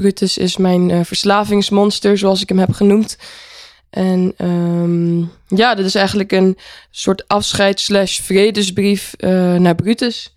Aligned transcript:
Brutus 0.00 0.38
is 0.38 0.56
mijn 0.56 0.88
uh, 0.88 1.00
verslavingsmonster, 1.04 2.18
zoals 2.18 2.42
ik 2.42 2.48
hem 2.48 2.58
heb 2.58 2.72
genoemd. 2.72 3.16
En 3.90 4.34
um, 4.38 5.30
ja, 5.46 5.74
dit 5.74 5.84
is 5.84 5.94
eigenlijk 5.94 6.32
een 6.32 6.56
soort 6.90 7.28
afscheid 7.28 7.80
slash 7.80 8.20
vredesbrief 8.20 9.14
uh, 9.18 9.54
naar 9.54 9.74
Brutus. 9.74 10.36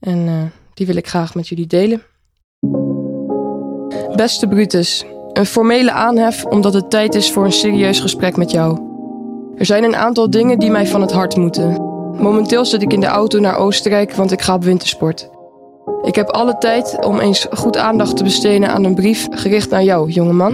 En 0.00 0.18
uh, 0.26 0.42
die 0.74 0.86
wil 0.86 0.96
ik 0.96 1.08
graag 1.08 1.34
met 1.34 1.48
jullie 1.48 1.66
delen. 1.66 2.02
Beste 4.16 4.48
Brutus, 4.48 5.04
een 5.32 5.46
formele 5.46 5.92
aanhef 5.92 6.44
omdat 6.44 6.74
het 6.74 6.90
tijd 6.90 7.14
is 7.14 7.32
voor 7.32 7.44
een 7.44 7.52
serieus 7.52 8.00
gesprek 8.00 8.36
met 8.36 8.50
jou. 8.50 8.78
Er 9.56 9.66
zijn 9.66 9.84
een 9.84 9.96
aantal 9.96 10.30
dingen 10.30 10.58
die 10.58 10.70
mij 10.70 10.86
van 10.86 11.00
het 11.00 11.12
hart 11.12 11.36
moeten. 11.36 11.72
Momenteel 12.18 12.64
zit 12.64 12.82
ik 12.82 12.92
in 12.92 13.00
de 13.00 13.06
auto 13.06 13.38
naar 13.38 13.56
Oostenrijk, 13.56 14.12
want 14.12 14.32
ik 14.32 14.42
ga 14.42 14.54
op 14.54 14.64
wintersport. 14.64 15.33
Ik 16.04 16.14
heb 16.14 16.28
alle 16.28 16.58
tijd 16.58 17.04
om 17.04 17.18
eens 17.18 17.46
goed 17.50 17.76
aandacht 17.76 18.16
te 18.16 18.24
besteden 18.24 18.68
aan 18.68 18.84
een 18.84 18.94
brief 18.94 19.26
gericht 19.30 19.70
naar 19.70 19.84
jou, 19.84 20.10
jongeman. 20.10 20.52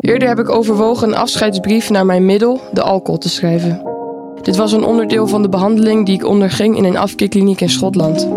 Eerder 0.00 0.28
heb 0.28 0.38
ik 0.38 0.50
overwogen 0.50 1.08
een 1.08 1.16
afscheidsbrief 1.16 1.90
naar 1.90 2.06
mijn 2.06 2.26
middel, 2.26 2.60
de 2.72 2.82
alcohol, 2.82 3.18
te 3.18 3.28
schrijven. 3.28 3.82
Dit 4.42 4.56
was 4.56 4.72
een 4.72 4.84
onderdeel 4.84 5.26
van 5.26 5.42
de 5.42 5.48
behandeling 5.48 6.06
die 6.06 6.14
ik 6.14 6.26
onderging 6.26 6.76
in 6.76 6.84
een 6.84 6.96
afkeerkliniek 6.96 7.60
in 7.60 7.70
Schotland. 7.70 8.28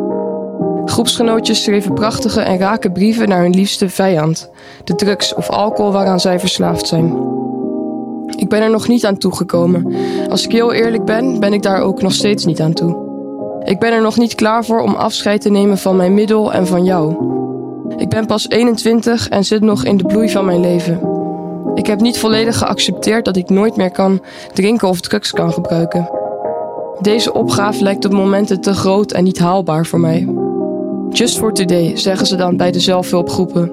Groepsgenootjes 0.85 1.63
schreven 1.63 1.93
prachtige 1.93 2.41
en 2.41 2.57
rake 2.57 2.91
brieven 2.91 3.29
naar 3.29 3.41
hun 3.41 3.55
liefste 3.55 3.89
vijand, 3.89 4.49
de 4.83 4.95
drugs 4.95 5.33
of 5.33 5.49
alcohol 5.49 5.91
waaraan 5.91 6.19
zij 6.19 6.39
verslaafd 6.39 6.87
zijn. 6.87 7.33
Ik 8.37 8.49
ben 8.49 8.61
er 8.61 8.69
nog 8.69 8.87
niet 8.87 9.05
aan 9.05 9.17
toegekomen. 9.17 9.93
Als 10.29 10.45
ik 10.45 10.51
heel 10.51 10.73
eerlijk 10.73 11.05
ben, 11.05 11.39
ben 11.39 11.53
ik 11.53 11.61
daar 11.61 11.81
ook 11.81 12.01
nog 12.01 12.13
steeds 12.13 12.45
niet 12.45 12.61
aan 12.61 12.73
toe. 12.73 13.04
Ik 13.65 13.79
ben 13.79 13.93
er 13.93 14.01
nog 14.01 14.17
niet 14.17 14.35
klaar 14.35 14.65
voor 14.65 14.81
om 14.81 14.95
afscheid 14.95 15.41
te 15.41 15.49
nemen 15.49 15.77
van 15.77 15.95
mijn 15.95 16.13
middel 16.13 16.53
en 16.53 16.67
van 16.67 16.83
jou. 16.83 17.15
Ik 17.97 18.09
ben 18.09 18.25
pas 18.25 18.49
21 18.49 19.29
en 19.29 19.45
zit 19.45 19.61
nog 19.61 19.85
in 19.85 19.97
de 19.97 20.03
bloei 20.03 20.29
van 20.29 20.45
mijn 20.45 20.59
leven. 20.59 20.99
Ik 21.73 21.85
heb 21.85 21.99
niet 22.01 22.17
volledig 22.17 22.57
geaccepteerd 22.57 23.25
dat 23.25 23.35
ik 23.35 23.49
nooit 23.49 23.75
meer 23.75 23.91
kan 23.91 24.21
drinken 24.53 24.87
of 24.87 25.01
drugs 25.01 25.31
kan 25.31 25.53
gebruiken. 25.53 26.09
Deze 27.01 27.33
opgave 27.33 27.83
lijkt 27.83 28.05
op 28.05 28.11
momenten 28.11 28.61
te 28.61 28.73
groot 28.73 29.11
en 29.11 29.23
niet 29.23 29.39
haalbaar 29.39 29.85
voor 29.85 29.99
mij. 29.99 30.27
Just 31.09 31.37
for 31.37 31.53
today, 31.53 31.97
zeggen 31.97 32.27
ze 32.27 32.35
dan 32.35 32.57
bij 32.57 32.71
de 32.71 32.79
zelfhulpgroepen. 32.79 33.71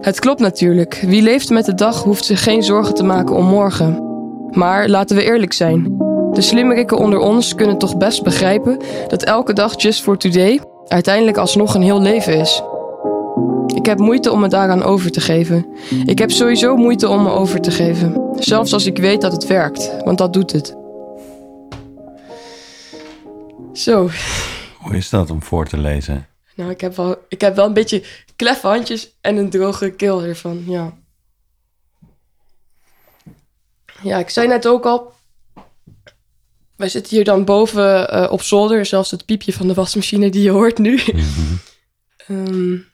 Het 0.00 0.20
klopt 0.20 0.40
natuurlijk. 0.40 1.04
Wie 1.06 1.22
leeft 1.22 1.50
met 1.50 1.64
de 1.64 1.74
dag 1.74 2.02
hoeft 2.02 2.24
zich 2.24 2.42
geen 2.42 2.62
zorgen 2.62 2.94
te 2.94 3.04
maken 3.04 3.36
om 3.36 3.44
morgen. 3.44 4.02
Maar 4.50 4.88
laten 4.88 5.16
we 5.16 5.24
eerlijk 5.24 5.52
zijn. 5.52 6.07
De 6.38 6.44
slimmerikken 6.44 6.98
onder 6.98 7.18
ons 7.18 7.54
kunnen 7.54 7.78
toch 7.78 7.96
best 7.96 8.22
begrijpen 8.22 8.80
dat 9.08 9.22
elke 9.22 9.52
dag 9.52 9.82
just 9.82 10.02
for 10.02 10.18
today 10.18 10.60
uiteindelijk 10.86 11.36
alsnog 11.36 11.74
een 11.74 11.82
heel 11.82 12.02
leven 12.02 12.38
is. 12.38 12.62
Ik 13.74 13.86
heb 13.86 13.98
moeite 13.98 14.30
om 14.30 14.40
me 14.40 14.48
daaraan 14.48 14.82
over 14.82 15.10
te 15.10 15.20
geven. 15.20 15.66
Ik 16.04 16.18
heb 16.18 16.30
sowieso 16.30 16.76
moeite 16.76 17.08
om 17.08 17.22
me 17.22 17.30
over 17.30 17.60
te 17.60 17.70
geven. 17.70 18.32
Zelfs 18.34 18.72
als 18.72 18.86
ik 18.86 18.98
weet 18.98 19.20
dat 19.20 19.32
het 19.32 19.46
werkt, 19.46 20.04
want 20.04 20.18
dat 20.18 20.32
doet 20.32 20.52
het. 20.52 20.76
Zo. 23.72 24.08
Hoe 24.78 24.96
is 24.96 25.08
dat 25.10 25.30
om 25.30 25.42
voor 25.42 25.66
te 25.66 25.78
lezen? 25.78 26.26
Nou, 26.54 26.70
ik 26.70 26.80
heb 26.80 26.96
wel, 26.96 27.16
ik 27.28 27.40
heb 27.40 27.56
wel 27.56 27.66
een 27.66 27.72
beetje 27.72 28.02
kleffe 28.36 28.66
handjes 28.66 29.16
en 29.20 29.36
een 29.36 29.50
droge 29.50 29.90
keel 29.90 30.22
ervan, 30.22 30.62
ja. 30.66 30.92
Ja, 34.02 34.18
ik 34.18 34.30
zei 34.30 34.48
net 34.48 34.66
ook 34.66 34.84
al, 34.84 35.16
wij 36.78 36.88
zitten 36.88 37.16
hier 37.16 37.24
dan 37.24 37.44
boven 37.44 38.14
uh, 38.14 38.26
op 38.30 38.42
zolder, 38.42 38.86
zelfs 38.86 39.10
het 39.10 39.24
piepje 39.24 39.52
van 39.52 39.68
de 39.68 39.74
wasmachine 39.74 40.30
die 40.30 40.42
je 40.42 40.50
hoort 40.50 40.78
nu. 40.78 41.00
Mm 42.26 42.46
um, 42.46 42.86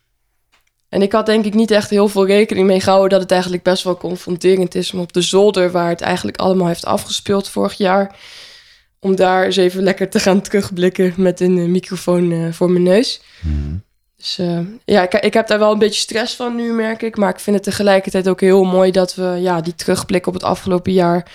en 0.89 1.03
ik 1.03 1.13
had 1.13 1.27
denk 1.27 1.45
ik 1.45 1.55
niet 1.55 1.71
echt 1.71 1.91
heel 1.91 2.09
veel 2.09 2.27
rekening 2.27 2.67
mee 2.67 2.81
gehouden 2.81 3.11
dat 3.11 3.21
het 3.21 3.31
eigenlijk 3.31 3.63
best 3.63 3.83
wel 3.83 3.97
confronterend 3.97 4.75
is 4.75 4.93
om 4.93 5.01
op 5.01 5.13
de 5.13 5.21
zolder, 5.21 5.71
waar 5.71 5.89
het 5.89 6.01
eigenlijk 6.01 6.37
allemaal 6.37 6.67
heeft 6.67 6.85
afgespeeld 6.85 7.49
vorig 7.49 7.75
jaar, 7.75 8.17
om 9.01 9.17
daar 9.17 9.45
eens 9.45 9.57
even 9.57 9.83
lekker 9.83 10.11
te 10.11 10.21
gaan 10.21 10.41
terugblikken 10.41 11.15
met 11.17 11.41
een 11.41 11.57
uh, 11.57 11.69
microfoon 11.69 12.31
uh, 12.31 12.53
voor 12.53 12.71
mijn 12.71 12.83
neus. 12.83 13.21
Mm. 13.41 13.83
Dus 14.17 14.39
uh, 14.39 14.59
ja, 14.85 15.03
ik, 15.03 15.15
ik, 15.15 15.35
heb 15.35 15.47
daar 15.47 15.59
wel 15.59 15.73
een 15.73 15.79
beetje 15.79 16.01
stress 16.01 16.35
van 16.35 16.55
nu, 16.55 16.73
merk 16.73 17.03
ik. 17.03 17.17
Maar 17.17 17.31
ik 17.31 17.41
vind 17.41 17.57
het 17.57 17.65
tegelijkertijd 17.65 18.29
ook 18.29 18.41
heel 18.41 18.65
mooi 18.65 18.91
dat 18.91 19.15
we 19.15 19.39
ja, 19.41 19.61
die 19.61 19.75
terugblik 19.75 20.27
op 20.27 20.35
het 20.35 20.43
afgelopen 20.43 20.93
jaar 20.93 21.31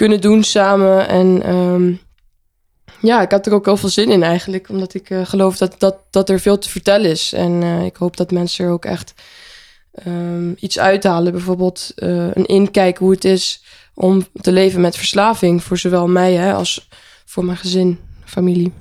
kunnen 0.00 0.20
doen 0.20 0.42
samen. 0.42 1.08
En 1.08 1.54
um, 1.54 2.00
ja, 3.00 3.22
ik 3.22 3.30
had 3.30 3.46
er 3.46 3.52
ook 3.52 3.64
heel 3.64 3.76
veel 3.76 3.88
zin 3.88 4.10
in 4.10 4.22
eigenlijk. 4.22 4.68
Omdat 4.68 4.94
ik 4.94 5.10
uh, 5.10 5.26
geloof 5.26 5.56
dat, 5.56 5.74
dat, 5.78 5.96
dat 6.10 6.28
er 6.28 6.40
veel 6.40 6.58
te 6.58 6.68
vertellen 6.68 7.10
is. 7.10 7.32
En 7.32 7.62
uh, 7.62 7.84
ik 7.84 7.96
hoop 7.96 8.16
dat 8.16 8.30
mensen 8.30 8.64
er 8.64 8.70
ook 8.70 8.84
echt 8.84 9.14
um, 10.06 10.56
iets 10.58 10.78
uithalen. 10.78 11.32
Bijvoorbeeld 11.32 11.92
uh, 11.96 12.08
een 12.08 12.46
inkijk 12.46 12.98
hoe 12.98 13.10
het 13.10 13.24
is 13.24 13.64
om 13.94 14.26
te 14.40 14.52
leven 14.52 14.80
met 14.80 14.96
verslaving. 14.96 15.62
Voor 15.62 15.78
zowel 15.78 16.08
mij 16.08 16.32
hè, 16.32 16.54
als 16.54 16.88
voor 17.24 17.44
mijn 17.44 17.58
gezin, 17.58 17.98
familie. 18.24 18.72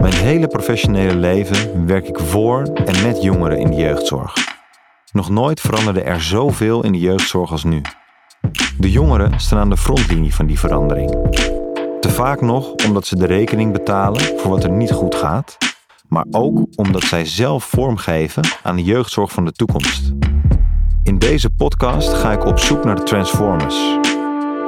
Mijn 0.00 0.14
hele 0.14 0.46
professionele 0.46 1.16
leven 1.16 1.86
werk 1.86 2.08
ik 2.08 2.18
voor 2.18 2.62
en 2.62 3.02
met 3.02 3.22
jongeren 3.22 3.58
in 3.58 3.70
de 3.70 3.76
jeugdzorg. 3.76 4.34
Nog 5.12 5.30
nooit 5.30 5.60
veranderde 5.60 6.02
er 6.02 6.22
zoveel 6.22 6.84
in 6.84 6.92
de 6.92 6.98
jeugdzorg 6.98 7.50
als 7.50 7.64
nu. 7.64 7.82
De 8.78 8.90
jongeren 8.90 9.40
staan 9.40 9.58
aan 9.58 9.70
de 9.70 9.76
frontlinie 9.76 10.34
van 10.34 10.46
die 10.46 10.58
verandering. 10.58 11.10
Te 12.00 12.10
vaak 12.10 12.40
nog 12.40 12.74
omdat 12.86 13.06
ze 13.06 13.16
de 13.16 13.26
rekening 13.26 13.72
betalen 13.72 14.20
voor 14.20 14.50
wat 14.50 14.64
er 14.64 14.70
niet 14.70 14.92
goed 14.92 15.14
gaat, 15.14 15.58
maar 16.08 16.24
ook 16.30 16.66
omdat 16.76 17.02
zij 17.02 17.24
zelf 17.24 17.64
vormgeven 17.64 18.42
aan 18.62 18.76
de 18.76 18.82
jeugdzorg 18.82 19.32
van 19.32 19.44
de 19.44 19.52
toekomst. 19.52 20.12
In 21.02 21.18
deze 21.18 21.50
podcast 21.50 22.12
ga 22.12 22.32
ik 22.32 22.44
op 22.44 22.58
zoek 22.58 22.84
naar 22.84 22.96
de 22.96 23.02
Transformers. 23.02 23.98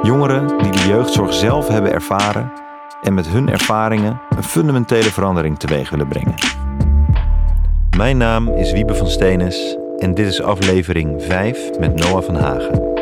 Jongeren 0.01 0.47
die 0.47 0.71
de 0.71 0.87
jeugdzorg 0.87 1.33
zelf 1.33 1.67
hebben 1.67 1.93
ervaren 1.93 2.51
en 3.01 3.13
met 3.13 3.27
hun 3.27 3.49
ervaringen 3.49 4.21
een 4.29 4.43
fundamentele 4.43 5.11
verandering 5.11 5.59
teweeg 5.59 5.89
willen 5.89 6.07
brengen. 6.07 6.35
Mijn 7.97 8.17
naam 8.17 8.49
is 8.49 8.71
Wiebe 8.71 8.95
van 8.95 9.07
Stenis 9.07 9.77
en 9.97 10.13
dit 10.13 10.27
is 10.27 10.41
aflevering 10.41 11.23
5 11.23 11.79
met 11.79 11.95
Noah 11.95 12.23
van 12.23 12.35
Hagen. 12.35 12.96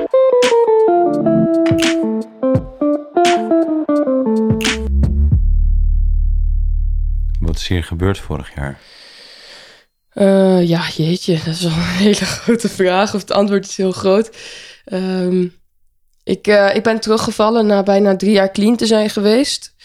Wat 7.40 7.56
is 7.56 7.68
hier 7.68 7.84
gebeurd 7.84 8.18
vorig 8.18 8.56
jaar? 8.56 8.80
Uh, 10.14 10.68
ja, 10.68 10.88
jeetje, 10.96 11.40
dat 11.46 11.54
is 11.54 11.62
wel 11.62 11.72
een 11.72 11.80
hele 11.80 12.16
grote 12.16 12.70
vraag. 12.70 13.14
Of 13.14 13.22
het 13.22 13.32
antwoord 13.32 13.66
is 13.66 13.78
heel 13.78 13.92
groot. 13.92 14.38
Um, 14.94 15.54
ik, 16.24 16.48
uh, 16.48 16.76
ik 16.76 16.84
ben 16.84 17.00
teruggevallen 17.00 17.66
na 17.66 17.84
bijna 17.84 18.16
drie 18.16 18.32
jaar 18.32 18.52
clean 18.52 18.76
te 18.76 18.86
zijn 18.86 19.10
geweest. 19.10 19.76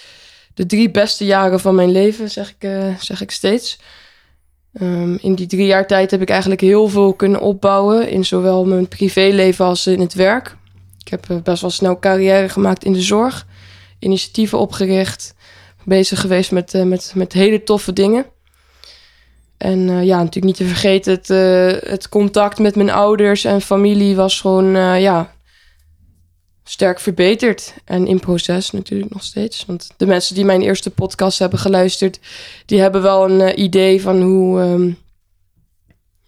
De 0.55 0.67
drie 0.67 0.91
beste 0.91 1.25
jaren 1.25 1.61
van 1.61 1.75
mijn 1.75 1.91
leven, 1.91 2.31
zeg 2.31 2.51
ik, 2.51 2.65
uh, 2.65 2.97
zeg 2.99 3.21
ik 3.21 3.31
steeds. 3.31 3.79
Um, 4.81 5.19
in 5.21 5.35
die 5.35 5.47
drie 5.47 5.67
jaar 5.67 5.87
tijd 5.87 6.11
heb 6.11 6.23
ik 6.23 6.31
eigenlijk 6.31 6.61
heel 6.61 6.89
veel 6.89 7.15
kunnen 7.15 7.41
opbouwen. 7.41 8.09
In 8.09 8.25
zowel 8.25 8.65
mijn 8.65 8.89
privéleven 8.89 9.65
als 9.65 9.87
in 9.87 10.01
het 10.01 10.15
werk. 10.15 10.59
Ik 11.05 11.09
heb 11.09 11.41
best 11.43 11.61
wel 11.61 11.71
snel 11.71 11.99
carrière 11.99 12.49
gemaakt 12.49 12.85
in 12.85 12.93
de 12.93 13.01
zorg. 13.01 13.47
Initiatieven 13.99 14.59
opgericht 14.59 15.35
bezig 15.85 16.21
geweest 16.21 16.51
met, 16.51 16.75
uh, 16.75 16.83
met, 16.83 17.13
met 17.15 17.33
hele 17.33 17.63
toffe 17.63 17.93
dingen. 17.93 18.27
En 19.57 19.79
uh, 19.79 20.05
ja, 20.05 20.17
natuurlijk 20.17 20.45
niet 20.45 20.57
te 20.57 20.67
vergeten, 20.67 21.13
het, 21.13 21.29
het 21.91 22.09
contact 22.09 22.59
met 22.59 22.77
mijn 22.77 22.91
ouders 22.91 23.45
en 23.45 23.61
familie 23.61 24.17
was 24.17 24.41
gewoon, 24.41 25.01
ja, 25.01 25.33
sterk 26.71 27.01
verbeterd. 27.01 27.75
En 27.85 28.07
in 28.07 28.21
proces 28.21 28.71
natuurlijk 28.71 29.13
nog 29.13 29.25
steeds. 29.25 29.65
Want 29.67 29.91
de 29.97 30.07
mensen 30.07 30.35
die 30.35 30.45
mijn 30.45 30.63
eerste 30.63 30.91
podcast 30.91 31.39
hebben 31.39 31.59
geluisterd, 31.59 32.19
die 32.67 32.81
hebben 32.81 33.03
wel 33.03 33.31
een 33.31 33.61
idee 33.61 34.03
van 34.03 34.23
hoe, 34.23 34.61
um, 34.61 34.99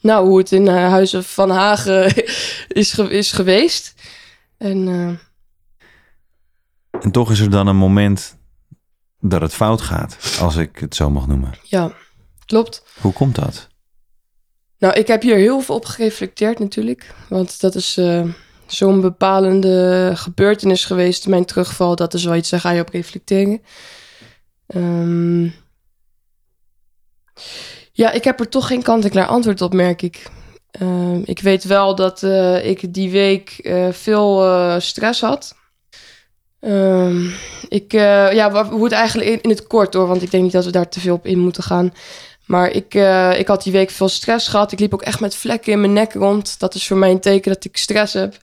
nou, 0.01 0.27
hoe 0.27 0.39
het 0.39 0.53
in 0.53 0.67
Huizen 0.67 1.25
van 1.25 1.51
Hagen 1.51 2.15
is, 2.69 2.99
is 2.99 3.33
geweest. 3.33 3.95
En, 4.63 4.89
en 7.01 7.11
toch 7.11 7.31
is 7.31 7.41
er 7.41 7.51
dan 7.51 7.67
een 7.67 7.77
moment 7.77 8.37
dat 9.21 9.41
het 9.41 9.55
fout 9.55 9.81
gaat, 9.81 10.39
als 10.41 10.57
ik 10.57 10.79
het 10.79 10.95
zo 10.95 11.11
mag 11.11 11.27
noemen. 11.27 11.55
Ja, 11.63 11.93
klopt. 12.47 12.85
Hoe 13.01 13.13
komt 13.13 13.35
dat? 13.35 13.69
Nou, 14.79 14.95
ik 14.95 15.07
heb 15.07 15.23
hier 15.23 15.37
heel 15.37 15.61
veel 15.61 15.75
op 15.75 15.85
gereflecteerd 15.85 16.59
natuurlijk. 16.59 17.15
Want 17.29 17.61
dat 17.61 17.75
is 17.75 17.99
uh, 17.99 18.25
zo'n 18.67 19.01
bepalende 19.01 20.11
gebeurtenis 20.15 20.85
geweest, 20.85 21.27
mijn 21.27 21.45
terugval. 21.45 21.97
Dat 21.97 22.15
is 22.15 22.25
wel 22.25 22.37
iets, 22.37 22.51
daar 22.51 22.61
ga 22.61 22.71
je 22.71 22.81
op 22.81 22.89
reflecteren. 22.89 23.63
Um, 24.67 25.55
ja, 27.93 28.11
ik 28.11 28.25
heb 28.25 28.41
er 28.41 28.49
toch 28.49 28.67
geen 28.67 28.83
kant-en-klaar 28.83 29.27
antwoord 29.27 29.61
op, 29.61 29.73
merk 29.73 30.03
ik. 30.03 30.31
Uh, 30.81 31.19
ik 31.25 31.41
weet 31.41 31.65
wel 31.65 31.95
dat 31.95 32.23
uh, 32.23 32.67
ik 32.67 32.95
die 32.95 33.11
week 33.11 33.59
uh, 33.63 33.89
veel 33.91 34.81
stress 34.81 35.21
had. 35.21 35.55
Um, 36.61 37.35
ik, 37.69 37.93
ja, 37.93 38.69
hoe 38.71 38.85
het 38.85 38.93
eigenlijk 38.93 39.31
in, 39.31 39.41
in, 39.41 39.51
het 39.51 39.67
kort 39.67 39.95
hoor, 39.95 40.07
want 40.07 40.23
ik 40.23 40.31
denk 40.31 40.43
niet 40.43 40.53
dat 40.53 40.65
we 40.65 40.71
daar 40.71 40.89
te 40.89 41.01
veel 41.01 41.15
op 41.15 41.27
in 41.27 41.39
moeten 41.39 41.63
gaan. 41.63 41.93
Maar 42.47 42.71
ik, 42.71 42.95
eh, 42.95 43.39
ik 43.39 43.49
had 43.49 43.63
die 43.63 43.73
week 43.73 43.91
veel 43.91 44.09
stress 44.09 44.49
gehad. 44.49 44.73
Ik 44.73 44.79
liep 44.79 44.95
ook 44.95 45.03
echt 45.03 45.21
met 45.21 45.35
vlekken 45.35 45.73
in 45.73 45.81
mijn 45.81 45.93
nek 45.93 46.13
rond. 46.13 46.59
Dat 46.59 46.75
is 46.75 46.87
voor 46.87 46.97
mij 46.97 47.11
een 47.11 47.21
teken 47.21 47.53
dat 47.53 47.65
ik 47.65 47.77
stress 47.77 48.13
heb. 48.13 48.37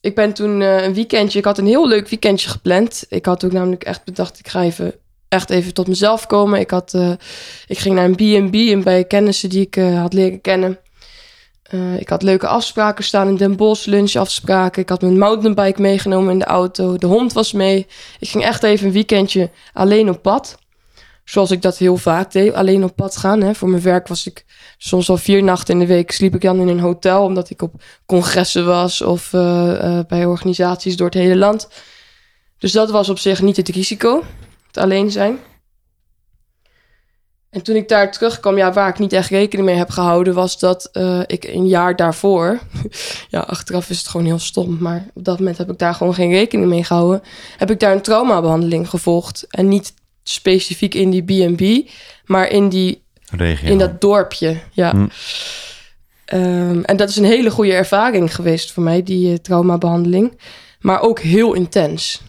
Ik 0.00 0.14
ben 0.14 0.32
toen 0.32 0.62
eh, 0.62 0.82
een 0.82 0.94
weekendje, 0.94 1.38
ik 1.38 1.44
had 1.44 1.58
een 1.58 1.66
heel 1.66 1.88
leuk 1.88 2.08
weekendje 2.08 2.48
gepland. 2.48 3.04
Ik 3.08 3.26
had 3.26 3.44
ook 3.44 3.52
namelijk 3.52 3.84
echt 3.84 4.04
bedacht, 4.04 4.38
ik 4.38 4.48
ga 4.48 4.62
even, 4.62 4.94
echt 5.28 5.50
even 5.50 5.74
tot 5.74 5.88
mezelf 5.88 6.26
komen. 6.26 6.60
Ik, 6.60 6.70
had, 6.70 6.94
eh, 6.94 7.12
ik 7.66 7.78
ging 7.78 7.94
naar 7.94 8.04
een 8.04 8.50
B&B 8.50 8.84
bij 8.84 9.04
kennissen 9.04 9.48
die 9.48 9.60
ik 9.60 9.74
had 9.74 10.12
leren 10.12 10.40
kennen. 10.40 10.78
Ik 11.98 12.08
had 12.08 12.22
leuke 12.22 12.46
afspraken 12.46 13.04
staan 13.04 13.28
in 13.28 13.36
Den 13.36 13.56
Bosch, 13.56 13.86
lunchafspraken. 13.86 14.82
Ik 14.82 14.88
had 14.88 15.00
mijn 15.00 15.18
mountainbike 15.18 15.80
meegenomen 15.80 16.32
in 16.32 16.38
de 16.38 16.44
auto. 16.44 16.96
De 16.96 17.06
hond 17.06 17.32
was 17.32 17.52
mee. 17.52 17.86
Ik 18.18 18.28
ging 18.28 18.44
echt 18.44 18.62
even 18.62 18.86
een 18.86 18.92
weekendje 18.92 19.50
alleen 19.72 20.08
op 20.08 20.22
pad 20.22 20.56
zoals 21.26 21.50
ik 21.50 21.62
dat 21.62 21.78
heel 21.78 21.96
vaak 21.96 22.32
deed, 22.32 22.54
alleen 22.54 22.84
op 22.84 22.96
pad 22.96 23.16
gaan. 23.16 23.40
Hè. 23.40 23.54
Voor 23.54 23.68
mijn 23.68 23.82
werk 23.82 24.08
was 24.08 24.26
ik 24.26 24.44
soms 24.78 25.08
al 25.08 25.16
vier 25.16 25.42
nachten 25.42 25.74
in 25.74 25.80
de 25.80 25.86
week 25.86 26.10
sliep 26.10 26.34
ik 26.34 26.40
dan 26.40 26.60
in 26.60 26.68
een 26.68 26.80
hotel, 26.80 27.24
omdat 27.24 27.50
ik 27.50 27.62
op 27.62 27.72
congressen 28.06 28.66
was 28.66 29.02
of 29.02 29.32
uh, 29.32 30.00
bij 30.08 30.24
organisaties 30.24 30.96
door 30.96 31.06
het 31.06 31.14
hele 31.14 31.36
land. 31.36 31.68
Dus 32.58 32.72
dat 32.72 32.90
was 32.90 33.08
op 33.08 33.18
zich 33.18 33.42
niet 33.42 33.56
het 33.56 33.68
risico, 33.68 34.22
het 34.66 34.76
alleen 34.76 35.10
zijn. 35.10 35.38
En 37.56 37.62
toen 37.62 37.76
ik 37.76 37.88
daar 37.88 38.12
terugkwam, 38.12 38.56
ja, 38.56 38.72
waar 38.72 38.88
ik 38.88 38.98
niet 38.98 39.12
echt 39.12 39.30
rekening 39.30 39.68
mee 39.68 39.76
heb 39.76 39.90
gehouden, 39.90 40.34
was 40.34 40.58
dat 40.58 40.88
uh, 40.92 41.20
ik 41.26 41.44
een 41.44 41.68
jaar 41.68 41.96
daarvoor, 41.96 42.58
ja, 43.28 43.40
achteraf 43.40 43.90
is 43.90 43.98
het 43.98 44.08
gewoon 44.08 44.26
heel 44.26 44.38
stom, 44.38 44.76
maar 44.80 45.06
op 45.14 45.24
dat 45.24 45.38
moment 45.38 45.58
heb 45.58 45.70
ik 45.70 45.78
daar 45.78 45.94
gewoon 45.94 46.14
geen 46.14 46.30
rekening 46.30 46.68
mee 46.68 46.84
gehouden, 46.84 47.22
heb 47.56 47.70
ik 47.70 47.80
daar 47.80 47.92
een 47.92 48.02
traumabehandeling 48.02 48.88
gevolgd 48.88 49.46
en 49.50 49.68
niet 49.68 49.94
specifiek 50.22 50.94
in 50.94 51.10
die 51.10 51.22
B&B, 51.22 51.90
maar 52.24 52.48
in 52.48 52.68
die 52.68 53.02
Regio. 53.30 53.70
in 53.70 53.78
dat 53.78 54.00
dorpje. 54.00 54.56
Ja. 54.72 54.90
Hm. 54.90 55.06
Um, 56.34 56.84
en 56.84 56.96
dat 56.96 57.08
is 57.08 57.16
een 57.16 57.24
hele 57.24 57.50
goede 57.50 57.72
ervaring 57.72 58.34
geweest 58.34 58.72
voor 58.72 58.82
mij, 58.82 59.02
die 59.02 59.30
uh, 59.30 59.36
traumabehandeling. 59.36 60.40
Maar 60.80 61.00
ook 61.00 61.20
heel 61.20 61.52
intens. 61.52 62.22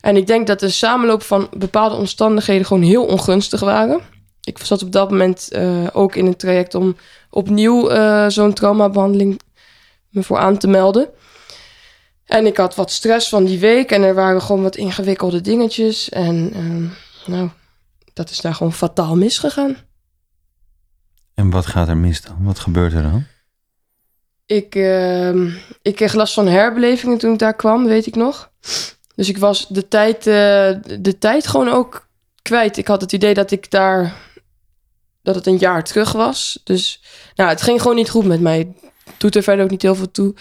En 0.00 0.16
ik 0.16 0.26
denk 0.26 0.46
dat 0.46 0.60
de 0.60 0.68
samenloop 0.68 1.22
van 1.22 1.48
bepaalde 1.56 1.96
omstandigheden 1.96 2.66
gewoon 2.66 2.82
heel 2.82 3.04
ongunstig 3.04 3.60
waren. 3.60 4.14
Ik 4.46 4.58
zat 4.58 4.82
op 4.82 4.92
dat 4.92 5.10
moment 5.10 5.48
uh, 5.52 5.86
ook 5.92 6.14
in 6.14 6.26
een 6.26 6.36
traject 6.36 6.74
om 6.74 6.96
opnieuw 7.30 7.90
uh, 7.90 8.28
zo'n 8.28 8.52
traumabehandeling 8.52 9.40
me 10.08 10.22
voor 10.22 10.38
aan 10.38 10.58
te 10.58 10.68
melden. 10.68 11.08
En 12.24 12.46
ik 12.46 12.56
had 12.56 12.74
wat 12.74 12.90
stress 12.90 13.28
van 13.28 13.44
die 13.44 13.58
week 13.58 13.90
en 13.90 14.02
er 14.02 14.14
waren 14.14 14.42
gewoon 14.42 14.62
wat 14.62 14.76
ingewikkelde 14.76 15.40
dingetjes. 15.40 16.08
En 16.08 16.52
uh, 16.56 16.90
nou, 17.26 17.50
dat 18.12 18.30
is 18.30 18.40
daar 18.40 18.54
gewoon 18.54 18.72
fataal 18.72 19.16
misgegaan. 19.16 19.76
En 21.34 21.50
wat 21.50 21.66
gaat 21.66 21.88
er 21.88 21.96
mis 21.96 22.22
dan? 22.22 22.36
Wat 22.40 22.58
gebeurt 22.58 22.92
er 22.92 23.02
dan? 23.02 23.24
Ik, 24.46 24.74
uh, 24.74 25.56
ik 25.82 25.94
kreeg 25.94 26.14
last 26.14 26.34
van 26.34 26.46
herbelevingen 26.46 27.18
toen 27.18 27.32
ik 27.32 27.38
daar 27.38 27.56
kwam, 27.56 27.84
weet 27.84 28.06
ik 28.06 28.14
nog. 28.14 28.50
Dus 29.14 29.28
ik 29.28 29.38
was 29.38 29.68
de 29.68 29.88
tijd, 29.88 30.16
uh, 30.16 30.34
de 31.00 31.16
tijd 31.18 31.46
gewoon 31.46 31.68
ook 31.68 32.08
kwijt. 32.42 32.76
Ik 32.76 32.86
had 32.86 33.00
het 33.00 33.12
idee 33.12 33.34
dat 33.34 33.50
ik 33.50 33.70
daar, 33.70 34.14
dat 35.26 35.34
het 35.34 35.46
een 35.46 35.56
jaar 35.56 35.84
terug 35.84 36.12
was. 36.12 36.60
Dus 36.64 37.00
nou, 37.34 37.50
het 37.50 37.62
ging 37.62 37.80
gewoon 37.80 37.96
niet 37.96 38.10
goed 38.10 38.24
met 38.24 38.40
mij. 38.40 38.74
Doet 39.16 39.36
er 39.36 39.42
verder 39.42 39.64
ook 39.64 39.70
niet 39.70 39.82
heel 39.82 39.94
veel 39.94 40.10
toe. 40.10 40.34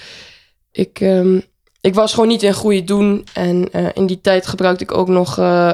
Ik, 0.72 1.00
um, 1.00 1.44
ik 1.82 1.94
was 1.94 2.14
gewoon 2.14 2.28
niet 2.28 2.44
in 2.44 2.54
goede 2.54 2.84
doen. 2.84 3.28
En 3.34 3.68
uh, 3.72 3.88
in 3.94 4.06
die 4.06 4.22
tijd 4.22 4.48
gebruikte 4.48 4.84
ik 4.84 4.98
ook 4.98 5.08
nog 5.08 5.40
uh, 5.40 5.72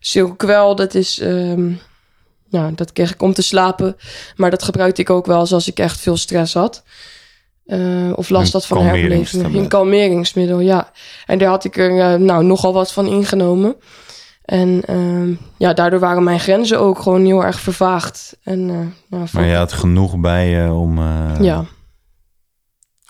Silkwel. 0.00 0.74
Dat 0.74 0.94
is, 0.94 1.20
um, 1.20 1.80
nou, 2.48 2.74
dat 2.74 2.92
kreeg 2.92 3.12
ik 3.12 3.22
om 3.22 3.32
te 3.34 3.42
slapen. 3.42 3.96
Maar 4.36 4.50
dat 4.50 4.62
gebruikte 4.62 5.00
ik 5.00 5.10
ook 5.10 5.26
wel 5.26 5.38
als 5.38 5.68
ik 5.68 5.78
echt 5.78 6.00
veel 6.00 6.16
stress 6.16 6.54
had. 6.54 6.82
Uh, 7.66 8.12
of 8.14 8.28
last 8.28 8.52
had 8.52 8.66
van 8.66 8.82
herbeleving. 8.82 9.56
Een 9.56 9.68
kalmeringsmiddel, 9.68 10.60
ja. 10.60 10.92
En 11.26 11.38
daar 11.38 11.48
had 11.48 11.64
ik 11.64 11.76
er 11.76 12.20
nou, 12.20 12.44
nogal 12.44 12.72
wat 12.72 12.92
van 12.92 13.06
ingenomen. 13.06 13.76
En 14.44 14.82
uh, 14.90 15.36
ja, 15.56 15.72
daardoor 15.72 16.00
waren 16.00 16.24
mijn 16.24 16.40
grenzen 16.40 16.80
ook 16.80 16.98
gewoon 16.98 17.24
heel 17.24 17.44
erg 17.44 17.60
vervaagd. 17.60 18.36
En, 18.42 18.68
uh, 18.68 18.86
ja, 19.20 19.26
maar 19.32 19.44
je 19.44 19.56
had 19.56 19.72
genoeg 19.72 20.18
bij 20.18 20.48
je 20.48 20.72
om, 20.72 20.98
uh, 20.98 21.40
ja. 21.40 21.64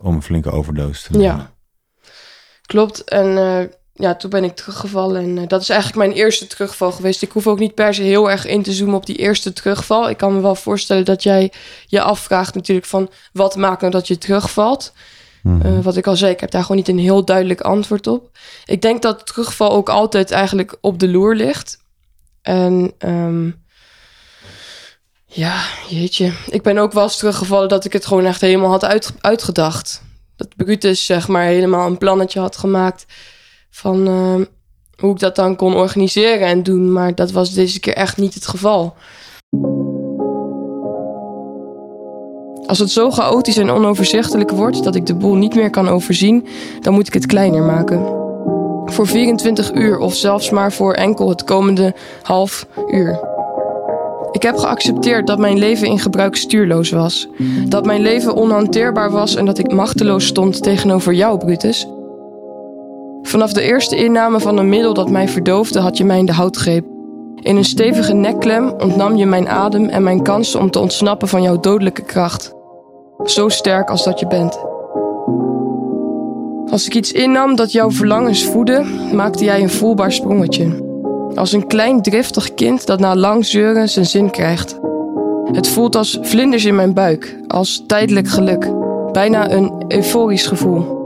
om 0.03 0.15
een 0.15 0.23
flinke 0.23 0.51
overdosis 0.51 1.03
te 1.03 1.13
nemen. 1.13 1.27
Ja, 1.27 1.51
klopt. 2.63 3.05
En 3.05 3.27
uh, 3.27 3.61
ja, 3.93 4.15
toen 4.15 4.31
ben 4.31 4.45
ik 4.45 4.55
teruggevallen. 4.57 5.39
En 5.39 5.49
dat 5.49 5.61
is 5.61 5.69
eigenlijk 5.69 5.99
mijn 6.07 6.19
eerste 6.19 6.47
terugval 6.47 6.93
geweest. 6.93 7.23
Ik 7.23 7.33
hoef 7.33 7.47
ook 7.47 7.59
niet 7.59 7.75
per 7.75 7.95
se 7.95 8.03
heel 8.03 8.31
erg 8.31 8.47
in 8.47 8.63
te 8.63 8.73
zoomen 8.73 8.95
op 8.95 9.07
die 9.07 9.17
eerste 9.17 9.53
terugval. 9.53 10.09
Ik 10.09 10.17
kan 10.17 10.35
me 10.35 10.41
wel 10.41 10.55
voorstellen 10.55 11.05
dat 11.05 11.23
jij 11.23 11.53
je 11.87 12.03
afvraagt 12.03 12.55
natuurlijk 12.55 12.87
van... 12.87 13.11
wat 13.33 13.57
maakt 13.57 13.81
nou 13.81 13.93
dat 13.93 14.09
je 14.09 14.19
terugvalt? 14.19 14.93
Mm. 15.45 15.61
Uh, 15.65 15.79
wat 15.81 15.97
ik 15.97 16.07
al 16.07 16.17
zei, 16.17 16.33
ik 16.33 16.41
heb 16.41 16.51
daar 16.51 16.63
gewoon 16.63 16.77
niet 16.77 16.89
een 16.89 16.99
heel 16.99 17.25
duidelijk 17.25 17.61
antwoord 17.61 18.07
op. 18.07 18.31
Ik 18.65 18.83
denk 18.83 19.03
dat 19.03 19.27
terugval 19.27 19.73
ook 19.73 19.89
altijd 19.89 20.31
eigenlijk 20.31 20.77
op 20.81 20.99
de 20.99 21.09
loer 21.09 21.35
ligt. 21.35 21.79
En 22.43 22.93
um, 22.99 23.65
ja, 25.27 25.65
jeetje. 25.89 26.33
Ik 26.51 26.63
ben 26.63 26.79
ook 26.79 26.93
wel 26.93 27.03
eens 27.03 27.17
teruggevallen 27.17 27.69
dat 27.69 27.85
ik 27.85 27.93
het 27.93 28.07
gewoon 28.07 28.25
echt 28.25 28.41
helemaal 28.41 28.71
had 28.71 28.85
uit, 28.85 29.15
uitgedacht. 29.21 30.03
Dat 30.37 30.57
Brutus 30.57 31.05
zeg 31.05 31.29
maar 31.29 31.45
helemaal 31.45 31.87
een 31.87 31.99
plannetje 31.99 32.41
had 32.41 32.57
gemaakt 32.57 33.07
van 33.71 34.09
uh, 34.09 34.47
hoe 34.97 35.13
ik 35.13 35.19
dat 35.19 35.37
dan 35.37 35.57
kon 35.57 35.75
organiseren 35.75 36.47
en 36.47 36.63
doen. 36.63 36.93
Maar 36.93 37.15
dat 37.15 37.31
was 37.31 37.53
deze 37.53 37.81
keer 37.81 37.95
echt 37.95 38.17
niet 38.17 38.35
het 38.35 38.47
geval. 38.47 38.97
Als 42.67 42.79
het 42.79 42.91
zo 42.91 43.11
chaotisch 43.11 43.57
en 43.57 43.71
onoverzichtelijk 43.71 44.51
wordt 44.51 44.85
dat 44.85 44.95
ik 44.95 45.07
de 45.07 45.15
boel 45.15 45.35
niet 45.35 45.55
meer 45.55 45.71
kan 45.71 45.89
overzien, 45.89 46.47
dan 46.81 46.95
moet 46.95 47.07
ik 47.07 47.15
het 47.15 47.27
kleiner 47.27 47.63
maken. 47.63 48.23
Voor 48.85 49.07
24 49.07 49.73
uur 49.73 49.99
of 49.99 50.15
zelfs 50.15 50.51
maar 50.51 50.73
voor 50.73 50.93
enkel 50.93 51.29
het 51.29 51.45
komende 51.45 51.95
half 52.23 52.67
uur. 52.91 53.33
Ik 54.33 54.43
heb 54.43 54.57
geaccepteerd 54.57 55.27
dat 55.27 55.39
mijn 55.39 55.59
leven 55.59 55.87
in 55.87 55.99
gebruik 55.99 56.37
stuurloos 56.37 56.91
was. 56.91 57.29
Dat 57.69 57.87
mijn 57.87 58.01
leven 58.01 58.35
onhanteerbaar 58.35 59.11
was 59.11 59.35
en 59.35 59.45
dat 59.45 59.59
ik 59.59 59.73
machteloos 59.73 60.27
stond 60.27 60.63
tegenover 60.63 61.13
jou, 61.13 61.39
Brutus. 61.39 61.87
Vanaf 63.23 63.53
de 63.53 63.63
eerste 63.63 63.97
inname 63.97 64.41
van 64.41 64.59
een 64.59 64.69
middel 64.69 64.95
dat 64.95 65.11
mij 65.11 65.29
verdoofde, 65.29 65.81
had 65.81 65.97
je 65.97 66.05
mij 66.05 66.19
in 66.19 66.27
de 66.27 66.33
houtgreep. 66.33 66.85
In 67.41 67.57
een 67.57 67.65
stevige 67.65 68.15
nekklem 68.15 68.75
ontnam 68.79 69.17
je 69.17 69.27
mijn 69.27 69.49
adem 69.49 69.89
en 69.89 70.03
mijn 70.03 70.23
kansen 70.23 70.61
om 70.61 70.71
te 70.71 70.79
ontsnappen 70.79 71.29
van 71.29 71.43
jouw 71.43 71.61
dodelijke 71.61 72.03
kracht. 72.03 72.55
Zo 73.23 73.49
sterk 73.49 73.91
als 73.91 74.05
dat 74.05 74.21
je 74.21 74.27
bent. 74.27 74.59
Als 76.71 76.87
ik 76.87 76.95
iets 76.95 77.13
innam 77.13 77.57
dat 77.57 77.73
jouw 77.73 77.91
verlangens 77.91 78.45
voedde, 78.45 78.85
maakte 79.13 79.45
jij 79.45 79.63
een 79.63 79.71
voelbaar 79.71 80.13
sprongetje. 80.13 80.83
Als 81.35 81.53
een 81.53 81.67
klein 81.67 82.03
driftig 82.03 82.55
kind 82.55 82.87
dat 82.87 83.01
na 83.01 83.17
lang 83.17 83.47
zeuren 83.47 83.89
zijn 83.89 84.07
zin 84.07 84.31
krijgt. 84.31 84.79
Het 85.53 85.69
voelt 85.69 85.97
als 85.97 86.19
vlinders 86.23 86.65
in 86.65 86.75
mijn 86.75 86.95
buik, 86.95 87.37
als 87.47 87.85
tijdelijk 87.87 88.29
geluk, 88.29 88.73
bijna 89.13 89.51
een 89.51 89.85
euforisch 89.89 90.47
gevoel. 90.47 91.03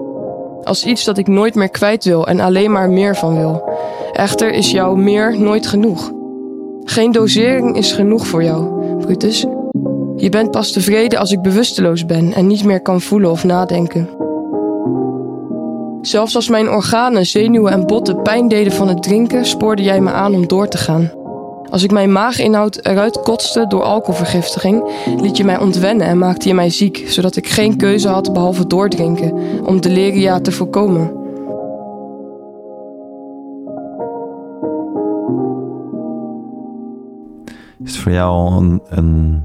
Als 0.62 0.84
iets 0.84 1.04
dat 1.04 1.18
ik 1.18 1.26
nooit 1.26 1.54
meer 1.54 1.70
kwijt 1.70 2.04
wil 2.04 2.26
en 2.26 2.40
alleen 2.40 2.72
maar 2.72 2.90
meer 2.90 3.16
van 3.16 3.36
wil. 3.36 3.68
Echter 4.12 4.52
is 4.52 4.70
jouw 4.70 4.94
meer 4.94 5.40
nooit 5.40 5.66
genoeg. 5.66 6.12
Geen 6.84 7.12
dosering 7.12 7.76
is 7.76 7.92
genoeg 7.92 8.26
voor 8.26 8.42
jou, 8.42 8.96
Brutus. 8.96 9.46
Je 10.20 10.28
bent 10.28 10.50
pas 10.50 10.72
tevreden 10.72 11.18
als 11.18 11.32
ik 11.32 11.42
bewusteloos 11.42 12.06
ben 12.06 12.32
en 12.32 12.46
niet 12.46 12.64
meer 12.64 12.80
kan 12.80 13.00
voelen 13.00 13.30
of 13.30 13.44
nadenken. 13.44 14.08
Zelfs 16.00 16.34
als 16.34 16.48
mijn 16.48 16.68
organen, 16.68 17.26
zenuwen 17.26 17.72
en 17.72 17.86
botten 17.86 18.22
pijn 18.22 18.48
deden 18.48 18.72
van 18.72 18.88
het 18.88 19.02
drinken, 19.02 19.46
spoorde 19.46 19.82
jij 19.82 20.00
me 20.00 20.10
aan 20.10 20.34
om 20.34 20.46
door 20.46 20.68
te 20.68 20.78
gaan. 20.78 21.10
Als 21.70 21.82
ik 21.82 21.90
mijn 21.90 22.12
maaginhoud 22.12 22.86
eruit 22.86 23.20
kotste 23.20 23.66
door 23.66 23.82
alcoholvergiftiging, 23.82 24.90
liet 25.20 25.36
je 25.36 25.44
mij 25.44 25.58
ontwennen 25.58 26.06
en 26.06 26.18
maakte 26.18 26.48
je 26.48 26.54
mij 26.54 26.70
ziek, 26.70 27.04
zodat 27.06 27.36
ik 27.36 27.48
geen 27.48 27.76
keuze 27.76 28.08
had 28.08 28.32
behalve 28.32 28.66
doordrinken 28.66 29.32
om 29.66 29.80
deleria 29.80 30.40
te 30.40 30.52
voorkomen. 30.52 31.12
Is 37.84 37.92
het 37.92 38.02
voor 38.02 38.12
jou 38.12 38.52
een, 38.52 38.82
een 38.88 39.44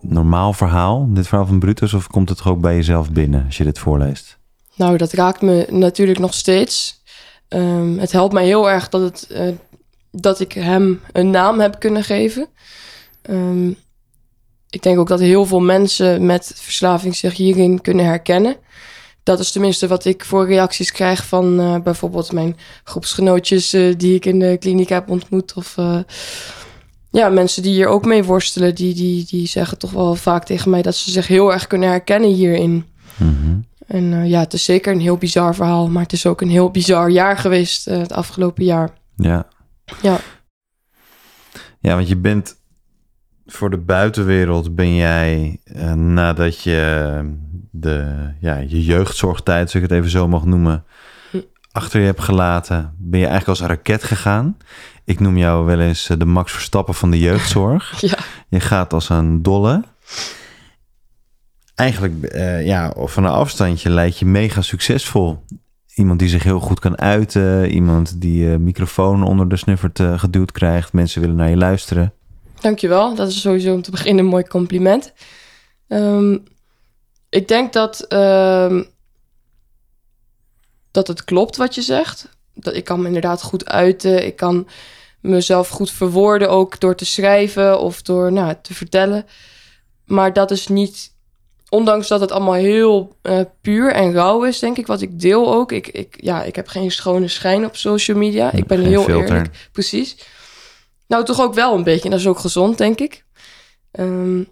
normaal 0.00 0.52
verhaal, 0.52 1.08
dit 1.10 1.28
verhaal 1.28 1.46
van 1.46 1.58
Brutus, 1.58 1.94
of 1.94 2.06
komt 2.06 2.28
het 2.28 2.44
ook 2.44 2.60
bij 2.60 2.74
jezelf 2.74 3.10
binnen 3.10 3.44
als 3.46 3.56
je 3.56 3.64
dit 3.64 3.78
voorleest? 3.78 4.38
Nou, 4.74 4.96
dat 4.96 5.12
raakt 5.12 5.42
me 5.42 5.66
natuurlijk 5.70 6.18
nog 6.18 6.34
steeds. 6.34 7.02
Um, 7.48 7.98
het 7.98 8.12
helpt 8.12 8.32
mij 8.32 8.44
heel 8.44 8.70
erg 8.70 8.88
dat, 8.88 9.00
het, 9.00 9.28
uh, 9.30 9.54
dat 10.10 10.40
ik 10.40 10.52
hem 10.52 11.00
een 11.12 11.30
naam 11.30 11.60
heb 11.60 11.78
kunnen 11.78 12.04
geven. 12.04 12.48
Um, 13.30 13.76
ik 14.70 14.82
denk 14.82 14.98
ook 14.98 15.08
dat 15.08 15.20
heel 15.20 15.46
veel 15.46 15.60
mensen 15.60 16.26
met 16.26 16.52
verslaving 16.54 17.16
zich 17.16 17.36
hierin 17.36 17.80
kunnen 17.80 18.04
herkennen. 18.04 18.56
Dat 19.22 19.38
is 19.38 19.52
tenminste 19.52 19.86
wat 19.86 20.04
ik 20.04 20.24
voor 20.24 20.46
reacties 20.46 20.92
krijg 20.92 21.26
van 21.26 21.60
uh, 21.60 21.76
bijvoorbeeld 21.78 22.32
mijn 22.32 22.56
groepsgenootjes 22.84 23.74
uh, 23.74 23.94
die 23.96 24.14
ik 24.14 24.24
in 24.24 24.38
de 24.38 24.56
kliniek 24.58 24.88
heb 24.88 25.10
ontmoet. 25.10 25.54
Of 25.54 25.76
ja, 27.10 27.28
mensen 27.28 27.62
die 27.62 27.72
hier 27.72 27.86
ook 27.86 28.04
mee 28.04 28.24
worstelen, 28.24 28.74
die, 28.74 28.94
die, 28.94 29.24
die 29.24 29.46
zeggen 29.46 29.78
toch 29.78 29.90
wel 29.90 30.14
vaak 30.14 30.44
tegen 30.44 30.70
mij 30.70 30.82
dat 30.82 30.94
ze 30.94 31.10
zich 31.10 31.26
heel 31.26 31.52
erg 31.52 31.66
kunnen 31.66 31.88
herkennen 31.88 32.30
hierin. 32.30 32.84
Mhm. 33.16 33.58
En 33.86 34.12
eh, 34.12 34.28
ja, 34.28 34.40
het 34.40 34.52
is 34.52 34.64
zeker 34.64 34.92
een 34.92 35.00
heel 35.00 35.16
bizar 35.16 35.54
verhaal, 35.54 35.88
maar 35.88 36.02
het 36.02 36.12
is 36.12 36.26
ook 36.26 36.40
een 36.40 36.50
heel 36.50 36.70
bizar 36.70 37.10
jaar 37.10 37.36
geweest 37.36 37.86
eh, 37.86 37.98
het 37.98 38.12
afgelopen 38.12 38.64
jaar. 38.64 38.90
Ja. 39.16 39.46
Ja. 40.02 40.18
Ja, 41.80 41.94
want 41.94 42.08
je 42.08 42.16
bent 42.16 42.56
voor 43.46 43.70
de 43.70 43.78
buitenwereld 43.78 44.74
ben 44.74 44.94
jij 44.94 45.60
eh, 45.64 45.92
nadat 45.92 46.62
je 46.62 47.20
de 47.70 48.28
ja, 48.40 48.56
je 48.56 48.84
jeugdzorgtijd, 48.84 49.62
als 49.62 49.74
ik 49.74 49.82
het 49.82 49.90
even 49.90 50.10
zo 50.10 50.28
mag 50.28 50.44
noemen. 50.44 50.84
Achter 51.72 52.00
je 52.00 52.06
hebt 52.06 52.20
gelaten, 52.20 52.94
ben 52.98 53.20
je 53.20 53.26
eigenlijk 53.26 53.58
als 53.58 53.60
een 53.68 53.76
raket 53.76 54.04
gegaan. 54.04 54.56
Ik 55.04 55.20
noem 55.20 55.36
jou 55.36 55.64
wel 55.64 55.80
eens 55.80 56.08
eh, 56.08 56.18
de 56.18 56.24
Max 56.24 56.52
Verstappen 56.52 56.94
van 56.94 57.10
de 57.10 57.18
jeugdzorg. 57.18 57.94
Ja. 58.00 58.18
Je 58.48 58.60
gaat 58.60 58.92
als 58.92 59.08
een 59.08 59.42
dolle. 59.42 59.84
Eigenlijk, 61.74 62.24
eh, 62.24 62.66
ja, 62.66 62.92
van 62.96 63.24
een 63.24 63.30
afstandje 63.30 63.90
lijkt 63.90 64.18
je 64.18 64.26
mega 64.26 64.62
succesvol. 64.62 65.44
Iemand 65.94 66.18
die 66.18 66.28
zich 66.28 66.42
heel 66.42 66.60
goed 66.60 66.80
kan 66.80 66.98
uiten. 66.98 67.70
Iemand 67.70 68.20
die 68.20 68.52
eh 68.52 68.58
microfoon 68.58 69.22
onder 69.22 69.48
de 69.48 69.56
snuffert 69.56 70.00
eh, 70.00 70.18
geduwd 70.18 70.52
krijgt. 70.52 70.92
Mensen 70.92 71.20
willen 71.20 71.36
naar 71.36 71.50
je 71.50 71.56
luisteren. 71.56 72.12
Dankjewel. 72.60 73.14
Dat 73.14 73.28
is 73.28 73.40
sowieso 73.40 73.74
om 73.74 73.82
te 73.82 73.90
beginnen 73.90 74.24
een 74.24 74.30
mooi 74.30 74.44
compliment. 74.44 75.12
Ehm, 75.88 76.36
ik 77.28 77.48
denk 77.48 77.72
dat, 77.72 78.00
ehm, 78.00 78.82
dat 80.90 81.06
het 81.06 81.24
klopt 81.24 81.56
wat 81.56 81.74
je 81.74 81.82
zegt. 81.82 82.28
Dat 82.54 82.74
ik 82.74 82.84
kan 82.84 83.00
me 83.00 83.06
inderdaad 83.06 83.42
goed 83.42 83.66
uiten. 83.66 84.26
Ik 84.26 84.36
kan 84.36 84.68
mezelf 85.20 85.68
goed 85.68 85.90
verwoorden, 85.90 86.50
ook 86.50 86.80
door 86.80 86.94
te 86.94 87.04
schrijven 87.04 87.80
of 87.80 88.02
door 88.02 88.32
nou, 88.32 88.54
te 88.62 88.74
vertellen. 88.74 89.26
Maar 90.04 90.32
dat 90.32 90.50
is 90.50 90.66
niet, 90.66 91.14
ondanks 91.68 92.08
dat 92.08 92.20
het 92.20 92.32
allemaal 92.32 92.54
heel 92.54 93.16
eh, 93.22 93.40
puur 93.60 93.92
en 93.92 94.12
rauw 94.12 94.44
is, 94.44 94.58
denk 94.58 94.78
ik, 94.78 94.86
wat 94.86 95.00
ik 95.00 95.20
deel 95.20 95.54
ook. 95.54 95.72
Ik, 95.72 95.88
ik, 95.88 96.16
ja, 96.20 96.42
ik 96.42 96.56
heb 96.56 96.68
geen 96.68 96.90
schone 96.90 97.28
schijn 97.28 97.64
op 97.64 97.76
social 97.76 98.16
media. 98.16 98.52
Ik 98.52 98.66
ben 98.66 98.78
Geen 98.78 98.86
heel 98.86 99.02
filter. 99.04 99.36
eerlijk. 99.36 99.68
Precies. 99.72 100.16
Nou, 101.06 101.24
toch 101.24 101.40
ook 101.40 101.54
wel 101.54 101.74
een 101.74 101.84
beetje. 101.84 102.04
En 102.04 102.10
dat 102.10 102.20
is 102.20 102.26
ook 102.26 102.38
gezond, 102.38 102.78
denk 102.78 103.00
ik. 103.00 103.24
Ehm, 103.90 104.42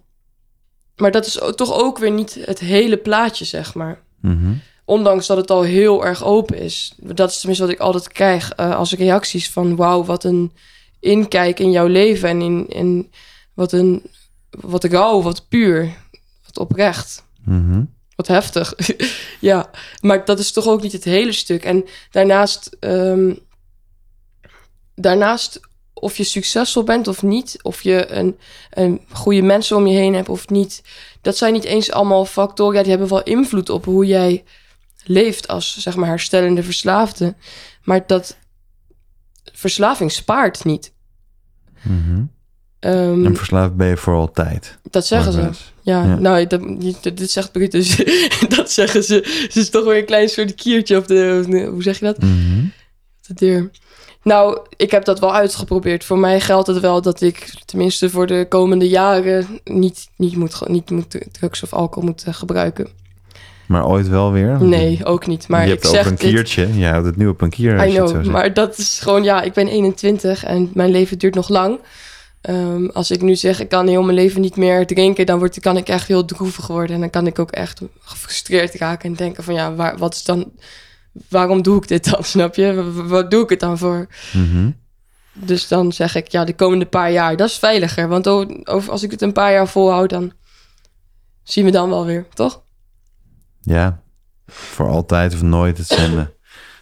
maar 0.95 1.11
dat 1.11 1.25
is 1.25 1.39
toch 1.55 1.73
ook 1.73 1.97
weer 1.97 2.11
niet 2.11 2.37
het 2.45 2.59
hele 2.59 2.97
plaatje, 2.97 3.45
zeg 3.45 3.73
maar. 3.73 4.01
Mhm. 4.21 4.53
Ondanks 4.89 5.27
dat 5.27 5.37
het 5.37 5.51
al 5.51 5.61
heel 5.61 6.05
erg 6.05 6.23
open 6.23 6.57
is. 6.57 6.93
Dat 6.97 7.29
is 7.29 7.37
tenminste 7.37 7.65
wat 7.65 7.73
ik 7.73 7.79
altijd 7.79 8.07
krijg 8.07 8.51
eh, 8.51 8.75
als 8.75 8.93
reacties 8.93 9.49
van... 9.49 9.75
wauw, 9.75 10.03
wat 10.03 10.23
een 10.23 10.51
inkijk 10.99 11.59
in 11.59 11.71
jouw 11.71 11.87
leven. 11.87 12.29
En 12.29 12.41
in, 12.41 12.67
in 12.67 13.11
wat 13.53 13.71
een... 13.71 14.03
wat 14.49 14.83
rauw, 14.83 15.21
wat 15.21 15.47
puur. 15.47 15.95
Wat 16.45 16.57
oprecht. 16.57 17.23
Mhm. 17.45 17.83
Wat 18.15 18.27
heftig. 18.27 18.73
ja, 19.49 19.69
maar 20.01 20.25
dat 20.25 20.39
is 20.39 20.51
toch 20.51 20.67
ook 20.67 20.81
niet 20.81 20.91
het 20.91 21.03
hele 21.03 21.31
stuk. 21.31 21.63
En 21.63 21.85
daarnaast, 22.11 22.77
ehm, 22.79 23.33
daarnaast 24.95 25.59
of 25.93 26.17
je 26.17 26.23
succesvol 26.23 26.83
bent 26.83 27.07
of 27.07 27.23
niet, 27.23 27.59
of 27.61 27.81
je 27.81 28.11
een, 28.11 28.37
een 28.69 29.01
goede 29.11 29.41
mensen 29.41 29.77
om 29.77 29.87
je 29.87 29.97
heen 29.97 30.13
hebt 30.13 30.29
of 30.29 30.49
niet, 30.49 30.81
dat 31.21 31.37
zijn 31.37 31.53
niet 31.53 31.63
eens 31.63 31.91
allemaal 31.91 32.25
factoren. 32.25 32.75
Ja, 32.75 32.81
die 32.81 32.91
hebben 32.91 33.09
wel 33.09 33.23
invloed 33.23 33.69
op 33.69 33.85
hoe 33.85 34.05
jij 34.05 34.43
leeft 35.09 35.47
als 35.47 35.77
zeg 35.77 35.95
maar 35.95 36.07
herstellende 36.07 36.63
verslaafde. 36.63 37.35
Maar 37.83 38.03
dat 38.07 38.37
verslaving 39.53 40.11
spaart 40.11 40.63
niet. 40.65 40.91
Ehm, 42.79 43.25
En 43.25 43.35
verslaafd 43.35 43.75
ben 43.75 43.87
je 43.87 43.97
voor 43.97 44.15
altijd. 44.15 44.77
dat 44.89 45.05
zeggen 45.05 45.33
ze. 45.33 45.39
Ja, 45.81 46.03
Ja. 46.05 46.15
nou, 46.19 46.47
dat, 46.47 46.61
dit, 47.17 47.31
zegt 47.31 47.51
Brutus. 47.51 47.95
dat 48.55 48.71
zeggen 48.71 49.03
ze. 49.03 49.47
Ze 49.51 49.59
is 49.59 49.69
toch 49.69 49.83
weer 49.85 49.97
een 49.97 50.05
klein 50.05 50.29
soort 50.29 50.55
kiertje 50.55 50.97
op 50.97 51.07
de... 51.07 51.67
Hoe 51.71 51.83
zeg 51.83 51.99
je 51.99 52.05
dat? 52.05 52.17
Mhm. 52.21 52.65
De 53.27 53.33
deur. 53.33 53.69
Nou, 54.23 54.59
ik 54.75 54.91
heb 54.91 55.05
dat 55.05 55.19
wel 55.19 55.33
uitgeprobeerd. 55.33 56.03
Voor 56.03 56.17
mij 56.19 56.39
geldt 56.41 56.67
het 56.67 56.79
wel 56.79 57.01
dat 57.01 57.21
ik, 57.21 57.53
tenminste 57.65 58.09
voor 58.09 58.27
de 58.27 58.45
komende 58.49 58.87
jaren... 58.89 59.59
niet, 59.63 60.07
niet, 60.15 60.35
moet, 60.35 60.67
niet 60.67 60.89
moet 60.89 61.17
drugs 61.31 61.63
of 61.63 61.73
alcohol 61.73 62.09
moet 62.09 62.23
gebruiken. 62.27 62.87
Maar 63.69 63.87
ooit 63.87 64.07
wel 64.07 64.31
weer? 64.31 64.63
Nee, 64.63 65.05
ook 65.05 65.27
niet. 65.27 65.47
Maar 65.47 65.59
je 65.59 65.65
ik 65.65 65.71
hebt 65.71 65.87
zeg 65.87 65.99
over 65.99 66.11
een 66.11 66.17
dit- 66.17 66.29
kiertje. 66.29 66.77
Je 66.77 66.85
houdt 66.85 67.05
het 67.05 67.15
nu 67.15 67.27
op 67.27 67.41
een 67.41 67.49
kier. 67.49 67.87
I 67.87 67.93
know, 67.93 68.25
maar 68.25 68.53
dat 68.53 68.77
is 68.77 68.99
gewoon, 68.99 69.23
ja, 69.23 69.41
ik 69.41 69.53
ben 69.53 69.67
21 69.67 70.43
en 70.43 70.71
mijn 70.73 70.89
leven 70.91 71.17
duurt 71.17 71.35
nog 71.35 71.49
lang. 71.49 71.79
Ehm, 72.41 72.85
als 72.85 73.11
ik 73.11 73.21
nu 73.21 73.35
zeg, 73.35 73.59
ik 73.59 73.69
kan 73.69 73.87
heel 73.87 74.01
mijn 74.03 74.15
leven 74.17 74.41
niet 74.41 74.55
meer 74.55 74.85
drinken, 74.87 75.25
dan 75.25 75.39
word, 75.39 75.59
kan 75.59 75.77
ik 75.77 75.87
echt 75.87 76.07
heel 76.07 76.25
droevig 76.25 76.67
worden. 76.67 76.95
En 76.95 77.01
dan 77.01 77.09
kan 77.09 77.27
ik 77.27 77.39
ook 77.39 77.51
echt 77.51 77.81
gefrustreerd 77.99 78.75
raken 78.75 79.09
en 79.09 79.15
denken 79.15 79.43
van, 79.43 79.53
ja, 79.53 79.73
waar, 79.75 79.97
wat 79.97 80.13
is 80.13 80.23
dan, 80.23 80.51
waarom 81.29 81.61
doe 81.61 81.77
ik 81.77 81.87
dit 81.87 82.11
dan, 82.11 82.23
snap 82.33 82.55
je? 82.55 82.73
Wa- 82.73 82.91
wa- 82.91 83.03
Wat 83.07 83.31
doe 83.31 83.43
ik 83.43 83.49
het 83.49 83.59
dan 83.59 83.77
voor? 83.77 84.07
Mhm. 84.33 84.69
Dus 85.33 85.67
dan 85.67 85.91
zeg 85.91 86.15
ik, 86.15 86.27
ja, 86.27 86.43
de 86.43 86.55
komende 86.55 86.85
paar 86.85 87.11
jaar, 87.11 87.35
dat 87.37 87.49
is 87.49 87.57
veiliger. 87.57 88.07
Want 88.07 88.27
over, 88.27 88.91
als 88.91 89.03
ik 89.03 89.11
het 89.11 89.21
een 89.21 89.33
paar 89.33 89.51
jaar 89.51 89.67
volhoud, 89.67 90.09
dan 90.09 90.31
zien 91.43 91.65
we 91.65 91.71
dan 91.71 91.89
wel 91.89 92.05
weer, 92.05 92.25
toch? 92.33 92.61
Ja, 93.69 94.01
voor 94.47 94.87
altijd 94.87 95.33
of 95.33 95.41
nooit. 95.41 95.77
Het 95.77 95.87
zijn, 95.87 96.29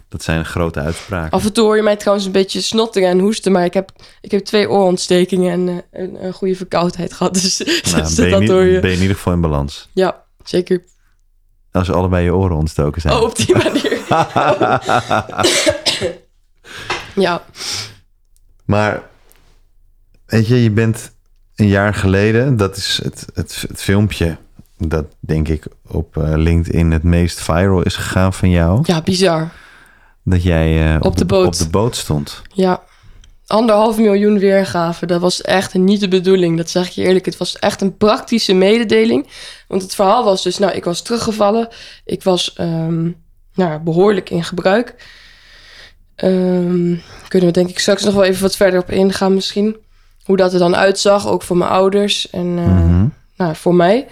dat 0.09 0.23
zijn 0.23 0.45
grote 0.45 0.79
uitspraken. 0.79 1.31
Af 1.31 1.45
en 1.45 1.53
toe 1.53 1.63
hoor 1.63 1.75
je 1.75 1.81
mij 1.81 1.95
trouwens 1.95 2.25
een 2.25 2.31
beetje 2.31 2.61
snotteren 2.61 3.09
en 3.09 3.19
hoesten, 3.19 3.51
maar 3.51 3.65
ik 3.65 3.73
heb, 3.73 3.91
ik 4.21 4.31
heb 4.31 4.45
twee 4.45 4.69
oorontstekingen 4.69 5.51
en 5.51 5.67
eh, 5.67 6.01
een, 6.01 6.25
een 6.25 6.33
goede 6.33 6.55
verkoudheid 6.55 7.13
gehad. 7.13 7.33
Dus, 7.41 7.57
Nou, 7.91 8.03
dus 8.03 8.15
ben, 8.15 8.25
je 8.25 8.31
dat 8.31 8.47
hoor 8.47 8.63
je. 8.63 8.79
ben 8.79 8.89
je 8.89 8.95
in 8.95 9.01
ieder 9.01 9.15
geval 9.15 9.33
in 9.33 9.41
balans. 9.41 9.89
Ja, 9.93 10.23
zeker. 10.43 10.83
Als 11.71 11.91
allebei 11.91 12.23
je 12.23 12.33
oren 12.33 12.57
ontstoken 12.57 13.01
zijn. 13.01 13.13
Oh, 13.13 13.21
op 13.21 13.35
die 13.35 13.55
manier. 13.55 13.97
ja, 17.25 17.43
Maar 18.65 19.03
weet 20.25 20.47
je, 20.47 20.63
je 20.63 20.71
bent 20.71 21.11
een 21.55 21.67
jaar 21.67 21.93
geleden, 21.93 22.57
dat 22.57 22.77
is 22.77 22.99
het, 23.03 23.25
het, 23.33 23.65
het 23.67 23.81
filmpje 23.81 24.37
dat 24.77 25.05
denk 25.19 25.47
ik 25.47 25.65
op 25.87 26.17
eh, 26.17 26.31
LinkedIn 26.35 26.91
het 26.91 27.03
meest 27.03 27.39
viral 27.41 27.81
is 27.81 27.95
gegaan 27.95 28.33
van 28.33 28.49
jou. 28.49 28.79
ja, 28.83 29.01
bizar. 29.01 29.49
Dat 30.23 30.43
jij 30.43 30.93
eh, 30.93 30.99
Op 30.99 31.17
de 31.17 31.25
boot. 31.25 31.45
op 31.45 31.53
de 31.57 31.69
boot 31.69 31.95
stond. 31.95 32.41
Ja. 32.53 32.81
Anderhalf 33.47 33.97
miljoen 33.97 34.39
weergaven. 34.39 35.07
Dat 35.07 35.21
was 35.21 35.41
echt 35.41 35.73
niet 35.73 35.99
de 35.99 36.07
bedoeling. 36.07 36.57
Dat 36.57 36.69
zeg 36.69 36.85
ik 36.87 36.91
je 36.91 37.03
eerlijk. 37.03 37.25
Het 37.25 37.37
was 37.37 37.59
echt 37.59 37.81
een 37.81 37.97
praktische 37.97 38.53
mededeling. 38.53 39.27
Want 39.67 39.81
het 39.81 39.95
verhaal 39.95 40.23
was 40.23 40.43
dus, 40.43 40.57
nou, 40.57 40.71
ik 40.73 40.83
was 40.83 41.01
teruggevallen. 41.01 41.67
Ik 42.05 42.23
was 42.23 42.53
ehm, 42.53 43.09
nou, 43.53 43.79
behoorlijk 43.79 44.29
in 44.29 44.43
gebruik. 44.43 44.95
Ehm, 46.15 46.95
kunnen 47.27 47.47
we 47.47 47.51
denk 47.51 47.69
ik 47.69 47.79
straks 47.79 48.03
nog 48.03 48.13
wel 48.13 48.23
even 48.23 48.41
wat 48.41 48.55
verder 48.55 48.79
op 48.79 48.91
ingaan 48.91 49.33
misschien. 49.33 49.75
Hoe 50.23 50.37
dat 50.37 50.53
er 50.53 50.59
dan 50.59 50.75
uitzag, 50.75 51.27
ook 51.27 51.41
voor 51.43 51.57
mijn 51.57 51.69
ouders 51.71 52.29
en 52.29 52.57
eh, 52.57 52.65
Mhm. 52.65 53.05
nou, 53.37 53.55
voor 53.55 53.75
mij. 53.75 54.07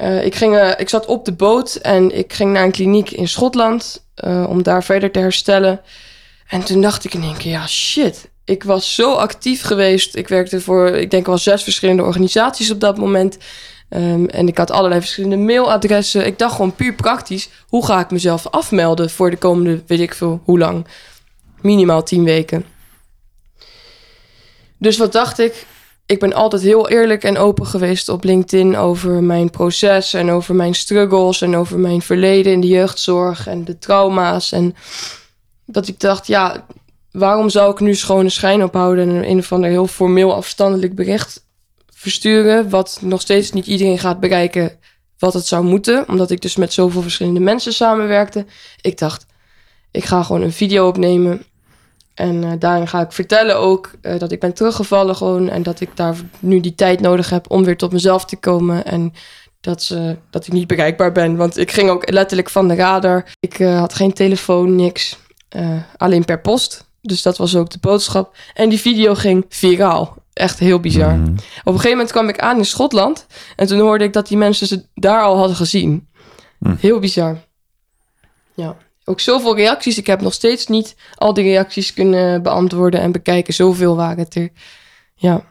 Eh, 0.00 0.24
ik, 0.24 0.34
ging, 0.34 0.56
eh, 0.56 0.70
ik 0.76 0.88
zat 0.88 1.06
op 1.06 1.24
de 1.24 1.32
boot 1.32 1.74
en 1.74 2.16
ik 2.16 2.32
ging 2.32 2.52
naar 2.52 2.64
een 2.64 2.70
kliniek 2.70 3.10
in 3.10 3.28
Schotland 3.28 4.04
eh, 4.14 4.46
om 4.48 4.62
daar 4.62 4.84
verder 4.84 5.10
te 5.10 5.18
herstellen. 5.18 5.80
En 6.46 6.64
toen 6.64 6.80
dacht 6.80 7.04
ik 7.04 7.14
in 7.14 7.22
één 7.22 7.36
keer, 7.36 7.50
ja 7.50 7.66
shit, 7.66 8.30
ik 8.44 8.62
was 8.62 8.94
zo 8.94 9.14
actief 9.14 9.62
geweest. 9.62 10.16
Ik 10.16 10.28
werkte 10.28 10.60
voor, 10.60 10.88
ik 10.88 11.10
denk 11.10 11.26
wel 11.26 11.38
zes 11.38 11.62
verschillende 11.62 12.02
organisaties 12.02 12.70
op 12.70 12.80
dat 12.80 12.96
moment. 12.98 13.38
Ehm, 13.88 14.24
en 14.24 14.48
ik 14.48 14.58
had 14.58 14.70
allerlei 14.70 15.00
verschillende 15.00 15.36
mailadressen. 15.36 16.26
Ik 16.26 16.38
dacht 16.38 16.54
gewoon 16.54 16.74
puur 16.74 16.94
praktisch, 16.94 17.48
hoe 17.68 17.86
ga 17.86 18.00
ik 18.00 18.10
mezelf 18.10 18.46
afmelden 18.46 19.10
voor 19.10 19.30
de 19.30 19.36
komende, 19.36 19.82
weet 19.86 20.00
ik 20.00 20.14
veel, 20.14 20.40
hoe 20.44 20.58
lang? 20.58 20.86
Minimaal 21.60 22.02
tien 22.02 22.24
weken. 22.24 22.64
Dus 24.78 24.96
wat 24.96 25.12
dacht 25.12 25.38
ik? 25.38 25.66
Ik 26.10 26.18
ben 26.18 26.32
altijd 26.32 26.62
heel 26.62 26.88
eerlijk 26.88 27.24
en 27.24 27.38
open 27.38 27.66
geweest 27.66 28.08
op 28.08 28.24
LinkedIn 28.24 28.76
over 28.76 29.22
mijn 29.22 29.50
proces 29.50 30.14
en 30.14 30.30
over 30.30 30.54
mijn 30.54 30.74
struggles 30.74 31.40
en 31.40 31.56
over 31.56 31.78
mijn 31.78 32.02
verleden 32.02 32.52
in 32.52 32.60
de 32.60 32.66
jeugdzorg 32.66 33.46
en 33.46 33.64
de 33.64 33.78
trauma's. 33.78 34.52
En 34.52 34.74
dat 35.66 35.88
ik 35.88 36.00
dacht, 36.00 36.26
ja, 36.26 36.66
waarom 37.10 37.50
zou 37.50 37.72
ik 37.72 37.80
nu 37.80 37.94
schone 37.94 38.28
schijn 38.28 38.62
ophouden 38.62 39.08
en 39.08 39.30
een 39.30 39.38
of 39.38 39.52
ander 39.52 39.70
heel 39.70 39.86
formeel 39.86 40.34
afstandelijk 40.34 40.94
bericht 40.94 41.46
versturen, 41.94 42.70
wat 42.70 42.98
nog 43.02 43.20
steeds 43.20 43.52
niet 43.52 43.66
iedereen 43.66 43.98
gaat 43.98 44.20
bereiken 44.20 44.78
wat 45.18 45.34
het 45.34 45.46
zou 45.46 45.64
moeten, 45.64 46.08
omdat 46.08 46.30
ik 46.30 46.40
dus 46.40 46.56
met 46.56 46.72
zoveel 46.72 47.02
verschillende 47.02 47.40
mensen 47.40 47.72
samenwerkte. 47.72 48.46
Ik 48.80 48.98
dacht, 48.98 49.26
ik 49.90 50.04
ga 50.04 50.22
gewoon 50.22 50.42
een 50.42 50.52
video 50.52 50.88
opnemen 50.88 51.42
en 52.14 52.44
eh, 52.44 52.52
daarin 52.58 52.88
ga 52.88 53.00
ik 53.00 53.12
vertellen 53.12 53.58
ook 53.58 53.90
eh, 54.00 54.18
dat 54.18 54.32
ik 54.32 54.40
ben 54.40 54.54
teruggevallen 54.54 55.16
gewoon. 55.16 55.48
En 55.48 55.62
dat 55.62 55.80
ik 55.80 55.96
daar 55.96 56.16
nu 56.38 56.60
die 56.60 56.74
tijd 56.74 57.00
nodig 57.00 57.30
heb 57.30 57.50
om 57.50 57.64
weer 57.64 57.76
tot 57.76 57.92
mezelf 57.92 58.24
te 58.24 58.36
komen. 58.36 58.84
En 58.84 59.12
dat, 59.60 59.82
ze, 59.82 60.16
dat 60.30 60.46
ik 60.46 60.52
niet 60.52 60.66
bereikbaar 60.66 61.12
ben. 61.12 61.36
Want 61.36 61.56
ik 61.56 61.70
ging 61.70 61.90
ook 61.90 62.10
letterlijk 62.10 62.50
van 62.50 62.68
de 62.68 62.74
radar. 62.74 63.26
Ik 63.40 63.58
eh, 63.58 63.78
had 63.78 63.94
geen 63.94 64.12
telefoon, 64.12 64.76
niks. 64.76 65.18
Alleen 65.96 66.24
per 66.24 66.40
post. 66.40 66.88
Dus 67.02 67.22
dat 67.22 67.36
was 67.36 67.56
ook 67.56 67.70
de 67.70 67.78
boodschap. 67.80 68.36
En 68.54 68.68
die 68.68 68.80
video 68.80 69.14
ging 69.14 69.44
viraal. 69.48 70.16
echt 70.32 70.58
heel 70.58 70.80
bizar. 70.80 71.16
Mhm. 71.16 71.30
Op 71.30 71.38
een 71.64 71.72
gegeven 71.72 71.90
moment 71.90 72.10
kwam 72.10 72.28
ik 72.28 72.38
aan 72.38 72.56
in 72.56 72.64
Schotland. 72.64 73.26
En 73.56 73.66
toen 73.66 73.78
hoorde 73.80 74.04
ik 74.04 74.12
dat 74.12 74.28
die 74.28 74.36
mensen 74.36 74.66
ze 74.66 74.84
daar 74.94 75.22
al 75.22 75.36
hadden 75.36 75.56
gezien. 75.56 76.08
Hm. 76.58 76.74
Heel 76.78 76.98
bizar. 76.98 77.38
Ja. 78.54 78.76
Ook 79.10 79.20
zoveel 79.20 79.56
reacties. 79.56 79.98
Ik 79.98 80.06
heb 80.06 80.20
nog 80.20 80.32
steeds 80.32 80.66
niet 80.66 80.96
al 81.14 81.34
die 81.34 81.44
reacties 81.44 81.94
kunnen 81.94 82.42
beantwoorden 82.42 83.00
en 83.00 83.12
bekijken. 83.12 83.54
Zoveel 83.54 83.96
waren 83.96 84.18
het 84.18 84.34
er. 84.34 84.50
Ja. 85.14 85.44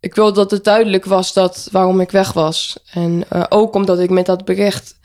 Ik 0.00 0.14
wilde 0.14 0.32
dat 0.32 0.50
het 0.50 0.64
duidelijk 0.64 1.04
was 1.04 1.32
dat 1.32 1.68
waarom 1.72 2.00
ik 2.00 2.10
weg 2.10 2.32
was. 2.32 2.78
En 2.92 3.24
eh, 3.28 3.42
ook 3.48 3.74
omdat 3.74 3.98
ik 3.98 4.10
met 4.10 4.26
dat 4.26 4.44
bericht 4.44 4.98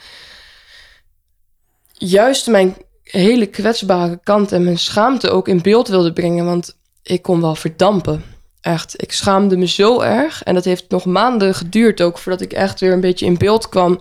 juist 1.91 2.47
mijn 2.47 2.75
hele 3.03 3.45
kwetsbare 3.45 4.19
kant 4.23 4.51
en 4.51 4.63
mijn 4.63 4.79
schaamte 4.79 5.29
ook 5.29 5.47
in 5.47 5.61
beeld 5.61 5.87
wilde 5.87 6.13
brengen. 6.13 6.45
Want 6.45 6.77
ik 7.03 7.21
kon 7.21 7.41
wel 7.41 7.55
verdampen. 7.55 8.23
Echt, 8.61 9.01
ik 9.01 9.11
schaamde 9.11 9.57
me 9.57 9.67
zo 9.67 10.01
erg. 10.01 10.43
En 10.43 10.53
dat 10.53 10.65
heeft 10.65 10.89
nog 10.89 11.05
maanden 11.05 11.55
geduurd 11.55 12.01
ook 12.01 12.17
voordat 12.17 12.41
ik 12.41 12.53
echt 12.53 12.79
weer 12.79 12.93
een 12.93 13.01
beetje 13.01 13.25
in 13.25 13.37
beeld 13.37 13.69
kwam. 13.69 13.99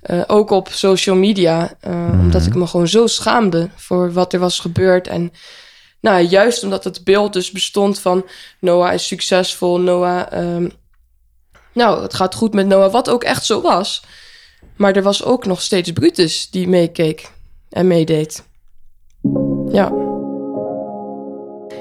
Eh, 0.00 0.20
ook 0.26 0.50
op 0.50 0.68
social 0.68 1.16
media. 1.16 1.72
eh, 1.80 1.92
Mhm. 1.92 2.20
Omdat 2.20 2.46
ik 2.46 2.54
me 2.54 2.66
gewoon 2.66 2.88
zo 2.88 3.06
schaamde 3.06 3.68
voor 3.76 4.12
wat 4.12 4.32
er 4.32 4.38
was 4.40 4.58
gebeurd. 4.58 5.06
En 5.06 5.32
nou, 6.00 6.22
juist 6.22 6.64
omdat 6.64 6.84
het 6.84 7.04
beeld 7.04 7.32
dus 7.32 7.50
bestond 7.50 7.98
van 8.00 8.24
Noah 8.60 8.92
is 8.94 9.06
succesvol. 9.06 9.78
Noah, 9.80 10.32
ehm, 10.32 10.68
nou, 11.72 12.02
het 12.02 12.14
gaat 12.14 12.34
goed 12.34 12.54
met 12.54 12.66
Noah. 12.66 12.92
Wat 12.92 13.10
ook 13.10 13.24
echt 13.24 13.44
zo 13.44 13.60
was. 13.60 14.02
Maar 14.76 14.96
er 14.96 15.02
was 15.02 15.24
ook 15.24 15.46
nog 15.46 15.60
steeds 15.62 15.92
Brutus 15.92 16.50
die 16.50 16.68
meekeek 16.68 17.30
en 17.70 17.86
meedeed. 17.86 18.44
Ja. 19.68 19.92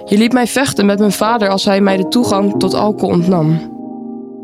Je 0.05 0.17
liet 0.17 0.33
mij 0.33 0.47
vechten 0.47 0.85
met 0.85 0.99
mijn 0.99 1.11
vader 1.11 1.49
als 1.49 1.65
hij 1.65 1.81
mij 1.81 1.97
de 1.97 2.07
toegang 2.07 2.59
tot 2.59 2.73
alcohol 2.73 3.09
ontnam. 3.15 3.75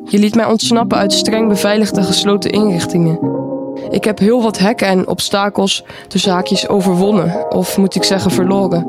Je 0.10 0.20
liet 0.20 0.36
mij 0.36 0.46
ontsnappen 0.46 0.98
uit 0.98 1.14
streng 1.14 1.48
beveiligde 1.48 2.04
gesloten 2.04 2.52
inrichtingen. 2.52 3.42
Ik 3.90 4.04
heb 4.04 4.20
heel 4.20 4.42
wat 4.42 4.60
hekken 4.60 4.88
en 4.88 5.08
obstakels, 5.08 5.84
de 6.08 6.18
zaakjes, 6.18 6.68
overwonnen, 6.68 7.52
of 7.52 7.78
moet 7.78 7.96
ik 7.96 8.04
zeggen 8.04 8.32
verloren. 8.32 8.86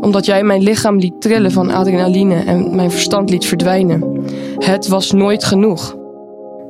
Omdat 0.00 0.24
jij 0.24 0.42
mijn 0.42 0.62
lichaam 0.62 0.98
liet 0.98 1.20
trillen 1.20 1.52
van 1.52 1.70
adrenaline 1.70 2.44
en 2.44 2.74
mijn 2.74 2.90
verstand 2.90 3.30
liet 3.30 3.46
verdwijnen. 3.46 4.24
Het 4.58 4.88
was 4.88 5.12
nooit 5.12 5.44
genoeg. 5.44 5.96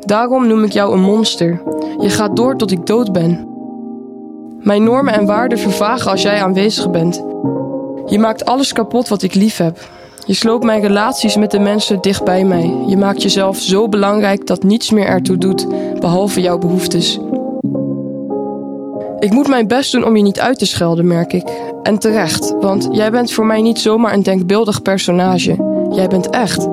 Daarom 0.00 0.46
noem 0.46 0.64
ik 0.64 0.72
jou 0.72 0.92
een 0.92 1.02
monster. 1.02 1.62
Je 2.00 2.08
gaat 2.08 2.36
door 2.36 2.56
tot 2.56 2.70
ik 2.70 2.86
dood 2.86 3.12
ben. 3.12 3.48
Mijn 4.60 4.84
normen 4.84 5.14
en 5.14 5.26
waarden 5.26 5.58
vervagen 5.58 6.10
als 6.10 6.22
jij 6.22 6.42
aanwezig 6.42 6.90
bent. 6.90 7.24
Je 8.06 8.18
maakt 8.18 8.44
alles 8.44 8.72
kapot 8.72 9.08
wat 9.08 9.22
ik 9.22 9.34
lief 9.34 9.56
heb. 9.56 9.78
Je 10.26 10.34
sloopt 10.34 10.64
mijn 10.64 10.80
relaties 10.80 11.36
met 11.36 11.50
de 11.50 11.58
mensen 11.58 12.00
dicht 12.00 12.24
bij 12.24 12.44
mij. 12.44 12.74
Je 12.86 12.96
maakt 12.96 13.22
jezelf 13.22 13.58
zo 13.58 13.88
belangrijk 13.88 14.46
dat 14.46 14.62
niets 14.62 14.90
meer 14.90 15.06
ertoe 15.06 15.38
doet, 15.38 15.66
behalve 16.00 16.40
jouw 16.40 16.58
behoeftes. 16.58 17.18
Ik 19.22 19.32
moet 19.32 19.48
mijn 19.48 19.66
best 19.68 19.92
doen 19.92 20.04
om 20.04 20.16
je 20.16 20.22
niet 20.22 20.40
uit 20.40 20.58
te 20.58 20.66
schelden, 20.66 21.06
merk 21.06 21.32
ik. 21.32 21.48
En 21.82 21.98
terecht, 21.98 22.54
want 22.60 22.88
jij 22.90 23.10
bent 23.10 23.32
voor 23.32 23.46
mij 23.46 23.60
niet 23.60 23.78
zomaar 23.78 24.12
een 24.12 24.22
denkbeeldig 24.22 24.82
personage. 24.82 25.86
Jij 25.90 26.08
bent 26.08 26.30
echt. 26.30 26.68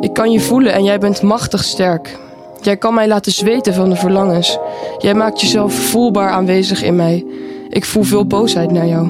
Ik 0.00 0.12
kan 0.12 0.30
je 0.30 0.40
voelen 0.40 0.72
en 0.72 0.84
jij 0.84 0.98
bent 0.98 1.22
machtig 1.22 1.64
sterk. 1.64 2.18
Jij 2.60 2.76
kan 2.76 2.94
mij 2.94 3.08
laten 3.08 3.32
zweten 3.32 3.74
van 3.74 3.90
de 3.90 3.96
verlangens. 3.96 4.58
Jij 4.98 5.14
maakt 5.14 5.40
jezelf 5.40 5.74
voelbaar 5.74 6.30
aanwezig 6.30 6.82
in 6.82 6.96
mij. 6.96 7.26
Ik 7.68 7.84
voel 7.84 8.02
veel 8.02 8.26
boosheid 8.26 8.70
naar 8.70 8.86
jou. 8.86 9.08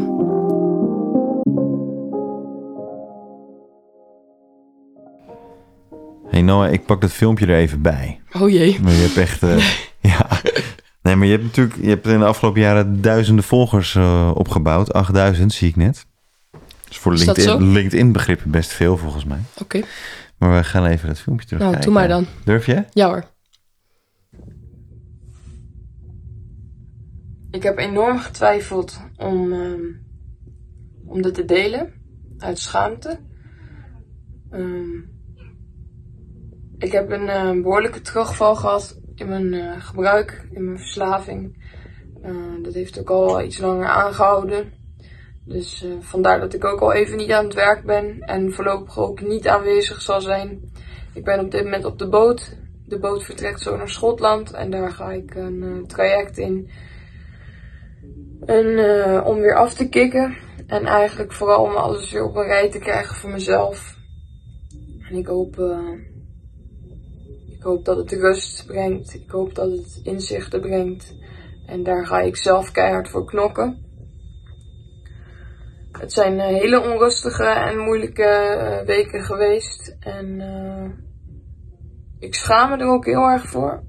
Hey 6.28 6.42
Noah, 6.42 6.72
ik 6.72 6.86
pak 6.86 7.00
dat 7.00 7.12
filmpje 7.12 7.46
er 7.46 7.56
even 7.56 7.82
bij. 7.82 8.20
Oh 8.40 8.50
jee. 8.50 8.78
Maar 8.82 8.92
je 8.92 8.98
hebt 8.98 9.16
echt... 9.16 9.42
eh. 9.42 9.56
Nee, 11.02 11.16
maar 11.16 11.26
je 11.26 11.32
hebt 11.32 11.44
natuurlijk... 11.44 11.76
Je 11.80 11.88
hebt 11.88 12.06
in 12.06 12.18
de 12.18 12.24
afgelopen 12.24 12.60
jaren 12.60 13.00
duizenden 13.02 13.44
volgers 13.44 13.94
eh, 13.94 14.30
opgebouwd. 14.34 14.92
8000 14.92 15.52
zie 15.52 15.68
ik 15.68 15.76
net. 15.76 16.06
Dus 16.88 16.98
voor 16.98 17.12
Is 17.12 17.24
dat 17.24 17.36
LinkedIn, 17.36 17.72
LinkedIn 17.72 18.12
begrippen 18.12 18.50
best 18.50 18.72
veel 18.72 18.96
volgens 18.96 19.24
mij. 19.24 19.40
Oké. 19.58 19.80
Maar 20.38 20.56
we 20.56 20.64
gaan 20.64 20.86
even 20.86 21.08
dat 21.08 21.18
filmpje 21.18 21.46
Nou, 21.56 21.60
terugkijken. 21.60 21.82
doe 21.82 21.92
maar 21.92 22.08
dan. 22.08 22.26
Durf 22.44 22.66
je? 22.66 22.84
Ja 22.92 23.06
hoor. 23.06 23.24
Ik 27.50 27.62
heb 27.62 27.78
enorm 27.78 28.18
getwijfeld 28.18 29.00
om, 29.16 29.52
ehm, 29.52 29.80
om 31.04 31.22
dit 31.22 31.34
te 31.34 31.44
delen. 31.44 31.92
Uit 32.38 32.58
schaamte. 32.58 33.18
Ehm, 34.50 34.96
ik 36.78 36.92
heb 36.92 37.10
een 37.10 37.28
eh, 37.28 37.50
behoorlijke 37.62 38.00
terugval 38.00 38.56
gehad 38.56 39.00
in 39.14 39.28
mijn 39.28 39.54
eh, 39.54 39.84
gebruik, 39.84 40.46
in 40.50 40.64
mijn 40.64 40.78
verslaving. 40.78 41.56
Eh, 42.22 42.62
dat 42.62 42.74
heeft 42.74 42.98
ook 42.98 43.10
al 43.10 43.42
iets 43.42 43.58
langer 43.58 43.88
aangehouden. 43.88 44.72
Dus 45.44 45.84
eh, 45.84 45.90
vandaar 46.00 46.40
dat 46.40 46.54
ik 46.54 46.64
ook 46.64 46.80
al 46.80 46.92
even 46.92 47.16
niet 47.16 47.32
aan 47.32 47.44
het 47.44 47.54
werk 47.54 47.84
ben 47.84 48.20
en 48.20 48.52
voorlopig 48.52 48.98
ook 48.98 49.20
niet 49.20 49.48
aanwezig 49.48 50.02
zal 50.02 50.20
zijn. 50.20 50.72
Ik 51.14 51.24
ben 51.24 51.40
op 51.40 51.50
dit 51.50 51.64
moment 51.64 51.84
op 51.84 51.98
de 51.98 52.08
boot. 52.08 52.56
De 52.86 52.98
boot 52.98 53.24
vertrekt 53.24 53.60
zo 53.60 53.76
naar 53.76 53.88
Schotland 53.88 54.52
en 54.52 54.70
daar 54.70 54.90
ga 54.90 55.12
ik 55.12 55.34
een 55.34 55.84
traject 55.86 56.38
in. 56.38 56.70
En, 58.44 58.66
om 59.24 59.40
weer 59.40 59.54
af 59.54 59.74
te 59.74 59.88
kicken. 59.88 60.36
En 60.66 60.84
eigenlijk 60.84 61.32
vooral 61.32 61.62
om 61.62 61.74
alles 61.74 62.12
weer 62.12 62.24
op 62.24 62.36
een 62.36 62.46
rij 62.46 62.70
te 62.70 62.78
krijgen 62.78 63.16
voor 63.16 63.30
mezelf. 63.30 63.96
En 65.08 65.16
ik 65.16 65.26
hoop, 65.26 65.56
ik 67.62 67.68
hoop 67.68 67.84
dat 67.84 67.96
het 67.96 68.12
rust 68.12 68.66
brengt. 68.66 69.14
Ik 69.14 69.30
hoop 69.30 69.54
dat 69.54 69.70
het 69.70 70.00
inzichten 70.02 70.60
brengt. 70.60 71.14
En 71.66 71.82
daar 71.82 72.06
ga 72.06 72.20
ik 72.20 72.36
zelf 72.36 72.70
keihard 72.70 73.08
voor 73.08 73.24
knokken. 73.24 73.84
Het 75.92 76.12
zijn 76.12 76.40
eh, 76.40 76.46
hele 76.46 76.80
onrustige 76.80 77.44
en 77.44 77.78
moeilijke 77.78 78.22
eh, 78.22 78.86
weken 78.86 79.24
geweest. 79.24 79.96
En 80.00 80.40
eh, 80.40 80.90
ik 82.18 82.34
schaam 82.34 82.70
me 82.70 82.76
er 82.76 82.90
ook 82.90 83.04
heel 83.04 83.28
erg 83.28 83.48
voor. 83.48 83.82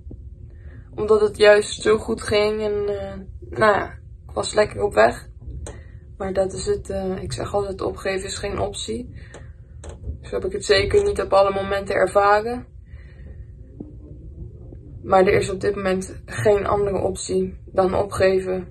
Omdat 0.95 1.21
het 1.21 1.37
juist 1.37 1.81
zo 1.81 1.97
goed 1.97 2.21
ging. 2.21 2.61
En 2.61 2.85
nou 3.49 3.73
ja, 3.73 3.85
ik 4.27 4.33
was 4.33 4.53
lekker 4.53 4.83
op 4.83 4.93
weg. 4.93 5.27
Maar 6.17 6.33
dat 6.33 6.53
is 6.53 6.65
het. 6.65 6.89
ik 7.21 7.33
zeg 7.33 7.53
altijd: 7.53 7.81
opgeven 7.81 8.27
is 8.27 8.37
geen 8.37 8.59
optie. 8.59 9.15
Zo 10.21 10.35
heb 10.35 10.45
ik 10.45 10.51
het 10.51 10.65
zeker 10.65 11.03
niet 11.03 11.21
op 11.21 11.33
alle 11.33 11.53
momenten 11.53 11.95
ervaren. 11.95 12.72
Maar 15.03 15.25
er 15.25 15.33
is 15.33 15.49
op 15.49 15.61
dit 15.61 15.75
moment 15.75 16.21
geen 16.25 16.65
andere 16.65 16.97
optie 16.97 17.57
dan 17.65 17.95
opgeven. 17.95 18.67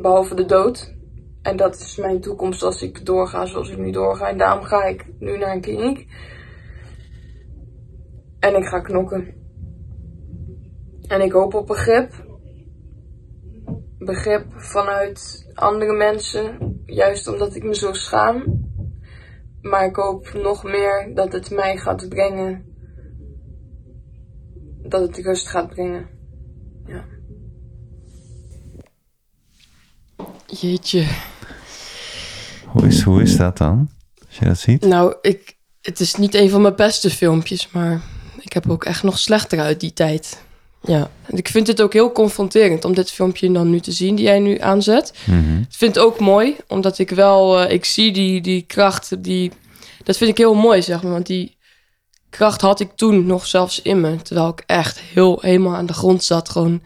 Behalve 0.00 0.34
de 0.34 0.44
dood. 0.44 0.94
En 1.42 1.56
dat 1.56 1.74
is 1.74 1.96
mijn 1.96 2.20
toekomst 2.20 2.62
als 2.62 2.82
ik 2.82 3.06
doorga 3.06 3.46
zoals 3.46 3.70
ik 3.70 3.78
nu 3.78 3.90
doorga. 3.90 4.28
En 4.28 4.38
daarom 4.38 4.64
ga 4.64 4.84
ik 4.84 5.06
nu 5.18 5.38
naar 5.38 5.54
een 5.54 5.60
kliniek. 5.60 6.06
En 8.38 8.56
ik 8.56 8.64
ga 8.64 8.80
knokken. 8.80 9.34
En 11.06 11.20
ik 11.20 11.32
hoop 11.32 11.54
op 11.54 11.66
begrip. 11.66 12.12
Begrip 13.98 14.44
vanuit 14.56 15.50
andere 15.54 15.92
mensen. 15.92 16.78
Juist 16.86 17.28
omdat 17.28 17.54
ik 17.54 17.62
me 17.62 17.74
zo 17.74 17.92
schaam. 17.92 18.68
Maar 19.60 19.84
ik 19.84 19.96
hoop 19.96 20.32
nog 20.32 20.64
meer 20.64 21.14
dat 21.14 21.32
het 21.32 21.50
mij 21.50 21.76
gaat 21.76 22.08
brengen. 22.08 22.69
Dat 24.90 25.00
het 25.00 25.16
rust 25.16 25.48
gaat 25.48 25.68
brengen. 25.68 26.08
Ja. 26.86 27.04
Jeetje. 30.46 31.06
Hoe 32.66 32.86
is, 32.86 33.02
hoe 33.02 33.22
is 33.22 33.36
dat 33.36 33.58
dan? 33.58 33.90
Als 34.26 34.38
je 34.38 34.44
dat 34.44 34.58
ziet? 34.58 34.84
Nou, 34.86 35.14
ik, 35.22 35.56
het 35.80 36.00
is 36.00 36.14
niet 36.14 36.34
een 36.34 36.50
van 36.50 36.62
mijn 36.62 36.76
beste 36.76 37.10
filmpjes, 37.10 37.70
maar 37.70 38.00
ik 38.40 38.52
heb 38.52 38.70
ook 38.70 38.84
echt 38.84 39.02
nog 39.02 39.18
slechter 39.18 39.60
uit 39.60 39.80
die 39.80 39.92
tijd. 39.92 40.42
Ja, 40.82 41.10
en 41.26 41.36
ik 41.36 41.48
vind 41.48 41.66
het 41.66 41.82
ook 41.82 41.92
heel 41.92 42.12
confronterend 42.12 42.84
om 42.84 42.94
dit 42.94 43.10
filmpje 43.10 43.52
dan 43.52 43.70
nu 43.70 43.80
te 43.80 43.92
zien 43.92 44.14
die 44.14 44.24
jij 44.24 44.38
nu 44.38 44.58
aanzet. 44.58 45.12
Mhm. 45.26 45.58
Ik 45.58 45.66
vind 45.76 45.94
het 45.94 46.04
ook 46.04 46.18
mooi, 46.18 46.56
omdat 46.68 46.98
ik 46.98 47.10
wel, 47.10 47.60
eh, 47.60 47.72
ik 47.72 47.84
zie 47.84 48.12
die, 48.12 48.40
die 48.40 48.62
kracht, 48.62 49.24
die, 49.24 49.52
dat 50.04 50.16
vind 50.16 50.30
ik 50.30 50.38
heel 50.38 50.54
mooi, 50.54 50.82
zeg 50.82 51.02
maar. 51.02 51.12
Want 51.12 51.26
die 51.26 51.56
kracht 52.30 52.60
had 52.60 52.80
ik 52.80 52.90
toen 52.94 53.26
nog 53.26 53.46
zelfs 53.46 53.82
in 53.82 54.00
me, 54.00 54.16
terwijl 54.22 54.48
ik 54.48 54.62
echt 54.66 54.98
heel 55.00 55.38
helemaal 55.40 55.76
aan 55.76 55.86
de 55.86 55.92
grond 55.92 56.24
zat 56.24 56.48
gewoon. 56.48 56.82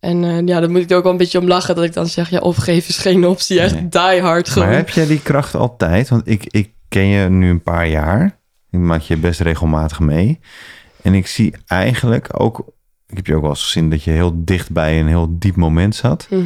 En 0.00 0.24
eh, 0.24 0.46
ja, 0.46 0.60
dan 0.60 0.70
moet 0.70 0.80
ik 0.80 0.90
er 0.90 0.96
ook 0.96 1.02
wel 1.02 1.12
een 1.12 1.18
beetje 1.18 1.38
om 1.38 1.46
lachen 1.46 1.74
dat 1.74 1.84
ik 1.84 1.92
dan 1.92 2.06
zeg, 2.06 2.30
ja, 2.30 2.38
opgeven 2.38 2.88
is 2.88 2.98
geen 2.98 3.26
optie, 3.26 3.60
echt 3.60 3.74
Nee. 3.74 3.88
die 3.88 4.20
hard 4.20 4.48
gewoon. 4.48 4.68
Maar 4.68 4.76
heb 4.76 4.88
jij 4.88 5.06
die 5.06 5.22
kracht 5.22 5.54
altijd? 5.54 6.08
Want 6.08 6.28
ik, 6.28 6.44
ik 6.46 6.70
ken 6.88 7.06
je 7.06 7.28
nu 7.28 7.50
een 7.50 7.62
paar 7.62 7.88
jaar. 7.88 8.38
Ik 8.70 8.78
maak 8.78 9.00
je 9.00 9.16
best 9.16 9.40
regelmatig 9.40 10.00
mee. 10.00 10.40
En 11.02 11.14
ik 11.14 11.26
zie 11.26 11.54
eigenlijk 11.66 12.40
ook 12.40 12.64
ik 13.10 13.16
heb 13.16 13.26
je 13.26 13.34
ook 13.34 13.40
wel 13.40 13.50
eens 13.50 13.62
gezien 13.62 13.90
dat 13.90 14.02
je 14.02 14.10
heel 14.10 14.32
dicht 14.36 14.70
bij 14.70 15.00
een 15.00 15.06
heel 15.06 15.26
diep 15.38 15.56
moment 15.56 15.94
zat. 15.94 16.26
Mhm. 16.30 16.44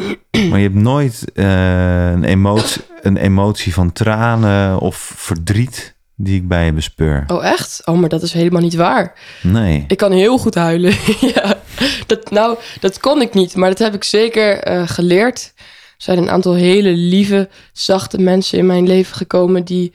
Maar 0.50 0.58
je 0.58 0.68
hebt 0.68 0.74
nooit 0.74 1.32
eh, 1.34 2.10
een, 2.10 2.24
emotie, 2.24 2.82
een 3.02 3.16
emotie 3.16 3.74
van 3.74 3.92
tranen 3.92 4.78
of 4.78 4.96
verdriet 5.16 5.95
die 6.16 6.36
ik 6.36 6.48
bij 6.48 6.64
je 6.64 6.72
bespeur. 6.72 7.24
Oh, 7.26 7.46
echt? 7.46 7.82
Oh, 7.84 7.98
maar 7.98 8.08
dat 8.08 8.22
is 8.22 8.32
helemaal 8.32 8.60
niet 8.60 8.74
waar. 8.74 9.12
Nee. 9.42 9.84
Ik 9.88 9.96
kan 9.96 10.12
heel 10.12 10.38
goed 10.38 10.54
huilen. 10.54 10.94
ja, 11.34 11.58
dat, 12.06 12.30
nou, 12.30 12.58
dat 12.80 13.00
kon 13.00 13.20
ik 13.20 13.34
niet, 13.34 13.56
maar 13.56 13.68
dat 13.68 13.78
heb 13.78 13.94
ik 13.94 14.04
zeker 14.04 14.58
eh, 14.58 14.82
geleerd. 14.88 15.52
Er 15.56 16.02
zijn 16.02 16.18
een 16.18 16.30
aantal 16.30 16.54
hele 16.54 16.90
lieve, 16.90 17.48
zachte 17.72 18.18
mensen 18.18 18.58
in 18.58 18.66
mijn 18.66 18.86
leven 18.86 19.16
gekomen 19.16 19.64
die, 19.64 19.92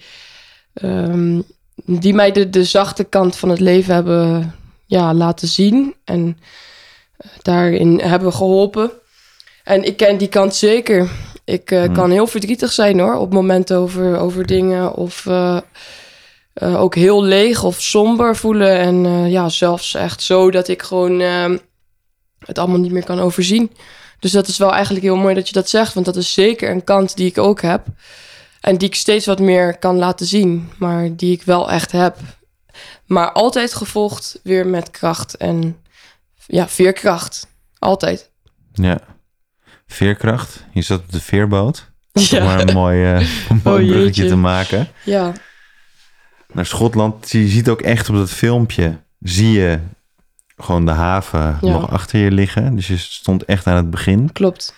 ehm, 0.74 1.42
die 1.86 2.14
mij 2.14 2.32
de, 2.32 2.50
de 2.50 2.64
zachte 2.64 3.04
kant 3.04 3.36
van 3.36 3.50
het 3.50 3.60
leven 3.60 3.94
hebben 3.94 4.56
ja, 4.86 5.14
laten 5.14 5.48
zien 5.48 5.96
en 6.06 6.38
eh, 7.18 7.32
daarin 7.42 8.00
hebben 8.00 8.34
geholpen. 8.34 8.92
En 9.64 9.84
ik 9.84 9.98
ken 9.98 10.18
die 10.18 10.28
kant 10.28 10.56
zeker. 10.56 11.10
Ik 11.46 11.72
eh, 11.72 11.84
Hmm. 11.84 11.94
kan 11.94 12.12
heel 12.12 12.28
verdrietig 12.28 12.72
zijn 12.72 13.00
hoor, 13.00 13.16
op 13.16 13.34
momenten 13.34 13.78
over, 13.78 14.20
over 14.20 14.46
dingen 14.46 14.94
of 14.94 15.26
eh, 16.54 16.82
ook 16.82 16.96
heel 16.96 17.24
leeg 17.24 17.64
of 17.64 17.82
somber 17.82 18.36
voelen. 18.36 18.80
En 18.80 19.06
eh, 19.06 19.32
ja, 19.32 19.50
zelfs 19.50 19.94
echt 19.94 20.22
zo 20.22 20.52
dat 20.52 20.68
ik 20.68 20.82
gewoon 20.82 21.22
eh, 21.22 21.50
het 22.40 22.58
allemaal 22.58 22.80
niet 22.80 22.92
meer 22.92 23.04
kan 23.06 23.20
overzien. 23.20 23.72
Dus 24.20 24.32
dat 24.32 24.48
is 24.48 24.58
wel 24.58 24.72
eigenlijk 24.74 25.04
heel 25.04 25.16
mooi 25.16 25.36
dat 25.36 25.48
je 25.48 25.54
dat 25.54 25.70
zegt, 25.70 25.94
want 25.94 26.06
dat 26.06 26.16
is 26.16 26.34
zeker 26.34 26.70
een 26.70 26.84
kant 26.84 27.16
die 27.16 27.28
ik 27.28 27.38
ook 27.38 27.62
heb. 27.62 27.86
En 28.62 28.78
die 28.78 28.88
ik 28.88 28.96
steeds 28.96 29.26
wat 29.26 29.40
meer 29.40 29.78
kan 29.78 29.98
laten 29.98 30.26
zien, 30.26 30.70
maar 30.78 31.16
die 31.16 31.32
ik 31.32 31.44
wel 31.44 31.72
echt 31.72 31.92
heb. 31.92 32.18
Maar 33.06 33.32
altijd 33.32 33.74
gevolgd 33.74 34.40
weer 34.44 34.68
met 34.68 34.92
kracht 34.92 35.38
en 35.38 35.78
ja, 36.48 36.68
veerkracht. 36.68 37.48
Altijd. 37.80 38.32
Ja. 38.74 39.00
Veerkracht. 39.88 40.64
Je 40.74 40.82
zat 40.82 41.00
op 41.00 41.12
de 41.12 41.22
veerboot. 41.22 41.90
Om 42.14 42.44
maar 42.46 42.60
een 42.60 42.74
mooi, 42.74 43.04
eh, 43.04 43.50
een 43.50 43.62
mooi 43.64 43.84
Oh, 43.84 43.92
bruggetje 43.92 44.28
te 44.28 44.36
maken. 44.36 44.88
ja. 45.04 45.34
Naar 46.52 46.66
Schotland. 46.66 47.32
Je 47.32 47.48
ziet 47.48 47.70
ook 47.70 47.82
echt 47.82 48.10
op 48.10 48.16
dat 48.16 48.30
filmpje. 48.32 48.98
Zie 49.20 49.52
je 49.52 49.80
gewoon 50.58 50.86
de 50.86 50.92
haven 50.92 51.58
Ja. 51.62 51.72
nog 51.72 51.92
achter 51.92 52.20
je 52.20 52.32
liggen. 52.32 52.76
Dus 52.76 52.88
je 52.88 52.98
stond 52.98 53.46
echt 53.46 53.68
aan 53.68 53.76
het 53.76 53.90
begin. 53.90 54.32
klopt. 54.32 54.74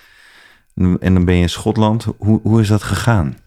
En 0.76 1.14
dan 1.14 1.26
ben 1.26 1.36
je 1.36 1.42
in 1.42 1.50
Schotland. 1.50 2.06
Hoe, 2.18 2.40
hoe 2.44 2.62
is 2.62 2.68
dat 2.68 2.84
gegaan? 2.84 3.38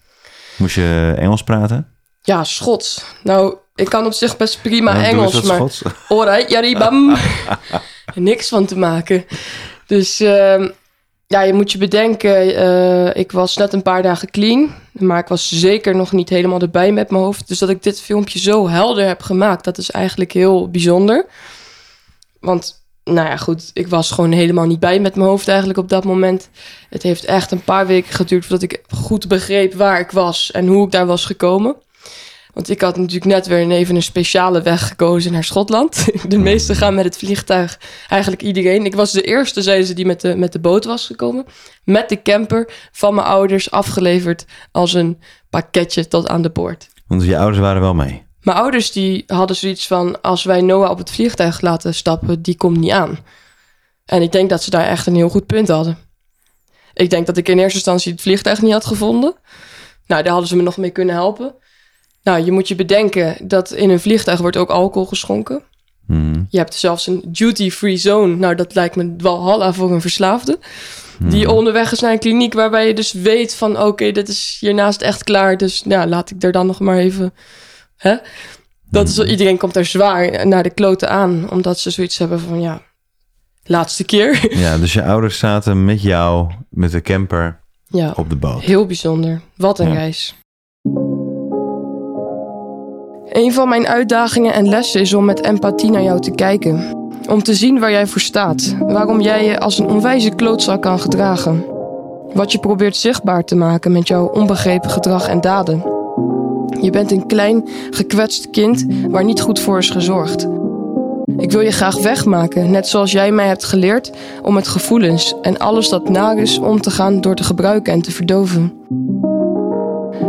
Moest 0.57 0.75
je 0.75 1.13
Engels 1.17 1.43
praten? 1.43 1.87
Ja, 2.21 2.43
Schots. 2.43 3.03
Nou, 3.23 3.55
ik 3.75 3.85
kan 3.89 4.05
op 4.05 4.13
zich 4.13 4.37
best 4.37 4.61
prima 4.61 4.93
Nou, 4.93 5.05
Engels, 5.05 5.41
maar... 5.41 5.55
Schots. 5.55 5.81
Alright, 6.07 6.49
jaribam. 6.51 7.15
Niks 8.15 8.49
van 8.49 8.65
te 8.65 8.77
maken. 8.77 9.25
Dus 9.85 10.19
ehm, 10.19 10.69
ja, 11.27 11.41
je 11.41 11.53
moet 11.53 11.71
je 11.71 11.77
bedenken, 11.77 12.55
eh, 12.55 13.15
ik 13.15 13.31
was 13.31 13.57
net 13.57 13.73
een 13.73 13.81
paar 13.81 14.01
dagen 14.01 14.29
clean, 14.29 14.73
maar 14.91 15.19
ik 15.19 15.27
was 15.27 15.49
zeker 15.51 15.95
nog 15.95 16.11
niet 16.11 16.29
helemaal 16.29 16.59
erbij 16.59 16.91
met 16.91 17.09
mijn 17.09 17.23
hoofd. 17.23 17.47
Dus 17.47 17.59
dat 17.59 17.69
ik 17.69 17.83
dit 17.83 18.01
filmpje 18.01 18.39
zo 18.39 18.69
helder 18.69 19.07
heb 19.07 19.21
gemaakt, 19.21 19.63
dat 19.63 19.77
is 19.77 19.91
eigenlijk 19.91 20.31
heel 20.31 20.69
bijzonder. 20.69 21.25
Want, 22.39 22.85
nou 23.03 23.27
ja, 23.27 23.37
goed, 23.37 23.69
ik 23.73 23.87
was 23.87 24.11
gewoon 24.11 24.31
helemaal 24.31 24.65
niet 24.65 24.79
bij 24.79 24.99
met 24.99 25.15
mijn 25.15 25.27
hoofd 25.27 25.47
eigenlijk 25.47 25.79
op 25.79 25.89
dat 25.89 26.03
moment. 26.03 26.49
Het 26.89 27.03
heeft 27.03 27.25
echt 27.25 27.51
een 27.51 27.63
paar 27.63 27.87
weken 27.87 28.13
geduurd 28.13 28.45
voordat 28.45 28.71
ik 28.71 28.83
goed 28.89 29.27
begreep 29.27 29.73
waar 29.73 29.99
ik 29.99 30.11
was 30.11 30.51
en 30.51 30.67
hoe 30.67 30.85
ik 30.85 30.91
daar 30.91 31.05
was 31.05 31.25
gekomen. 31.25 31.75
Want 32.57 32.69
ik 32.69 32.81
had 32.81 32.97
natuurlijk 32.97 33.25
net 33.25 33.47
weer 33.47 33.71
even 33.71 33.95
een 33.95 34.03
speciale 34.03 34.61
weg 34.61 34.87
gekozen 34.87 35.31
naar 35.31 35.43
Schotland. 35.43 36.05
De 36.27 36.37
meesten 36.37 36.75
gaan 36.75 36.95
met 36.95 37.05
het 37.05 37.17
vliegtuig, 37.17 37.79
eigenlijk 38.07 38.41
iedereen. 38.41 38.85
Ik 38.85 38.95
was 38.95 39.11
de 39.11 39.21
eerste, 39.21 39.61
zeiden 39.61 39.87
ze, 39.87 39.93
die 39.93 40.05
met 40.05 40.21
de, 40.21 40.35
met 40.35 40.51
de 40.51 40.59
boot 40.59 40.85
was 40.85 41.05
gekomen. 41.05 41.45
Met 41.83 42.09
de 42.09 42.21
camper 42.21 42.73
van 42.91 43.15
mijn 43.15 43.27
ouders 43.27 43.71
afgeleverd 43.71 44.45
als 44.71 44.93
een 44.93 45.19
pakketje 45.49 46.07
tot 46.07 46.27
aan 46.27 46.41
de 46.41 46.49
poort. 46.49 46.89
Want 47.07 47.23
je 47.23 47.37
ouders 47.37 47.59
waren 47.59 47.81
wel 47.81 47.93
mee. 47.93 48.25
Mijn 48.41 48.57
ouders 48.57 48.91
die 48.91 49.23
hadden 49.27 49.55
zoiets 49.55 49.87
van... 49.87 50.21
als 50.21 50.43
wij 50.43 50.61
Noah 50.61 50.89
op 50.89 50.97
het 50.97 51.11
vliegtuig 51.11 51.61
laten 51.61 51.93
stappen, 51.93 52.41
die 52.41 52.57
komt 52.57 52.77
niet 52.77 52.91
aan. 52.91 53.19
En 54.05 54.21
ik 54.21 54.31
denk 54.31 54.49
dat 54.49 54.63
ze 54.63 54.69
daar 54.69 54.87
echt 54.87 55.07
een 55.07 55.15
heel 55.15 55.29
goed 55.29 55.45
punt 55.45 55.67
hadden. 55.67 55.97
Ik 56.93 57.09
denk 57.09 57.25
dat 57.25 57.37
ik 57.37 57.47
in 57.47 57.59
eerste 57.59 57.75
instantie 57.75 58.11
het 58.11 58.21
vliegtuig 58.21 58.61
niet 58.61 58.73
had 58.73 58.85
gevonden. 58.85 59.35
Nou, 60.07 60.23
daar 60.23 60.31
hadden 60.31 60.49
ze 60.49 60.55
me 60.55 60.63
nog 60.63 60.77
mee 60.77 60.91
kunnen 60.91 61.15
helpen. 61.15 61.55
Nou, 62.27 62.45
je 62.45 62.51
moet 62.51 62.67
je 62.67 62.75
bedenken 62.75 63.35
dat 63.43 63.71
in 63.71 63.89
een 63.89 63.99
vliegtuig 63.99 64.39
wordt 64.39 64.57
ook 64.57 64.69
alcohol 64.69 65.07
geschonken. 65.07 65.63
Mhm. 66.07 66.43
Je 66.49 66.57
hebt 66.57 66.73
zelfs 66.73 67.07
een 67.07 67.23
duty-free 67.27 67.97
zone. 67.97 68.35
Nou, 68.35 68.55
dat 68.55 68.75
lijkt 68.75 68.95
me 68.95 69.13
wel 69.17 69.41
halla 69.43 69.73
voor 69.73 69.91
een 69.91 70.01
verslaafde. 70.01 70.59
Die 71.19 71.51
onderweg 71.51 71.91
is 71.91 71.99
naar 71.99 72.11
een 72.11 72.19
kliniek 72.19 72.53
waarbij 72.53 72.87
je 72.87 72.93
dus 72.93 73.11
weet 73.11 73.55
van... 73.55 73.81
oké, 73.81 74.11
dit 74.11 74.27
is 74.27 74.57
hiernaast 74.59 75.01
echt 75.01 75.23
klaar. 75.23 75.57
Dus 75.57 75.83
ja, 75.85 76.07
laat 76.07 76.29
ik 76.29 76.43
er 76.43 76.51
dan 76.51 76.65
nog 76.67 76.79
maar 76.79 76.97
even... 76.97 77.33
Hè? 77.97 78.15
Dat 78.89 79.07
is, 79.07 79.19
iedereen 79.19 79.57
komt 79.57 79.73
daar 79.73 79.85
zwaar 79.85 80.47
naar 80.47 80.63
de 80.63 80.69
kloten 80.69 81.09
aan. 81.09 81.49
Omdat 81.51 81.79
ze 81.79 81.89
zoiets 81.91 82.17
hebben 82.17 82.39
van, 82.39 82.61
ja, 82.61 82.81
laatste 83.63 84.03
keer. 84.03 84.47
Ja, 84.63 84.77
dus 84.77 84.93
je 84.93 85.03
ouders 85.03 85.37
zaten 85.37 85.85
met 85.85 86.01
jou, 86.01 86.51
met 86.69 86.91
de 86.91 87.01
camper, 87.01 87.59
ja, 87.87 88.13
op 88.15 88.29
de 88.29 88.35
boot. 88.35 88.61
heel 88.61 88.85
bijzonder. 88.85 89.41
Wat 89.55 89.79
een 89.79 89.87
Ja. 89.87 89.93
reis. 89.93 90.35
Een 93.37 93.53
van 93.53 93.69
mijn 93.69 93.87
uitdagingen 93.87 94.53
en 94.53 94.69
lessen 94.69 95.01
is 95.01 95.13
om 95.13 95.25
met 95.25 95.43
empathie 95.43 95.91
naar 95.91 96.03
jou 96.03 96.21
te 96.21 96.31
kijken. 96.31 96.95
Om 97.29 97.43
te 97.43 97.53
zien 97.53 97.79
waar 97.79 97.91
jij 97.91 98.07
voor 98.07 98.21
staat. 98.21 98.75
Waarom 98.79 99.21
jij 99.21 99.45
je 99.45 99.59
als 99.59 99.79
een 99.79 99.87
onwijze 99.87 100.29
klootzak 100.29 100.81
kan 100.81 100.99
gedragen. 100.99 101.65
Wat 102.33 102.51
je 102.51 102.59
probeert 102.59 102.95
zichtbaar 102.95 103.43
te 103.43 103.55
maken 103.55 103.91
met 103.91 104.07
jouw 104.07 104.25
onbegrepen 104.25 104.89
gedrag 104.89 105.27
en 105.27 105.41
daden. 105.41 105.83
Je 106.81 106.89
bent 106.91 107.11
een 107.11 107.27
klein, 107.27 107.67
gekwetst 107.89 108.49
kind 108.49 108.85
waar 109.09 109.23
niet 109.23 109.41
goed 109.41 109.59
voor 109.59 109.77
is 109.77 109.89
gezorgd. 109.89 110.47
Ik 111.37 111.51
wil 111.51 111.61
je 111.61 111.71
graag 111.71 112.01
wegmaken, 112.01 112.71
net 112.71 112.87
zoals 112.87 113.11
jij 113.11 113.31
mij 113.31 113.47
hebt 113.47 113.63
geleerd 113.63 114.11
om 114.41 114.53
met 114.53 114.67
gevoelens 114.67 115.35
en 115.41 115.57
alles 115.57 115.89
dat 115.89 116.09
naar 116.09 116.37
is 116.37 116.59
om 116.59 116.81
te 116.81 116.91
gaan 116.91 117.21
door 117.21 117.35
te 117.35 117.43
gebruiken 117.43 117.93
en 117.93 118.01
te 118.01 118.11
verdoven. 118.11 118.73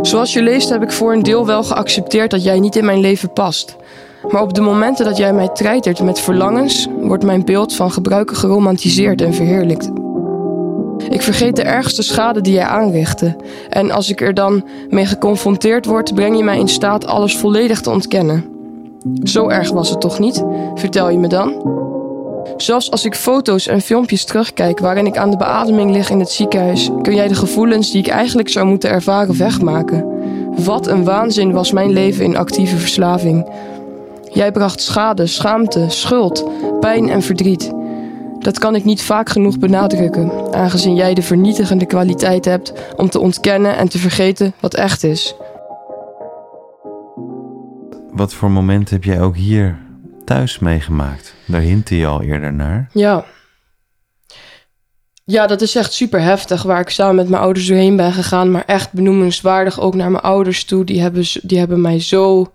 Zoals 0.01 0.33
je 0.33 0.41
leest 0.41 0.69
heb 0.69 0.83
ik 0.83 0.91
voor 0.91 1.13
een 1.13 1.23
deel 1.23 1.45
wel 1.45 1.63
geaccepteerd 1.63 2.31
dat 2.31 2.43
jij 2.43 2.59
niet 2.59 2.75
in 2.75 2.85
mijn 2.85 2.99
leven 2.99 3.33
past. 3.33 3.75
Maar 4.29 4.41
op 4.41 4.53
de 4.53 4.61
momenten 4.61 5.05
dat 5.05 5.17
jij 5.17 5.33
mij 5.33 5.47
treitert 5.47 6.01
met 6.01 6.19
verlangens, 6.19 6.87
wordt 7.01 7.23
mijn 7.23 7.45
beeld 7.45 7.75
van 7.75 7.91
gebruiken 7.91 8.35
geromantiseerd 8.35 9.21
en 9.21 9.33
verheerlijkt. 9.33 9.89
Ik 11.09 11.21
vergeet 11.21 11.55
de 11.55 11.63
ergste 11.63 12.03
schade 12.03 12.41
die 12.41 12.53
jij 12.53 12.63
aanrichtte. 12.63 13.35
En 13.69 13.91
als 13.91 14.09
ik 14.09 14.21
er 14.21 14.33
dan 14.33 14.63
mee 14.89 15.05
geconfronteerd 15.05 15.85
word, 15.85 16.13
breng 16.13 16.37
je 16.37 16.43
mij 16.43 16.59
in 16.59 16.67
staat 16.67 17.05
alles 17.05 17.37
volledig 17.37 17.81
te 17.81 17.89
ontkennen. 17.89 18.45
Zo 19.23 19.47
erg 19.47 19.71
was 19.71 19.89
het 19.89 20.01
toch 20.01 20.19
niet? 20.19 20.43
Vertel 20.75 21.09
je 21.09 21.17
me 21.17 21.27
dan? 21.27 21.53
Zelfs 22.57 22.91
als 22.91 23.05
ik 23.05 23.15
foto's 23.15 23.67
en 23.67 23.81
filmpjes 23.81 24.25
terugkijk 24.25 24.79
waarin 24.79 25.05
ik 25.05 25.17
aan 25.17 25.31
de 25.31 25.37
beademing 25.37 25.91
lig 25.91 26.09
in 26.09 26.19
het 26.19 26.29
ziekenhuis, 26.29 26.89
kun 27.01 27.15
jij 27.15 27.27
de 27.27 27.35
gevoelens 27.35 27.91
die 27.91 28.01
ik 28.01 28.07
eigenlijk 28.07 28.49
zou 28.49 28.65
moeten 28.65 28.89
ervaren 28.89 29.37
wegmaken. 29.37 30.05
Wat 30.63 30.87
een 30.87 31.03
waanzin 31.03 31.51
was 31.51 31.71
mijn 31.71 31.91
leven 31.91 32.23
in 32.23 32.37
actieve 32.37 32.77
verslaving. 32.77 33.49
Jij 34.31 34.51
bracht 34.51 34.81
schade, 34.81 35.27
schaamte, 35.27 35.85
schuld, 35.87 36.49
pijn 36.79 37.09
en 37.09 37.21
verdriet. 37.21 37.71
Dat 38.39 38.59
kan 38.59 38.75
ik 38.75 38.83
niet 38.83 39.01
vaak 39.01 39.29
genoeg 39.29 39.59
benadrukken, 39.59 40.31
aangezien 40.51 40.95
jij 40.95 41.13
de 41.13 41.21
vernietigende 41.21 41.85
kwaliteit 41.85 42.45
hebt 42.45 42.73
om 42.95 43.09
te 43.09 43.19
ontkennen 43.19 43.77
en 43.77 43.89
te 43.89 43.97
vergeten 43.97 44.53
wat 44.59 44.73
echt 44.73 45.03
is. 45.03 45.35
Wat 48.11 48.33
voor 48.33 48.51
momenten 48.51 48.95
heb 48.95 49.03
jij 49.03 49.21
ook 49.21 49.35
hier 49.35 49.79
thuis 50.29 50.59
meegemaakt? 50.59 51.33
Daar 51.45 51.61
hintte 51.61 51.97
je 51.97 52.05
al 52.05 52.21
eerder 52.21 52.53
naar. 52.53 52.89
Ja. 52.93 53.25
Ja, 55.23 55.47
dat 55.47 55.61
is 55.61 55.75
echt 55.75 55.93
super 55.93 56.21
heftig 56.21 56.63
waar 56.63 56.79
ik 56.79 56.89
samen 56.89 57.15
met 57.15 57.29
mijn 57.29 57.41
ouders 57.41 57.67
doorheen 57.67 57.95
ben 57.95 58.13
gegaan. 58.13 58.51
Maar 58.51 58.65
echt 58.65 58.93
benoemenswaardig 58.93 59.79
ook 59.79 59.95
naar 59.95 60.11
mijn 60.11 60.23
ouders 60.23 60.63
toe. 60.63 60.85
Die 60.85 61.01
hebben, 61.01 61.25
die 61.41 61.57
hebben 61.57 61.81
mij 61.81 61.99
zo 61.99 62.53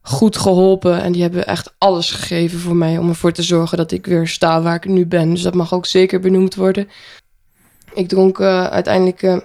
goed 0.00 0.36
geholpen. 0.36 1.02
En 1.02 1.12
die 1.12 1.22
hebben 1.22 1.46
echt 1.46 1.74
alles 1.78 2.10
gegeven 2.10 2.58
voor 2.58 2.76
mij 2.76 2.98
om 2.98 3.08
ervoor 3.08 3.32
te 3.32 3.42
zorgen 3.42 3.78
dat 3.78 3.92
ik 3.92 4.06
weer 4.06 4.28
sta 4.28 4.62
waar 4.62 4.74
ik 4.74 4.84
nu 4.84 5.06
ben. 5.06 5.30
Dus 5.30 5.42
dat 5.42 5.54
mag 5.54 5.74
ook 5.74 5.86
zeker 5.86 6.20
benoemd 6.20 6.54
worden. 6.54 6.88
Ik 7.94 8.08
dronk 8.08 8.38
eh, 8.38 8.66
uiteindelijk 8.66 9.22
eh 9.22 9.36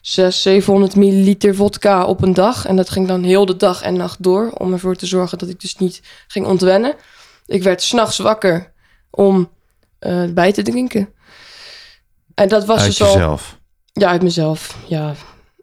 600, 0.00 0.34
700 0.34 0.96
milliliter 0.96 1.54
vodka 1.54 2.04
op 2.04 2.22
een 2.22 2.34
dag. 2.34 2.66
En 2.66 2.76
dat 2.76 2.90
ging 2.90 3.08
dan 3.08 3.22
heel 3.22 3.46
de 3.46 3.56
dag 3.56 3.82
en 3.82 3.96
nacht 3.96 4.22
door. 4.22 4.50
Om 4.50 4.72
ervoor 4.72 4.96
te 4.96 5.06
zorgen 5.06 5.38
dat 5.38 5.48
ik 5.48 5.60
dus 5.60 5.76
niet 5.76 6.02
ging 6.26 6.46
ontwennen. 6.46 6.94
Ik 7.46 7.62
werd 7.62 7.82
s'nachts 7.82 8.18
wakker 8.18 8.72
om 9.10 9.50
eh, 9.98 10.24
bij 10.30 10.52
te 10.52 10.62
drinken. 10.62 11.08
En 12.34 12.48
dat 12.48 12.64
was 12.64 12.78
Uit 12.80 12.86
dus 12.86 13.02
al... 13.02 13.12
jezelf. 13.12 13.58
Ja, 13.92 14.08
uit 14.08 14.22
mezelf, 14.22 14.76
ja. 14.86 15.14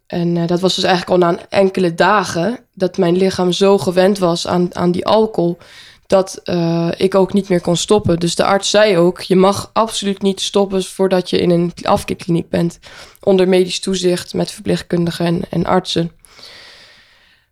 En 0.08 0.38
eh, 0.38 0.48
dat 0.48 0.60
was 0.60 0.76
dus 0.76 0.84
eigenlijk 0.84 1.24
al 1.24 1.30
na 1.30 1.40
een 1.40 1.46
enkele 1.50 1.94
dagen... 1.94 2.60
dat 2.74 2.98
mijn 2.98 3.18
lichaam 3.18 3.52
zo 3.52 3.78
gewend 3.78 4.18
was 4.18 4.48
aan, 4.48 4.76
aan 4.76 4.92
die 4.92 5.06
alcohol... 5.06 5.58
dat 6.08 6.40
eh, 6.44 6.90
ik 6.98 7.16
ook 7.16 7.34
niet 7.34 7.50
meer 7.50 7.62
kon 7.62 7.78
stoppen. 7.78 8.20
Dus 8.20 8.36
de 8.36 8.44
arts 8.44 8.70
zei 8.70 8.98
ook: 8.98 9.22
je 9.22 9.36
mag 9.36 9.70
absoluut 9.74 10.22
niet 10.22 10.42
stoppen 10.42 10.84
voordat 10.84 11.30
je 11.30 11.40
in 11.40 11.50
een 11.50 11.74
afkikkliniek 11.82 12.50
bent. 12.50 12.80
Onder 13.28 13.48
medisch 13.48 13.80
toezicht 13.80 14.34
met 14.34 14.52
verpleegkundigen 14.52 15.26
en, 15.26 15.42
en 15.50 15.66
artsen. 15.66 16.12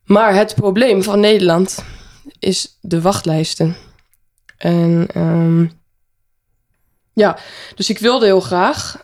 Maar 0.04 0.36
het 0.36 0.56
probleem 0.56 1.04
van 1.04 1.20
Nederland 1.20 1.84
is 2.40 2.78
de 2.82 3.02
wachtlijsten. 3.02 3.76
En 4.58 5.08
ehm, 5.14 5.66
ja, 7.14 7.38
dus 7.76 7.90
ik 7.90 8.00
wilde 8.00 8.26
heel 8.26 8.40
graag. 8.40 9.04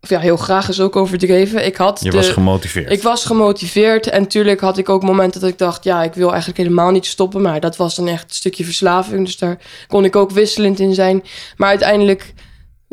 Of 0.00 0.08
ja, 0.08 0.18
heel 0.18 0.36
graag 0.36 0.68
is 0.68 0.80
ook 0.80 0.96
overdreven. 0.96 1.66
Ik 1.66 1.76
had 1.76 2.00
Je 2.02 2.10
de, 2.10 2.16
was 2.16 2.28
gemotiveerd. 2.28 2.90
ik 2.92 3.02
was 3.02 3.24
gemotiveerd 3.24 4.06
en 4.06 4.20
natuurlijk 4.20 4.60
had 4.60 4.78
ik 4.78 4.88
ook 4.88 5.02
momenten 5.02 5.40
dat 5.40 5.50
ik 5.50 5.58
dacht, 5.58 5.84
ja, 5.84 6.02
ik 6.02 6.14
wil 6.14 6.28
eigenlijk 6.28 6.58
helemaal 6.58 6.90
niet 6.90 7.06
stoppen, 7.06 7.42
maar 7.42 7.60
dat 7.60 7.76
was 7.76 7.94
dan 7.94 8.08
echt 8.08 8.24
een 8.24 8.34
stukje 8.34 8.64
verslaving, 8.64 9.24
dus 9.24 9.38
daar 9.38 9.58
kon 9.86 10.04
ik 10.04 10.16
ook 10.16 10.30
wisselend 10.30 10.80
in 10.80 10.94
zijn. 10.94 11.24
Maar 11.56 11.68
uiteindelijk 11.68 12.34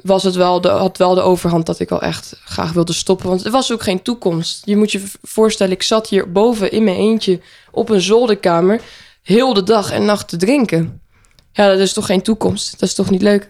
was 0.05 0.23
het 0.23 0.35
wel 0.35 0.61
de, 0.61 0.67
had 0.67 0.97
wel 0.97 1.13
de 1.13 1.21
overhand 1.21 1.65
dat 1.65 1.79
ik 1.79 1.89
wel 1.89 2.01
echt 2.01 2.41
graag 2.45 2.71
wilde 2.71 2.93
stoppen, 2.93 3.29
want 3.29 3.45
er 3.45 3.51
was 3.51 3.71
ook 3.71 3.83
geen 3.83 4.01
toekomst. 4.01 4.65
Je 4.65 4.77
moet 4.77 4.91
je 4.91 5.03
voorstellen, 5.21 5.73
ik 5.73 5.83
zat 5.83 6.09
hier 6.09 6.31
boven 6.31 6.71
in 6.71 6.83
mijn 6.83 6.97
eentje 6.97 7.39
op 7.71 7.89
een 7.89 8.01
zolderkamer 8.01 8.81
heel 9.21 9.53
de 9.53 9.63
dag 9.63 9.91
en 9.91 10.05
nacht 10.05 10.27
te 10.27 10.37
drinken. 10.37 11.01
Ja, 11.51 11.67
dat 11.67 11.79
is 11.79 11.93
toch 11.93 12.05
geen 12.05 12.21
toekomst? 12.21 12.71
Dat 12.71 12.89
is 12.89 12.95
toch 12.95 13.09
niet 13.09 13.21
leuk? 13.21 13.49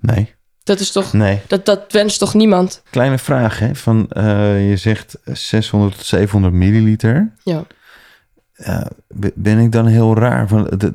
Nee, 0.00 0.34
Dat 0.62 0.80
is 0.80 0.92
toch, 0.92 1.12
nee. 1.12 1.40
dat, 1.46 1.66
dat 1.66 1.92
wenst 1.92 2.18
toch 2.18 2.34
niemand? 2.34 2.82
Kleine 2.90 3.18
vraag, 3.18 3.58
hè? 3.58 3.74
Van, 3.74 4.10
eh, 4.10 4.68
je 4.70 4.76
zegt 4.76 5.18
600 5.24 5.96
tot 5.96 6.06
700 6.06 6.54
milliliter. 6.54 7.32
Ja. 7.44 7.64
Ben 9.34 9.58
ik 9.58 9.72
dan 9.72 9.86
heel 9.86 10.16
raar? 10.16 10.48
Van, 10.48 10.70
de, 10.76 10.94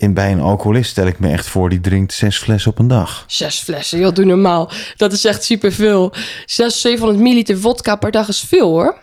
in, 0.00 0.14
bij 0.14 0.32
een 0.32 0.40
alcoholist 0.40 0.90
stel 0.90 1.06
ik 1.06 1.18
me 1.18 1.28
echt 1.30 1.46
voor, 1.46 1.68
die 1.68 1.80
drinkt 1.80 2.12
zes 2.12 2.38
flessen 2.38 2.70
op 2.70 2.78
een 2.78 2.88
dag. 2.88 3.24
Zes 3.26 3.58
flessen, 3.58 3.98
joh, 3.98 4.14
doe 4.14 4.24
normaal. 4.24 4.70
Dat 4.96 5.12
is 5.12 5.24
echt 5.24 5.44
superveel. 5.44 6.12
600, 6.46 6.72
700 6.80 7.18
milliliter 7.22 7.58
vodka 7.58 7.96
per 7.96 8.10
dag 8.10 8.28
is 8.28 8.40
veel, 8.40 8.68
hoor. 8.68 8.98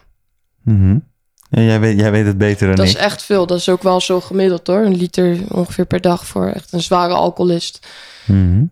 Mhm. 0.63 0.97
ja, 1.49 1.61
jij, 1.61 1.79
weet, 1.79 1.99
jij 1.99 2.11
weet 2.11 2.25
het 2.25 2.37
beter 2.37 2.67
dan 2.67 2.75
Dat 2.75 2.85
is 2.85 2.91
ik. 2.93 2.97
echt 2.99 3.23
veel. 3.23 3.45
Dat 3.47 3.57
is 3.57 3.69
ook 3.69 3.83
wel 3.83 4.01
zo 4.01 4.21
gemiddeld, 4.21 4.67
hoor. 4.67 4.85
Een 4.85 4.95
liter 4.97 5.37
ongeveer 5.49 5.85
per 5.85 6.01
dag 6.01 6.25
voor 6.27 6.47
echt 6.47 6.73
een 6.73 6.81
zware 6.81 7.13
alcoholist. 7.13 7.87
Mhm. 8.25 8.63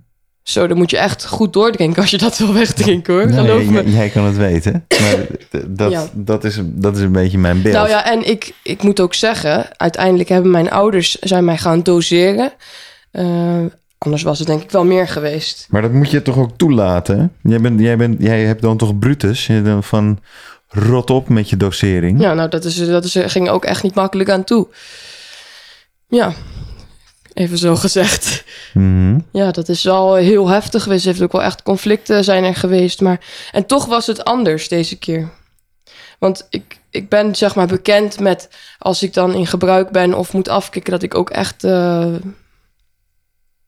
Zo, 0.45 0.67
dan 0.67 0.77
moet 0.77 0.89
je 0.89 0.97
echt 0.97 1.25
goed 1.25 1.53
doordrinken 1.53 2.01
als 2.01 2.11
je 2.11 2.17
dat 2.17 2.37
wil 2.37 2.53
wegdrinken, 2.53 3.13
hoor. 3.13 3.25
Nee, 3.25 3.39
Geloof 3.39 3.63
me. 3.63 3.83
jij, 3.83 3.91
jij 3.91 4.09
kan 4.09 4.23
het 4.23 4.37
weten. 4.37 4.85
Maar 5.01 5.25
dat, 5.67 5.91
Ja. 5.91 6.07
dat, 6.13 6.43
is, 6.43 6.59
dat 6.63 6.95
is 6.97 7.01
een 7.03 7.11
beetje 7.11 7.37
mijn 7.37 7.61
beeld. 7.61 7.75
Nou 7.75 7.89
ja, 7.89 8.05
en 8.11 8.29
ik, 8.29 8.53
ik 8.63 8.83
moet 8.83 8.99
ook 8.99 9.13
zeggen... 9.13 9.77
uiteindelijk 9.77 10.29
hebben 10.29 10.51
mijn 10.51 10.71
ouders 10.71 11.19
zijn 11.19 11.45
mij 11.45 11.57
gaan 11.57 11.83
doseren. 11.83 12.51
Eh, 13.11 13.59
anders 13.97 14.23
was 14.23 14.39
het 14.39 14.47
denk 14.47 14.61
ik 14.61 14.71
wel 14.71 14.85
meer 14.85 15.07
geweest. 15.07 15.67
Maar 15.69 15.81
dat 15.81 15.91
moet 15.91 16.11
je 16.11 16.21
toch 16.21 16.37
ook 16.37 16.57
toelaten? 16.57 17.33
Jij, 17.43 17.61
bent, 17.61 17.79
jij, 17.79 17.97
bent, 17.97 18.21
jij 18.21 18.43
hebt 18.43 18.61
dan 18.61 18.77
toch 18.77 18.99
Brutus? 18.99 19.47
Je 19.47 19.61
dan 19.61 19.83
van 19.83 20.19
rot 20.69 21.09
op 21.09 21.29
met 21.29 21.49
je 21.49 21.57
dosering. 21.57 22.21
Ja, 22.21 22.33
nou, 22.33 22.49
dat, 22.49 22.63
is, 22.65 22.87
dat 22.87 23.03
is, 23.03 23.17
ging 23.25 23.49
ook 23.49 23.65
echt 23.65 23.83
niet 23.83 23.95
makkelijk 23.95 24.29
aan 24.29 24.43
toe. 24.43 24.67
Ja, 26.07 26.33
even 27.35 27.57
zo 27.57 27.75
gezegd. 27.75 28.43
Mhm. 28.73 29.19
Ja, 29.31 29.51
dat 29.51 29.69
is 29.69 29.83
wel 29.83 30.15
heel 30.15 30.47
heftig 30.47 30.83
geweest. 30.83 31.03
Er 31.05 31.09
heeft 31.09 31.23
ook 31.23 31.31
wel 31.31 31.43
echt 31.43 31.63
conflicten 31.63 32.23
zijn 32.23 32.43
er 32.43 32.55
geweest. 32.55 33.01
Maar... 33.01 33.19
En 33.51 33.65
toch 33.65 33.85
was 33.85 34.07
het 34.07 34.23
anders 34.23 34.67
deze 34.67 34.97
keer. 34.97 35.29
Want 36.19 36.47
ik, 36.49 36.79
ik 36.89 37.09
ben 37.09 37.35
zeg 37.35 37.55
maar 37.55 37.67
bekend 37.67 38.19
met... 38.19 38.49
als 38.79 39.03
ik 39.03 39.13
dan 39.13 39.33
in 39.33 39.47
gebruik 39.47 39.89
ben 39.91 40.13
of 40.13 40.33
moet 40.33 40.49
afkicken... 40.49 40.91
dat 40.91 41.03
ik 41.03 41.15
ook 41.15 41.29
echt... 41.29 41.63
eh, 41.63 42.13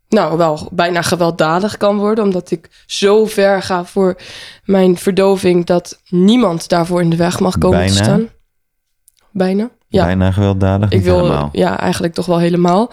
nou, 0.10 0.38
wel 0.38 0.70
bijna 0.72 1.02
gewelddadig 1.02 1.78
kan 1.78 1.98
worden. 1.98 2.24
Omdat 2.24 2.52
ik 2.52 2.70
zo 2.86 3.26
ver 3.26 3.62
ga 3.62 3.86
voor 3.86 4.18
mijn 4.64 4.98
verdoving... 4.98 5.66
dat 5.66 6.02
niemand 6.10 6.70
daarvoor 6.70 7.02
in 7.02 7.10
de 7.10 7.16
weg 7.16 7.40
mag 7.40 7.58
komen 7.58 7.78
Bijna? 7.78 7.94
te 7.96 8.04
staan. 8.04 8.30
Bijna? 9.32 9.70
Ja. 9.88 10.06
Bijna 10.06 10.32
gewelddadig, 10.32 10.92
Ik 10.92 11.02
wil, 11.02 11.18
helemaal. 11.18 11.50
ja, 11.52 11.80
eigenlijk 11.80 12.14
toch 12.14 12.26
wel 12.26 12.40
helemaal. 12.40 12.92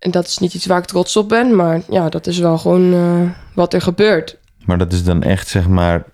En 0.00 0.10
dat 0.10 0.26
is 0.26 0.38
niet 0.38 0.54
iets 0.54 0.66
waar 0.66 0.78
ik 0.78 0.84
trots 0.84 1.16
op 1.16 1.28
ben, 1.28 1.56
maar 1.56 1.80
ja, 1.88 2.08
dat 2.08 2.26
is 2.26 2.38
wel 2.38 2.58
gewoon 2.58 2.92
eh, 2.92 3.30
wat 3.54 3.74
er 3.74 3.80
gebeurt. 3.80 4.36
Maar 4.64 4.78
dat 4.78 4.92
is 4.92 5.04
dan 5.04 5.22
echt, 5.22 5.48
zeg 5.48 5.68
maar, 5.68 6.04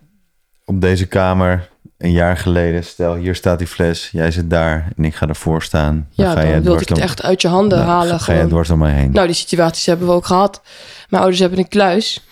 op 0.64 0.81
deze 0.81 1.07
kamer 1.07 1.68
een 1.99 2.12
jaar 2.12 2.37
geleden. 2.37 2.85
Stel, 2.85 3.14
hier 3.14 3.35
staat 3.35 3.59
die 3.59 3.66
fles, 3.66 4.09
jij 4.12 4.31
zit 4.31 4.51
daar 4.51 4.92
en 4.96 5.05
ik 5.05 5.14
ga 5.14 5.29
ervoor 5.29 5.62
staan. 5.62 6.09
Ja, 6.11 6.29
ga 6.29 6.35
dan 6.35 6.46
je 6.46 6.61
wilde 6.61 6.83
ik 6.83 6.88
het 6.88 6.99
echt 6.99 7.22
uit 7.22 7.42
je 7.42 7.49
handen 7.49 7.79
nou, 7.79 7.90
halen. 7.90 8.11
Ga, 8.11 8.18
ga 8.18 8.33
je 8.33 8.38
gewoon. 8.38 8.51
dwars 8.51 8.68
door 8.68 8.79
mij 8.79 8.92
heen. 8.92 9.12
Nou, 9.12 9.27
die 9.27 9.37
situaties 9.37 9.87
hebben 9.87 10.07
we 10.07 10.12
ook 10.12 10.27
gehad. 10.27 10.62
Mijn 11.09 11.22
ouders 11.22 11.40
hebben 11.40 11.59
een 11.59 11.68
kluis 11.68 12.27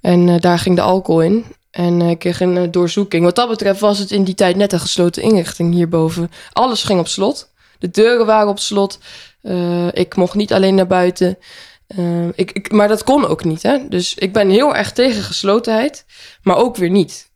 en 0.00 0.28
eh, 0.28 0.40
daar 0.40 0.58
ging 0.58 0.76
de 0.76 0.82
alcohol 0.82 1.22
in. 1.22 1.44
En 1.70 2.00
eh, 2.02 2.10
ik 2.10 2.18
kreeg 2.18 2.40
een 2.40 2.70
doorzoeking. 2.70 3.24
Wat 3.24 3.36
dat 3.36 3.48
betreft 3.48 3.80
was 3.80 3.98
het 3.98 4.10
in 4.10 4.24
die 4.24 4.34
tijd 4.34 4.56
net 4.56 4.72
een 4.72 4.80
gesloten 4.80 5.22
inrichting 5.22 5.74
hierboven. 5.74 6.30
Alles 6.52 6.82
ging 6.82 7.00
op 7.00 7.08
slot. 7.08 7.50
De 7.78 7.90
deuren 7.90 8.26
waren 8.26 8.48
op 8.48 8.58
slot. 8.58 8.98
Eh, 9.42 9.92
ik 9.92 10.16
mocht 10.16 10.34
niet 10.34 10.52
alleen 10.52 10.74
naar 10.74 10.86
buiten. 10.86 11.38
Eh, 11.86 12.26
ik, 12.34 12.52
ik, 12.52 12.72
maar 12.72 12.88
dat 12.88 13.04
kon 13.04 13.26
ook 13.26 13.44
niet. 13.44 13.62
Hè? 13.62 13.78
Dus 13.88 14.14
ik 14.14 14.32
ben 14.32 14.50
heel 14.50 14.76
erg 14.76 14.92
tegen 14.92 15.22
geslotenheid. 15.22 16.04
Maar 16.42 16.56
ook 16.56 16.76
weer 16.76 16.90
niet. 16.90 17.30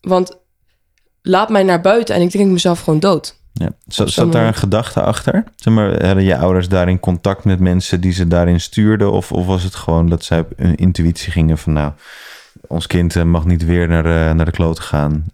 Want 0.00 0.38
laat 1.22 1.48
mij 1.48 1.62
naar 1.62 1.80
buiten 1.80 2.14
en 2.14 2.20
ik 2.20 2.30
drink 2.30 2.50
mezelf 2.50 2.80
gewoon 2.80 3.00
dood. 3.00 3.36
Ja. 3.52 3.70
Zat, 3.86 4.32
daar 4.32 4.46
een 4.46 4.54
gedachte 4.54 5.02
achter? 5.02 5.44
Zeg 5.56 5.74
maar, 5.74 6.06
hadden 6.06 6.24
je 6.24 6.36
ouders 6.36 6.68
daarin 6.68 7.00
contact 7.00 7.44
met 7.44 7.60
mensen 7.60 8.00
die 8.00 8.12
ze 8.12 8.28
daarin 8.28 8.60
stuurden? 8.60 9.12
Of, 9.12 9.32
of 9.32 9.46
was 9.46 9.62
het 9.62 9.74
gewoon 9.74 10.08
dat 10.08 10.24
zij 10.24 10.38
op 10.38 10.52
hun 10.56 10.74
intuïtie 10.74 11.32
gingen 11.32 11.58
van... 11.58 11.72
nou, 11.72 11.92
ons 12.66 12.86
kind 12.86 13.16
eh, 13.16 13.22
mag 13.22 13.44
niet 13.44 13.64
weer 13.64 13.88
naar, 13.88 14.34
naar 14.34 14.44
de 14.44 14.50
kloot 14.50 14.80
gaan. 14.80 15.24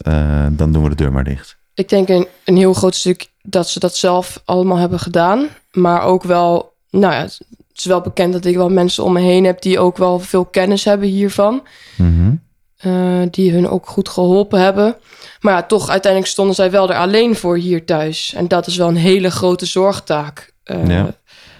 dan 0.51 0.73
doen 0.73 0.83
we 0.83 0.89
de 0.89 0.95
deur 0.95 1.13
maar 1.13 1.25
dicht. 1.25 1.61
Ik 1.75 1.89
denk 1.89 2.09
een, 2.09 2.27
een 2.45 2.57
heel 2.57 2.73
groot 2.75 2.95
stuk 2.95 3.27
dat 3.43 3.69
ze 3.69 3.79
dat 3.79 3.97
zelf 3.97 4.43
allemaal 4.45 4.77
hebben 4.77 4.99
gedaan. 5.01 5.49
Maar 5.73 6.03
ook 6.03 6.23
wel, 6.23 6.73
nou 6.91 7.13
ja, 7.15 7.21
het 7.21 7.41
is 7.75 7.85
wel 7.85 8.01
bekend 8.01 8.33
dat 8.33 8.45
ik 8.45 8.57
wel 8.57 8.69
mensen 8.69 9.05
om 9.05 9.13
me 9.13 9.21
heen 9.21 9.45
heb 9.45 9.63
die 9.63 9.79
ook 9.79 9.97
wel 9.97 10.19
veel 10.19 10.45
kennis 10.45 10.85
hebben 10.85 11.09
hiervan. 11.09 11.63
Mhm. 11.97 12.35
eh, 12.77 13.23
die 13.31 13.53
hun 13.53 13.69
ook 13.69 13.87
goed 13.87 14.09
geholpen 14.09 14.61
hebben. 14.61 14.97
Maar 15.41 15.53
ja, 15.55 15.63
toch 15.63 15.89
uiteindelijk 15.89 16.33
stonden 16.33 16.55
zij 16.55 16.71
wel 16.71 16.91
er 16.91 16.97
alleen 16.97 17.37
voor 17.37 17.57
hier 17.57 17.85
thuis. 17.85 18.33
En 18.37 18.49
dat 18.49 18.67
is 18.67 18.77
wel 18.77 18.89
een 18.89 18.97
hele 18.97 19.31
grote 19.31 19.67
zorgtaak. 19.67 20.53
eh, 20.65 20.87
Ja. 20.87 21.15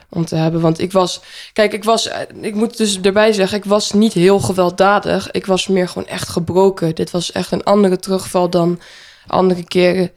Om 0.09 0.25
te 0.25 0.37
hebben. 0.37 0.61
Want 0.61 0.79
ik 0.81 0.93
was. 0.93 1.21
Kijk, 1.53 1.73
ik 1.73 1.85
was. 1.85 2.11
Ik 2.41 2.55
moet 2.55 2.77
dus 2.77 3.01
erbij 3.01 3.33
zeggen, 3.33 3.59
ik 3.59 3.65
was 3.65 3.93
niet 3.93 4.13
heel 4.13 4.39
gewelddadig. 4.41 5.31
Ik 5.31 5.47
was 5.47 5.67
meer 5.67 5.89
gewoon 5.89 6.09
echt 6.09 6.29
gebroken. 6.29 6.95
Dit 6.95 7.11
was 7.11 7.33
echt 7.33 7.53
een 7.53 7.65
andere 7.65 7.99
terugval 7.99 8.51
dan 8.51 8.81
andere 9.27 9.65
keren. 9.65 10.11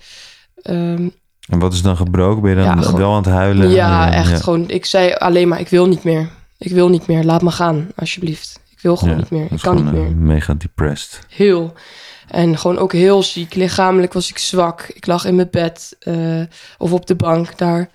Ehm, 0.62 1.08
En 1.50 1.60
wat 1.60 1.74
is 1.74 1.82
dan 1.82 1.98
gebroken? 1.98 2.42
Ben 2.42 2.50
je 2.52 2.56
dan 2.58 2.66
Ja, 2.66 2.82
gewoon- 2.82 3.00
wel 3.00 3.10
aan 3.12 3.16
het 3.24 3.26
huilen? 3.32 3.70
ja, 3.70 4.12
echt 4.14 4.30
Ja. 4.30 4.38
gewoon. 4.38 4.70
Ik 4.70 4.86
zei 4.86 5.14
alleen 5.14 5.48
maar: 5.48 5.60
ik 5.60 5.70
wil 5.70 5.88
niet 5.88 6.04
meer. 6.04 6.30
Ik 6.58 6.72
wil 6.72 6.90
niet 6.90 7.08
meer. 7.08 7.24
Laat 7.24 7.42
me 7.42 7.52
gaan, 7.52 7.88
alsjeblieft. 7.96 8.60
Ik 8.72 8.80
wil 8.82 8.96
gewoon 8.98 9.14
Ja, 9.14 9.20
niet 9.20 9.30
meer. 9.30 9.48
Ik 9.52 9.60
kan 9.62 9.76
niet 9.76 9.92
meer. 9.92 10.06
eh, 10.06 10.12
mega 10.14 10.54
depressed. 10.54 11.20
Heel. 11.30 11.74
En 12.30 12.58
gewoon 12.58 12.78
ook 12.78 12.92
heel 12.94 13.24
ziek. 13.24 13.56
Lichamelijk 13.56 14.14
was 14.14 14.30
ik 14.30 14.38
zwak. 14.38 14.82
Ik 14.94 15.06
lag 15.08 15.26
in 15.26 15.36
mijn 15.36 15.48
bed 15.52 15.96
eh, 16.00 16.42
of 16.78 16.92
op 16.92 17.06
de 17.06 17.16
bank 17.16 17.58
daar. 17.58 17.90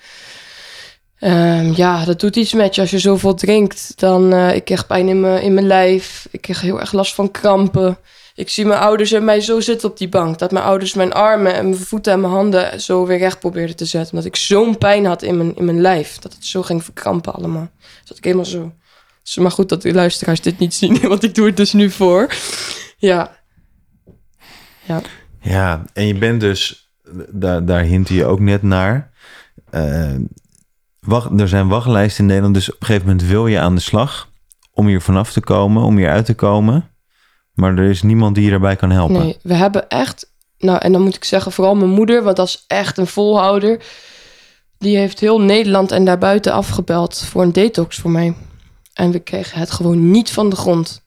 Ehm, 1.19 1.73
ja, 1.75 2.05
dat 2.05 2.21
doet 2.21 2.37
iets 2.37 2.53
met 2.53 2.75
je. 2.75 2.81
Als 2.81 2.91
je 2.91 2.99
zoveel 2.99 3.35
drinkt, 3.35 3.93
dan... 4.01 4.33
eh 4.33 4.55
ik 4.55 4.65
kreeg 4.65 4.87
pijn 4.87 5.09
in 5.09 5.21
mijn, 5.21 5.43
in 5.43 5.55
mijn 5.55 5.67
lijf. 5.67 6.29
Ik 6.31 6.41
kreeg 6.41 6.61
heel 6.61 6.81
erg 6.81 6.93
last 6.93 7.15
van 7.15 7.31
krampen. 7.31 7.99
Ik 8.41 8.49
zie 8.49 8.67
mijn 8.67 8.81
ouders 8.81 9.13
en 9.13 9.25
mij 9.25 9.41
zo 9.41 9.61
zitten 9.61 9.91
op 9.91 9.99
die 9.99 10.09
bank. 10.09 10.39
Dat 10.39 10.51
mijn 10.51 10.65
ouders 10.65 10.95
mijn 10.95 11.13
armen 11.13 11.55
en 11.55 11.69
mijn 11.69 11.81
voeten 11.81 12.13
en 12.13 12.21
mijn 12.21 12.33
handen 12.33 12.81
zo 12.81 13.07
weer 13.07 13.19
recht 13.19 13.41
probeerden 13.41 13.77
te 13.77 13.85
zetten. 13.85 14.11
Omdat 14.13 14.29
ik 14.29 14.37
zo'n 14.37 14.79
pijn 14.79 15.05
had 15.05 15.23
in 15.23 15.37
mijn, 15.37 15.57
in 15.57 15.65
mijn 15.65 15.81
lijf. 15.81 16.19
Dat 16.19 16.33
het 16.33 16.45
zo 16.45 16.63
ging 16.63 16.85
verkrampen 16.85 17.35
allemaal. 17.35 17.71
Dat 18.05 18.17
ik 18.17 18.25
helemaal 18.25 18.45
zo... 18.45 18.73
Is 19.25 19.37
maar 19.37 19.51
goed 19.51 19.69
dat 19.69 19.83
de 19.83 19.95
luisteraars 19.95 20.41
dit 20.41 20.59
niet 20.59 20.75
zien. 20.75 21.01
Want 21.09 21.23
ik 21.23 21.35
doe 21.35 21.47
het 21.47 21.57
dus 21.57 21.73
nu 21.73 21.91
voor. 21.91 22.35
Ja, 22.97 23.39
Ja, 25.41 25.85
en 25.93 26.07
je 26.07 26.19
bent 26.19 26.41
dus, 26.41 26.91
daar, 27.29 27.65
daar 27.65 27.83
hintte 27.83 28.15
je 28.15 28.25
ook 28.25 28.41
net 28.41 28.63
naar. 28.63 29.11
eh, 29.71 30.15
wacht, 31.01 31.41
er 31.41 31.49
zijn 31.49 31.69
wachtlijsten 31.69 32.21
in 32.21 32.27
Nederland, 32.27 32.55
dus 32.55 32.73
op 32.73 32.81
een 32.81 32.87
gegeven 32.87 33.09
moment 33.09 33.27
wil 33.27 33.47
je 33.47 33.59
aan 33.59 33.75
de 33.75 33.81
slag 33.81 34.31
om 34.73 34.87
hier 34.87 35.01
vanaf 35.01 35.33
te 35.33 35.41
komen, 35.41 35.83
om 35.83 35.97
hier 35.97 36.11
uit 36.11 36.25
te 36.25 36.35
komen. 36.35 36.90
Maar 37.55 37.79
er 37.79 37.91
is 37.91 38.03
niemand 38.03 38.35
die 38.35 38.45
je 38.45 38.51
daarbij 38.51 38.77
kan 38.77 38.91
helpen. 38.91 39.19
Nee, 39.19 39.37
we 39.43 39.55
hebben 39.55 39.89
echt... 39.89 40.29
Nou, 40.59 40.79
en 40.79 40.93
dan 40.93 41.03
moet 41.03 41.15
ik 41.17 41.25
zeggen, 41.25 41.53
vooral 41.53 41.75
mijn 41.75 41.91
moeder, 41.91 42.23
want 42.23 42.37
dat 42.37 42.47
is 42.47 42.65
echt 42.67 42.99
een 42.99 43.07
volhouder. 43.07 43.83
Die 44.79 44.97
heeft 44.97 45.21
heel 45.21 45.41
Nederland 45.41 45.93
en 45.93 46.05
daarbuiten 46.05 46.53
afgebeld 46.53 47.19
voor 47.19 47.43
een 47.43 47.53
detox 47.53 47.97
voor 47.97 48.11
mij. 48.11 48.35
En 48.95 49.11
we 49.11 49.19
kregen 49.19 49.59
het 49.59 49.71
gewoon 49.71 50.11
niet 50.11 50.31
van 50.31 50.51
de 50.51 50.57
grond. 50.57 51.03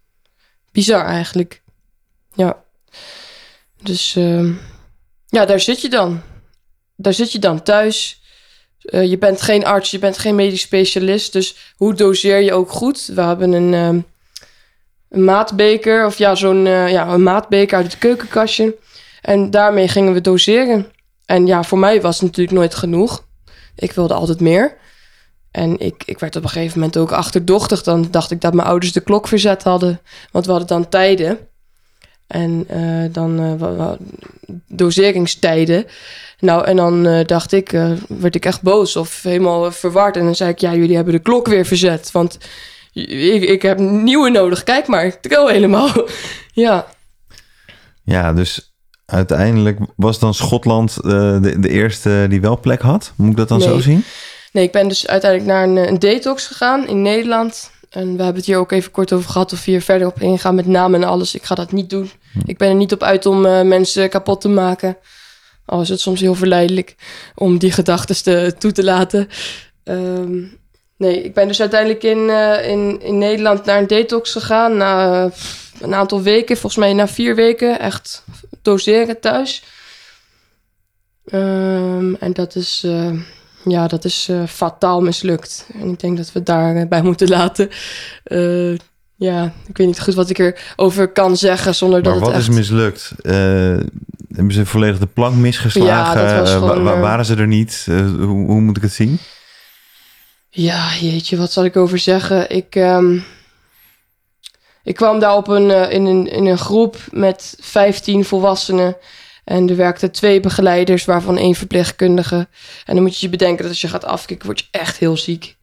Bizar 0.72 1.06
eigenlijk. 1.06 1.62
Ja. 2.34 2.64
Dus 3.82 4.16
ehm, 4.16 4.52
ja, 5.28 5.46
daar 5.46 5.60
zit 5.60 5.82
je 5.82 5.90
dan. 5.90 6.22
Daar 6.96 7.14
zit 7.14 7.32
je 7.32 7.40
dan 7.40 7.64
thuis. 7.64 8.22
eh, 8.80 9.10
je 9.10 9.18
bent 9.18 9.42
geen 9.42 9.66
arts, 9.66 9.92
je 9.92 10.00
bent 10.00 10.18
geen 10.18 10.36
medisch 10.36 10.62
specialist. 10.62 11.34
Dus 11.34 11.74
hoe 11.76 11.94
doseer 11.94 12.40
je 12.42 12.54
ook 12.54 12.72
goed? 12.72 13.06
We 13.06 13.22
hebben 13.22 13.52
een, 13.52 13.74
ehm, 13.74 14.00
een 15.14 15.24
maatbeker, 15.24 16.06
of 16.06 16.18
ja, 16.18 16.36
zo'n 16.36 16.68
eh, 16.68 16.92
ja, 16.92 17.08
een 17.08 17.24
maatbeker 17.24 17.78
uit 17.78 17.86
het 17.86 17.98
keukenkastje. 17.98 18.76
En 19.22 19.52
daarmee 19.52 19.88
gingen 19.88 20.14
we 20.14 20.22
doseren. 20.22 20.92
En 21.26 21.46
ja, 21.46 21.64
voor 21.64 21.78
mij 21.78 22.02
was 22.02 22.16
het 22.16 22.24
natuurlijk 22.24 22.58
nooit 22.58 22.76
genoeg. 22.76 23.26
Ik 23.76 23.92
wilde 23.92 24.14
altijd 24.14 24.40
meer. 24.40 24.76
En 25.52 25.80
ik, 25.80 26.04
ik 26.06 26.20
werd 26.20 26.36
op 26.36 26.44
een 26.44 26.50
gegeven 26.50 26.80
moment 26.80 26.98
ook 26.98 27.12
achterdochtig. 27.12 27.84
Dan 27.84 28.08
dacht 28.12 28.32
ik 28.32 28.42
dat 28.42 28.54
mijn 28.54 28.68
ouders 28.68 28.92
de 28.92 29.02
klok 29.02 29.28
verzet 29.28 29.64
hadden. 29.64 30.02
Want 30.32 30.46
we 30.46 30.52
hadden 30.52 30.70
dan 30.70 30.90
tijden. 30.90 31.38
En 32.28 32.68
uh, 32.72 33.06
dan 33.12 33.60
uh, 33.62 33.92
doseringstijden. 34.68 35.86
Nou, 36.40 36.66
en 36.66 36.76
dan 36.76 37.24
dacht 37.26 37.52
ik, 37.52 37.70
werd 38.08 38.36
ik 38.36 38.46
echt 38.46 38.62
boos 38.62 38.96
of 38.96 39.24
helemaal 39.24 39.72
verward. 39.72 40.18
En 40.18 40.24
dan 40.24 40.36
zei 40.36 40.50
ik, 40.50 40.60
ja, 40.60 40.76
jullie 40.76 40.96
hebben 40.96 41.14
de 41.14 41.20
klok 41.20 41.48
weer 41.48 41.66
verzet. 41.66 42.12
Want 42.12 42.38
ik, 42.94 43.44
ik 43.44 43.62
heb 43.62 43.80
nieuwe 43.80 44.30
nodig. 44.30 44.64
Kijk 44.64 44.88
maar, 44.88 45.06
ik 45.06 45.22
trouw 45.22 45.48
helemaal. 45.48 45.90
ja. 46.54 46.86
Ja, 48.04 48.34
dus 48.34 48.76
uiteindelijk 49.06 49.80
was 49.96 50.20
dan 50.20 50.34
Schotland 50.34 51.04
de, 51.04 51.56
de 51.60 51.70
eerste 51.70 52.26
die 52.30 52.42
wel 52.42 52.60
plek 52.60 52.82
had? 52.82 53.14
Moet 53.16 53.30
ik 53.30 53.38
dat 53.38 53.48
dan 53.48 53.60
nee. 53.60 53.68
zo 53.68 53.80
zien? 53.80 54.04
Nee, 54.52 54.64
ik 54.64 54.72
ben 54.72 54.88
dus 54.88 55.08
uiteindelijk 55.08 55.52
naar 55.52 55.64
een, 55.64 55.88
een 55.88 56.00
detox 56.00 56.48
gegaan 56.48 56.88
in 56.88 57.02
Nederland. 57.02 57.72
En 57.90 58.04
we 58.18 58.24
hebben 58.24 58.36
het 58.36 58.46
hier 58.46 58.58
ook 58.58 58.72
even 58.72 58.92
kort 58.92 59.14
over 59.14 59.30
gehad 59.30 59.54
of 59.54 59.66
we 59.66 59.72
hier 59.72 59.82
verder 59.82 60.08
op 60.08 60.22
ingaan 60.22 60.56
met 60.56 60.66
namen 60.66 61.02
en 61.02 61.08
alles. 61.10 61.36
Ik 61.36 61.44
ga 61.44 61.56
dat 61.56 61.72
niet 61.72 61.90
doen. 61.90 62.12
Ik 62.46 62.58
ben 62.58 62.70
er 62.70 62.76
niet 62.76 62.94
op 62.94 63.04
uit 63.04 63.26
om 63.26 63.46
uh, 63.46 63.62
mensen 63.62 64.10
kapot 64.10 64.42
te 64.42 64.50
maken. 64.50 64.98
Al 65.66 65.82
is 65.82 65.90
het 65.90 66.00
soms 66.00 66.20
heel 66.20 66.36
verleidelijk 66.36 66.96
om 67.36 67.58
die 67.58 67.72
gedachten 67.72 68.24
te, 68.24 68.56
toe 68.58 68.72
te 68.72 68.84
laten. 68.84 69.28
Um, 69.84 70.58
nee, 71.04 71.24
ik 71.24 71.34
ben 71.34 71.48
dus 71.48 71.60
uiteindelijk 71.60 72.04
in, 72.04 72.18
uh, 72.18 72.70
in, 72.70 73.02
in 73.02 73.18
Nederland 73.18 73.66
naar 73.66 73.78
een 73.78 73.88
detox 73.88 74.32
gegaan. 74.32 74.78
Na 74.78 75.24
uh, 75.26 75.32
een 75.82 75.94
aantal 75.94 76.22
weken, 76.22 76.58
volgens 76.58 76.82
mij 76.84 76.94
na 76.94 77.08
vier 77.08 77.36
weken, 77.36 77.80
echt 77.80 78.24
doseren 78.62 79.20
thuis. 79.20 79.64
Um, 81.34 82.16
en 82.16 82.34
dat 82.34 82.56
is 82.56 82.86
ja, 83.66 83.88
dat 83.88 84.06
is 84.06 84.28
uh, 84.32 84.44
fataal 84.48 85.02
mislukt. 85.02 85.68
En 85.82 85.90
ik 85.90 86.00
denk 86.00 86.18
dat 86.18 86.32
we 86.32 86.44
daarbij 86.44 86.88
bij 86.88 87.02
moeten 87.02 87.30
laten. 87.30 87.70
Ja, 89.16 89.54
ik 89.68 89.78
weet 89.78 89.88
niet 89.88 90.02
goed 90.02 90.14
wat 90.14 90.30
ik 90.30 90.38
erover 90.38 91.08
kan 91.08 91.38
zeggen 91.38 91.76
zonder 91.76 92.02
maar 92.02 92.12
dat 92.12 92.20
wat 92.20 92.30
het 92.30 92.38
echt... 92.38 92.50
is 92.50 92.56
mislukt? 92.56 93.14
Hebben 94.36 94.54
ze 94.54 94.66
volledig 94.66 95.00
de 95.00 95.08
plank 95.08 95.36
misgeslagen? 95.36 96.22
Ja, 96.22 96.36
dat 96.36 96.40
was 96.40 96.52
gewoon, 96.52 96.84
wa 96.84 97.00
waren 97.00 97.26
ze 97.26 97.36
er 97.36 97.48
niet? 97.48 97.84
Hoe, 97.86 98.46
hoe, 98.46 98.62
moet 98.62 98.78
ik 98.78 98.84
het 98.84 98.94
zien? 98.94 99.20
Ja, 100.56 100.96
jeetje, 100.96 101.38
wat 101.38 101.52
zal 101.52 101.66
ik 101.66 101.76
over 101.76 102.00
zeggen? 102.00 102.50
Ik, 102.50 102.76
um, 102.76 103.24
ik 104.84 104.96
kwam 104.96 105.20
daar 105.20 105.36
op 105.36 105.48
een, 105.48 105.92
in, 105.92 106.06
een, 106.06 106.28
in 106.28 106.46
een 106.46 106.58
groep 106.58 106.98
met 107.12 107.56
15 107.60 108.26
volwassenen... 108.26 108.98
En 109.44 109.70
er 109.70 109.76
werkten 109.76 110.12
twee 110.12 110.40
begeleiders, 110.40 111.06
waarvan 111.06 111.38
één 111.38 111.56
verpleegkundige. 111.56 112.48
En 112.86 112.94
dan 112.94 113.04
moet 113.04 113.20
je 113.20 113.26
je 113.26 113.32
bedenken 113.32 113.62
dat 113.62 113.72
als 113.72 113.82
je 113.82 113.88
gaat 113.88 114.06
afkicken, 114.06 114.46
word 114.46 114.60
je 114.60 114.66
echt 114.72 114.98
heel 114.98 115.18
ziek. 115.18 115.56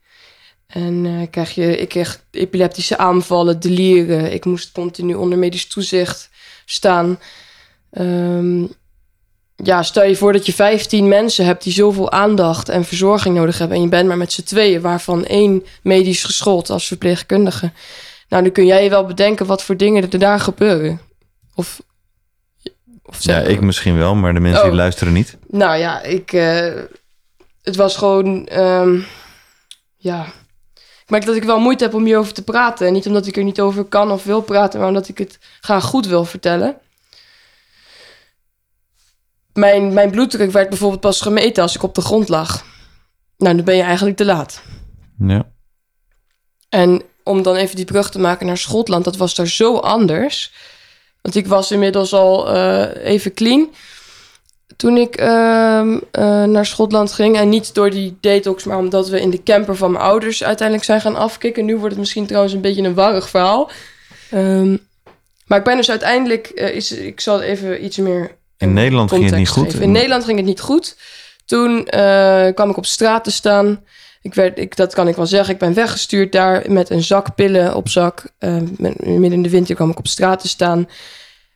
En 0.66 1.04
uh, 1.04 1.26
krijg 1.30 1.54
je, 1.54 1.78
ik 1.78 1.88
kreeg 1.88 2.24
epileptische 2.30 2.98
aanvallen, 2.98 3.60
delieren. 3.60 4.32
Ik 4.32 4.44
moest 4.44 4.72
continu 4.72 5.14
onder 5.14 5.38
medisch 5.38 5.66
toezicht 5.66 6.30
staan. 6.64 7.18
Um, 7.90 8.72
ja, 9.62 9.82
stel 9.82 10.04
je 10.04 10.16
voor 10.16 10.32
dat 10.32 10.46
je 10.46 10.52
15 10.52 11.08
mensen 11.08 11.44
hebt 11.44 11.62
die 11.62 11.72
zoveel 11.72 12.12
aandacht 12.12 12.68
en 12.68 12.84
verzorging 12.84 13.34
nodig 13.34 13.58
hebben. 13.58 13.76
En 13.76 13.82
je 13.82 13.88
bent 13.88 14.08
maar 14.08 14.16
met 14.16 14.32
z'n 14.32 14.42
tweeën, 14.42 14.80
waarvan 14.80 15.24
één 15.24 15.64
medisch 15.82 16.24
geschoold 16.24 16.70
als 16.70 16.86
verpleegkundige. 16.86 17.72
Nou, 18.28 18.42
dan 18.42 18.52
kun 18.52 18.66
jij 18.66 18.84
je 18.84 18.90
wel 18.90 19.06
bedenken 19.06 19.46
wat 19.46 19.62
voor 19.62 19.76
dingen 19.76 20.10
er 20.10 20.18
daar 20.18 20.40
gebeuren. 20.40 21.00
Of 21.54 21.80
of 23.10 23.22
ja, 23.22 23.38
ik 23.38 23.60
misschien 23.60 23.98
wel, 23.98 24.14
maar 24.14 24.34
de 24.34 24.40
mensen 24.40 24.62
oh. 24.62 24.68
die 24.68 24.76
luisteren 24.76 25.12
niet. 25.12 25.36
Nou 25.48 25.76
ja, 25.76 26.02
ik. 26.02 26.32
Uh, 26.32 26.72
het 27.62 27.76
was 27.76 27.96
gewoon. 27.96 28.48
Um, 28.52 29.04
ja. 29.96 30.26
Ik 30.74 31.16
merk 31.16 31.24
dat 31.24 31.36
ik 31.36 31.44
wel 31.44 31.60
moeite 31.60 31.84
heb 31.84 31.94
om 31.94 32.04
hierover 32.04 32.32
te 32.32 32.42
praten. 32.42 32.86
En 32.86 32.92
niet 32.92 33.06
omdat 33.06 33.26
ik 33.26 33.36
er 33.36 33.44
niet 33.44 33.60
over 33.60 33.84
kan 33.84 34.10
of 34.10 34.24
wil 34.24 34.40
praten, 34.40 34.78
maar 34.78 34.88
omdat 34.88 35.08
ik 35.08 35.18
het 35.18 35.38
graag 35.60 35.84
goed 35.84 36.06
wil 36.06 36.24
vertellen. 36.24 36.76
Mijn, 39.52 39.92
mijn 39.92 40.10
bloeddruk 40.10 40.50
werd 40.50 40.68
bijvoorbeeld 40.68 41.00
pas 41.00 41.20
gemeten 41.20 41.62
als 41.62 41.74
ik 41.74 41.82
op 41.82 41.94
de 41.94 42.00
grond 42.00 42.28
lag. 42.28 42.64
Nou, 43.36 43.56
dan 43.56 43.64
ben 43.64 43.76
je 43.76 43.82
eigenlijk 43.82 44.16
te 44.16 44.24
laat. 44.24 44.62
Ja. 45.18 45.52
En 46.68 47.02
om 47.24 47.42
dan 47.42 47.56
even 47.56 47.76
die 47.76 47.84
brug 47.84 48.10
te 48.10 48.18
maken 48.18 48.46
naar 48.46 48.58
Schotland, 48.58 49.04
dat 49.04 49.16
was 49.16 49.34
daar 49.34 49.48
zo 49.48 49.76
anders. 49.76 50.52
Want 51.22 51.34
ik 51.34 51.46
was 51.46 51.70
inmiddels 51.70 52.12
al 52.12 52.56
uh, 52.56 53.04
even 53.04 53.34
clean 53.34 53.68
toen 54.76 54.96
ik 54.96 55.20
uh, 55.20 55.26
uh, 55.26 56.44
naar 56.44 56.66
Schotland 56.66 57.12
ging. 57.12 57.36
En 57.36 57.48
niet 57.48 57.74
door 57.74 57.90
die 57.90 58.16
detox, 58.20 58.64
maar 58.64 58.78
omdat 58.78 59.08
we 59.08 59.20
in 59.20 59.30
de 59.30 59.42
camper 59.42 59.76
van 59.76 59.90
mijn 59.90 60.04
ouders 60.04 60.44
uiteindelijk 60.44 60.86
zijn 60.86 61.00
gaan 61.00 61.16
afkicken. 61.16 61.64
Nu 61.64 61.74
wordt 61.76 61.90
het 61.90 61.98
misschien 61.98 62.26
trouwens 62.26 62.54
een 62.54 62.60
beetje 62.60 62.82
een 62.82 62.94
warrig 62.94 63.28
verhaal. 63.28 63.70
Um, 64.34 64.88
maar 65.46 65.58
ik 65.58 65.64
ben 65.64 65.76
dus 65.76 65.90
uiteindelijk, 65.90 66.50
uh, 66.54 66.74
is, 66.74 66.92
ik 66.92 67.20
zal 67.20 67.40
even 67.40 67.84
iets 67.84 67.96
meer. 67.96 68.38
In 68.60 68.72
Nederland 68.72 69.10
ging 69.10 69.24
het 69.24 69.34
niet 69.34 69.48
goed? 69.48 69.64
Geven. 69.64 69.82
In 69.82 69.92
Nederland 69.92 70.24
ging 70.24 70.36
het 70.36 70.46
niet 70.46 70.60
goed. 70.60 70.96
Toen 71.44 71.88
uh, 71.94 72.46
kwam 72.54 72.70
ik 72.70 72.76
op 72.76 72.86
straat 72.86 73.24
te 73.24 73.30
staan. 73.30 73.84
Ik 74.22 74.34
werd, 74.34 74.58
ik, 74.58 74.76
dat 74.76 74.94
kan 74.94 75.08
ik 75.08 75.16
wel 75.16 75.26
zeggen. 75.26 75.54
Ik 75.54 75.60
ben 75.60 75.74
weggestuurd 75.74 76.32
daar 76.32 76.64
met 76.68 76.90
een 76.90 77.02
zak 77.02 77.34
pillen 77.34 77.74
op 77.74 77.88
zak. 77.88 78.24
Uh, 78.38 78.56
midden 78.78 79.32
in 79.32 79.42
de 79.42 79.50
winter 79.50 79.74
kwam 79.74 79.90
ik 79.90 79.98
op 79.98 80.06
straat 80.06 80.40
te 80.40 80.48
staan. 80.48 80.88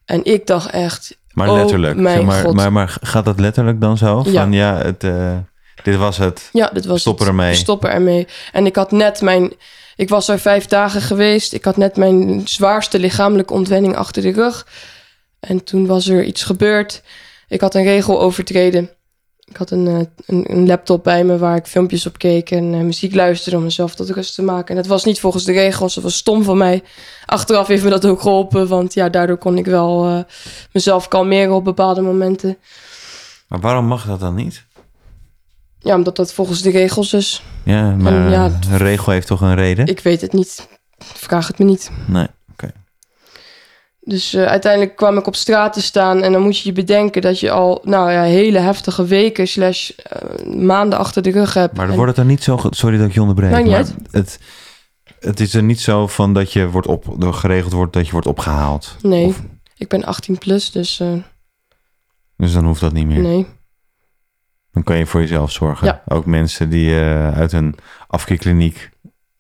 En 0.04 0.24
ik 0.24 0.46
dacht 0.46 0.70
echt. 0.70 1.18
Maar 1.32 1.48
oh 1.48 1.56
letterlijk. 1.56 1.96
Maar, 1.96 2.54
maar, 2.54 2.72
maar 2.72 2.96
gaat 3.00 3.24
dat 3.24 3.40
letterlijk 3.40 3.80
dan 3.80 3.98
zo? 3.98 4.22
Van 4.22 4.52
ja, 4.52 4.76
het, 4.76 5.04
uh, 5.04 5.36
dit 5.82 5.96
was 5.96 6.16
het. 6.16 6.48
Ja, 6.52 6.70
dit 6.72 6.84
was 6.84 7.00
Stop 7.00 7.18
het. 7.18 7.28
ermee. 7.28 7.54
Stop 7.54 7.84
ermee. 7.84 8.26
En 8.52 8.66
ik 8.66 8.76
had 8.76 8.90
net 8.90 9.20
mijn. 9.20 9.52
Ik 9.96 10.08
was 10.08 10.28
er 10.28 10.38
vijf 10.38 10.66
dagen 10.66 11.00
geweest. 11.00 11.52
Ik 11.52 11.64
had 11.64 11.76
net 11.76 11.96
mijn 11.96 12.40
zwaarste 12.44 12.98
lichamelijke 12.98 13.52
ontwenning 13.52 13.96
achter 13.96 14.22
de 14.22 14.32
rug. 14.32 14.66
En 15.46 15.64
toen 15.64 15.87
was 15.87 16.09
er 16.09 16.24
iets 16.24 16.42
gebeurd. 16.42 17.02
Ik 17.48 17.61
had 17.61 17.74
een 17.74 17.83
regel 17.83 18.20
overtreden. 18.20 18.90
Ik 19.44 19.57
had 19.57 19.70
een, 19.70 19.87
een, 20.26 20.44
een, 20.52 20.66
laptop 20.66 21.04
bij 21.04 21.24
me 21.24 21.38
waar 21.38 21.57
ik 21.57 21.66
filmpjes 21.66 22.07
op 22.07 22.18
keek 22.18 22.50
en 22.50 22.72
uh, 22.72 22.80
muziek 22.80 23.14
luisterde 23.14 23.57
om 23.57 23.62
mezelf 23.62 23.94
tot 23.94 24.11
rust 24.11 24.35
te 24.35 24.42
maken. 24.42 24.68
En 24.68 24.76
dat 24.76 24.87
was 24.87 25.04
niet 25.04 25.20
volgens 25.20 25.44
de 25.44 25.52
regels, 25.52 25.94
dat 25.94 26.04
was 26.04 26.16
stom 26.16 26.42
van 26.42 26.59
mij. 26.59 26.83
Achteraf 27.26 27.66
heeft 27.66 27.85
me 27.85 27.90
dat 27.90 28.07
ook 28.07 28.20
geholpen, 28.20 28.68
want 28.68 28.94
ja, 28.94 29.09
daardoor 29.09 29.37
kon 29.37 29.59
ik 29.59 29.66
wel 29.66 30.09
uh, 30.09 30.22
mezelf 30.72 31.09
kalmeren 31.09 31.54
op 31.54 31.64
bepaalde 31.64 32.00
momenten. 32.00 32.59
Maar 33.48 33.61
waarom 33.61 33.87
mag 33.87 34.07
dat 34.07 34.20
dan 34.20 34.35
niet? 34.35 34.64
Ja, 35.78 35.94
omdat 35.94 36.16
dat 36.16 36.33
volgens 36.33 36.62
de 36.62 36.70
regels 36.70 37.12
is. 37.12 37.42
Ja, 37.64 37.90
maar 37.90 38.12
en, 38.12 38.30
ja, 38.30 38.44
een 38.70 38.76
regel 38.76 39.12
heeft 39.12 39.26
toch 39.26 39.40
een 39.40 39.54
reden? 39.54 39.87
Ik 39.87 40.00
weet 40.00 40.20
het 40.20 40.33
niet. 40.33 40.68
Vraag 40.98 41.46
het 41.46 41.59
me 41.59 41.64
niet. 41.64 41.90
Nee. 42.07 42.26
Dus 44.04 44.34
uh, 44.34 44.44
uiteindelijk 44.44 44.96
kwam 44.96 45.18
ik 45.18 45.26
op 45.26 45.36
straat 45.36 45.72
te 45.72 45.82
staan. 45.82 46.22
En 46.22 46.32
dan 46.32 46.42
moet 46.42 46.58
je 46.58 46.68
je 46.68 46.74
bedenken 46.74 47.22
dat 47.22 47.40
je 47.40 47.50
al 47.50 47.80
nou 47.84 48.10
ja, 48.10 48.22
hele 48.22 48.58
heftige 48.58 49.04
weken 49.04 49.48
slash 49.48 49.90
uh, 49.90 50.54
maanden 50.54 50.98
achter 50.98 51.22
de 51.22 51.30
rug 51.30 51.54
hebt. 51.54 51.76
Maar 51.76 51.86
dan 51.86 51.96
wordt 51.96 52.10
het 52.10 52.20
dan 52.20 52.26
niet 52.26 52.42
zo... 52.42 52.58
Sorry 52.70 52.98
dat 52.98 53.06
ik 53.06 53.14
je 53.14 53.20
onderbreek. 53.20 53.66
Maar 53.66 53.84
het, 54.10 54.38
het 55.18 55.40
is 55.40 55.54
er 55.54 55.62
niet 55.62 55.80
zo 55.80 56.06
van 56.06 56.32
dat 56.32 56.52
je 56.52 56.68
wordt 56.68 56.86
op, 56.86 57.16
geregeld 57.18 57.72
wordt 57.72 57.92
dat 57.92 58.06
je 58.06 58.12
wordt 58.12 58.26
opgehaald. 58.26 58.96
Nee, 59.02 59.26
of? 59.26 59.42
ik 59.76 59.88
ben 59.88 60.04
18 60.04 60.38
plus, 60.38 60.70
dus... 60.70 61.00
Uh, 61.00 61.12
dus 62.36 62.52
dan 62.52 62.64
hoeft 62.64 62.80
dat 62.80 62.92
niet 62.92 63.06
meer? 63.06 63.20
Nee. 63.22 63.46
Dan 64.72 64.82
kan 64.82 64.96
je 64.96 65.06
voor 65.06 65.20
jezelf 65.20 65.50
zorgen. 65.50 65.86
Ja. 65.86 66.02
Ook 66.06 66.26
mensen 66.26 66.68
die 66.70 66.94
uit 67.34 67.52
een 67.52 67.74
afkeerkliniek 68.06 68.90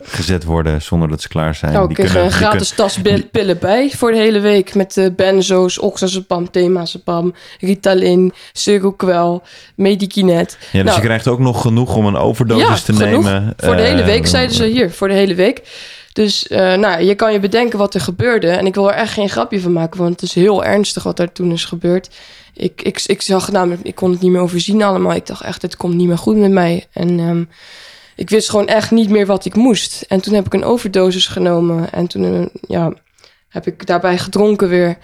gezet 0.04 0.44
worden 0.44 0.82
zonder 0.82 1.08
dat 1.08 1.22
ze 1.22 1.28
klaar 1.28 1.54
zijn. 1.54 1.72
Nou, 1.72 1.88
ik 1.88 1.94
kreeg 1.94 2.14
een 2.14 2.30
gratis 2.30 2.70
tas 2.70 2.98
pillen 3.30 3.58
bij 3.58 3.90
voor 3.96 4.10
de 4.10 4.18
hele 4.18 4.40
week. 4.40 4.74
Met 4.74 4.96
uh, 4.96 5.06
benzo's, 5.16 5.80
oxazepam, 5.80 6.50
temazepam, 6.50 7.34
Ritalin, 7.60 8.32
Seroquel, 8.52 9.42
Medikinet. 9.76 10.58
Ja, 10.60 10.66
dus 10.72 10.82
nou, 10.82 10.96
je 10.96 11.06
krijgt 11.06 11.28
ook 11.28 11.38
nog 11.38 11.60
genoeg 11.60 11.96
om 11.96 12.06
een 12.06 12.16
overdosis 12.16 12.68
ja, 12.68 12.74
te 12.74 12.92
genoeg. 12.92 13.24
nemen. 13.24 13.54
Voor 13.56 13.76
de 13.76 13.82
hele 13.82 14.04
week, 14.04 14.24
uh, 14.24 14.30
zeiden 14.30 14.56
ze 14.56 14.64
hier. 14.64 14.90
Voor 14.90 15.08
de 15.08 15.14
hele 15.14 15.34
week. 15.34 15.62
Dus 16.12 16.46
uh, 16.48 16.74
nou, 16.74 17.02
je 17.02 17.14
kan 17.14 17.32
je 17.32 17.40
bedenken 17.40 17.78
wat 17.78 17.94
er 17.94 18.00
gebeurde. 18.00 18.48
En 18.48 18.66
ik 18.66 18.74
wil 18.74 18.90
er 18.90 18.96
echt 18.96 19.12
geen 19.12 19.28
grapje 19.28 19.60
van 19.60 19.72
maken, 19.72 20.00
want 20.00 20.20
het 20.20 20.22
is 20.22 20.34
heel 20.34 20.64
ernstig 20.64 21.02
wat 21.02 21.18
er 21.18 21.32
toen 21.32 21.52
is 21.52 21.64
gebeurd. 21.64 22.10
Ik, 22.54 22.82
ik, 22.82 23.02
ik 23.06 23.22
zag 23.22 23.52
namelijk, 23.52 23.82
ik 23.82 23.94
kon 23.94 24.10
het 24.10 24.20
niet 24.20 24.30
meer 24.30 24.40
overzien 24.40 24.82
allemaal. 24.82 25.14
Ik 25.14 25.26
dacht 25.26 25.42
echt, 25.42 25.62
het 25.62 25.76
komt 25.76 25.94
niet 25.94 26.08
meer 26.08 26.18
goed 26.18 26.36
met 26.36 26.50
mij. 26.50 26.86
En 26.92 27.18
um, 27.18 27.48
ik 28.16 28.30
wist 28.30 28.50
gewoon 28.50 28.66
echt 28.66 28.90
niet 28.90 29.10
meer 29.10 29.26
wat 29.26 29.44
ik 29.44 29.54
moest. 29.54 30.04
En 30.08 30.20
toen 30.20 30.34
heb 30.34 30.46
ik 30.46 30.54
een 30.54 30.64
overdosis 30.64 31.26
genomen. 31.26 31.92
En 31.92 32.06
toen 32.06 32.50
ja, 32.60 32.92
heb 33.48 33.66
ik 33.66 33.86
daarbij 33.86 34.18
gedronken 34.18 34.68
weer. 34.68 34.98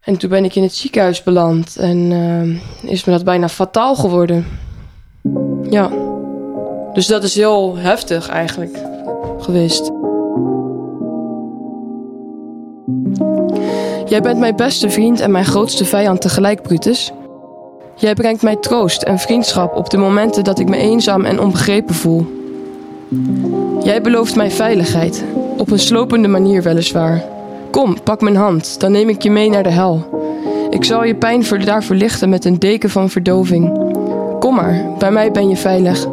En 0.00 0.16
toen 0.16 0.30
ben 0.30 0.44
ik 0.44 0.54
in 0.54 0.62
het 0.62 0.74
ziekenhuis 0.74 1.22
beland. 1.22 1.76
En 1.76 2.10
uh, 2.10 2.90
is 2.90 3.04
me 3.04 3.12
dat 3.12 3.24
bijna 3.24 3.48
fataal 3.48 3.94
geworden. 3.94 4.46
Ja. 5.70 5.90
Dus 6.92 7.06
dat 7.06 7.22
is 7.22 7.34
heel 7.34 7.76
heftig 7.76 8.28
eigenlijk 8.28 8.78
geweest. 9.38 9.90
Jij 14.08 14.20
bent 14.20 14.38
mijn 14.38 14.56
beste 14.56 14.90
vriend 14.90 15.20
en 15.20 15.30
mijn 15.30 15.44
grootste 15.44 15.84
vijand 15.84 16.20
tegelijk, 16.20 16.62
Brutus. 16.62 17.12
Jij 18.02 18.14
brengt 18.14 18.42
mij 18.42 18.56
troost 18.56 19.02
en 19.02 19.18
vriendschap 19.18 19.76
op 19.76 19.90
de 19.90 19.96
momenten 19.96 20.44
dat 20.44 20.58
ik 20.58 20.68
me 20.68 20.76
eenzaam 20.76 21.24
en 21.24 21.40
onbegrepen 21.40 21.94
voel. 21.94 22.26
Jij 23.82 24.02
belooft 24.02 24.36
mij 24.36 24.50
veiligheid, 24.50 25.24
op 25.56 25.70
een 25.70 25.78
slopende 25.78 26.28
manier 26.28 26.62
weliswaar. 26.62 27.24
Kom, 27.70 28.02
pak 28.02 28.20
mijn 28.20 28.36
hand, 28.36 28.80
dan 28.80 28.92
neem 28.92 29.08
ik 29.08 29.22
je 29.22 29.30
mee 29.30 29.50
naar 29.50 29.62
de 29.62 29.70
hel. 29.70 30.20
Ik 30.70 30.84
zal 30.84 31.04
je 31.04 31.14
pijn 31.14 31.44
daar 31.64 31.82
verlichten 31.82 32.28
met 32.28 32.44
een 32.44 32.58
deken 32.58 32.90
van 32.90 33.10
verdoving. 33.10 33.78
Kom 34.38 34.54
maar, 34.54 34.84
bij 34.98 35.10
mij 35.10 35.30
ben 35.30 35.48
je 35.48 35.56
veilig. 35.56 36.06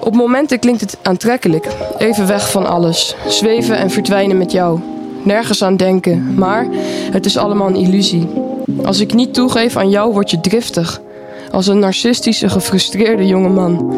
Op 0.00 0.14
momenten 0.14 0.58
klinkt 0.58 0.80
het 0.80 0.98
aantrekkelijk, 1.02 1.66
even 1.98 2.26
weg 2.26 2.50
van 2.50 2.66
alles, 2.66 3.16
zweven 3.26 3.76
en 3.76 3.90
verdwijnen 3.90 4.38
met 4.38 4.52
jou. 4.52 4.80
Nergens 5.22 5.64
aan 5.64 5.76
denken, 5.76 6.34
maar 6.34 6.66
het 7.12 7.26
is 7.26 7.36
allemaal 7.36 7.68
een 7.68 7.76
illusie. 7.76 8.49
Als 8.84 9.00
ik 9.00 9.14
niet 9.14 9.34
toegeef 9.34 9.76
aan 9.76 9.90
jou, 9.90 10.12
word 10.12 10.30
je 10.30 10.40
driftig. 10.40 11.00
Als 11.50 11.66
een 11.66 11.78
narcistische, 11.78 12.48
gefrustreerde 12.48 13.26
jonge 13.26 13.48
man. 13.48 13.94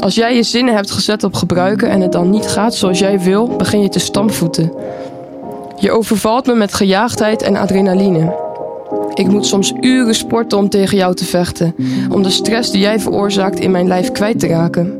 Als 0.00 0.14
jij 0.14 0.36
je 0.36 0.42
zinnen 0.42 0.74
hebt 0.74 0.90
gezet 0.90 1.24
op 1.24 1.34
gebruiken 1.34 1.88
en 1.88 2.00
het 2.00 2.12
dan 2.12 2.30
niet 2.30 2.46
gaat 2.46 2.74
zoals 2.74 2.98
jij 2.98 3.20
wil, 3.20 3.56
begin 3.56 3.82
je 3.82 3.88
te 3.88 3.98
stampvoeten. 3.98 4.72
Je 5.78 5.90
overvalt 5.90 6.46
me 6.46 6.54
met 6.54 6.74
gejaagdheid 6.74 7.42
en 7.42 7.56
adrenaline. 7.56 8.42
Ik 9.14 9.28
moet 9.28 9.46
soms 9.46 9.72
uren 9.80 10.14
sporten 10.14 10.58
om 10.58 10.68
tegen 10.68 10.96
jou 10.96 11.14
te 11.14 11.24
vechten, 11.24 11.74
om 12.10 12.22
de 12.22 12.30
stress 12.30 12.70
die 12.70 12.80
jij 12.80 13.00
veroorzaakt 13.00 13.60
in 13.60 13.70
mijn 13.70 13.86
lijf 13.86 14.12
kwijt 14.12 14.38
te 14.38 14.46
raken. 14.46 14.98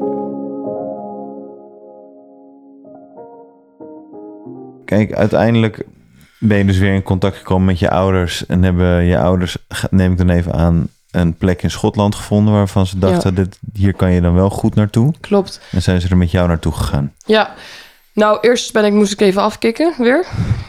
Kijk, 4.84 5.12
uiteindelijk 5.12 5.84
ben 6.46 6.58
je 6.58 6.64
dus 6.64 6.78
weer 6.78 6.94
in 6.94 7.02
contact 7.02 7.36
gekomen 7.36 7.64
met 7.64 7.78
je 7.78 7.90
ouders. 7.90 8.46
En 8.46 8.62
hebben 8.62 9.04
je 9.04 9.18
ouders, 9.18 9.56
neem 9.90 10.12
ik 10.12 10.18
dan 10.18 10.30
even 10.30 10.52
aan, 10.52 10.88
een 11.10 11.36
plek 11.36 11.62
in 11.62 11.70
Schotland 11.70 12.14
gevonden 12.14 12.54
waarvan 12.54 12.86
ze 12.86 12.98
dachten, 12.98 13.34
dit, 13.34 13.58
hier 13.72 13.94
kan 13.94 14.12
je 14.12 14.20
dan 14.20 14.34
wel 14.34 14.50
goed 14.50 14.74
naartoe. 14.74 15.14
Klopt. 15.20 15.60
En 15.70 15.82
zijn 15.82 16.00
ze 16.00 16.08
er 16.08 16.16
met 16.16 16.30
jou 16.30 16.48
naartoe 16.48 16.72
gegaan? 16.72 17.12
Ja, 17.26 17.54
nou 18.12 18.38
eerst 18.40 18.72
ben 18.72 18.84
ik, 18.84 18.92
moest 18.92 19.12
ik 19.12 19.20
even 19.20 19.42
afkicken 19.42 19.94
weer. 19.98 20.26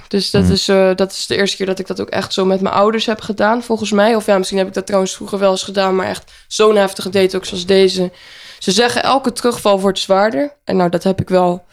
Dus 0.07 0.31
dat, 0.31 0.49
is, 0.49 0.69
uh, 0.69 0.95
dat 0.95 1.11
is 1.11 1.25
de 1.25 1.35
eerste 1.35 1.57
keer 1.57 1.65
dat 1.65 1.79
ik 1.79 1.87
dat 1.87 2.01
ook 2.01 2.09
echt 2.09 2.33
zo 2.33 2.45
met 2.45 2.61
mijn 2.61 2.75
ouders 2.75 3.05
heb 3.05 3.21
gedaan, 3.21 3.63
volgens 3.63 3.91
mij. 3.91 4.15
Of 4.15 4.25
ja, 4.25 4.37
misschien 4.37 4.59
heb 4.59 4.67
ik 4.67 4.73
dat 4.73 4.85
trouwens 4.85 5.15
vroeger 5.15 5.39
wel 5.39 5.51
eens 5.51 5.63
gedaan, 5.63 5.95
maar 5.95 6.07
echt 6.07 6.31
zo'n 6.47 6.75
heftige 6.75 7.09
date 7.09 7.37
ook 7.37 7.45
zoals 7.45 7.65
deze. 7.65 8.11
Ze 8.59 8.71
zeggen 8.71 9.03
elke 9.03 9.31
terugval 9.31 9.79
wordt 9.79 9.99
zwaarder. 9.99 10.53
En 10.63 10.77
nou, 10.77 10.89
dat 10.89 11.03
heb 11.03 11.21
ik 11.21 11.29
wel 11.29 11.65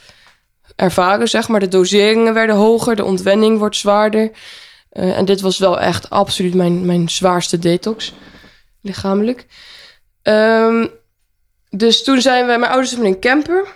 ervaren, 0.82 1.28
zeg 1.28 1.48
maar. 1.48 1.60
De 1.60 1.68
doseringen 1.68 2.34
werden 2.34 2.56
hoger, 2.56 2.96
de 2.96 3.04
ontwenning 3.04 3.58
wordt 3.58 3.76
zwaarder. 3.76 4.30
Uh, 4.92 5.18
en 5.18 5.24
dit 5.24 5.40
was 5.40 5.58
wel 5.58 5.80
echt 5.80 6.10
absoluut 6.10 6.54
mijn, 6.54 6.86
mijn 6.86 7.08
zwaarste 7.08 7.58
detox, 7.58 8.14
lichamelijk. 8.80 9.46
Um, 10.22 10.90
dus 11.70 12.02
toen 12.02 12.20
zijn 12.20 12.46
we, 12.46 12.58
mijn 12.58 12.70
ouders 12.70 12.90
hebben 12.90 13.08
een 13.08 13.20
camper. 13.20 13.66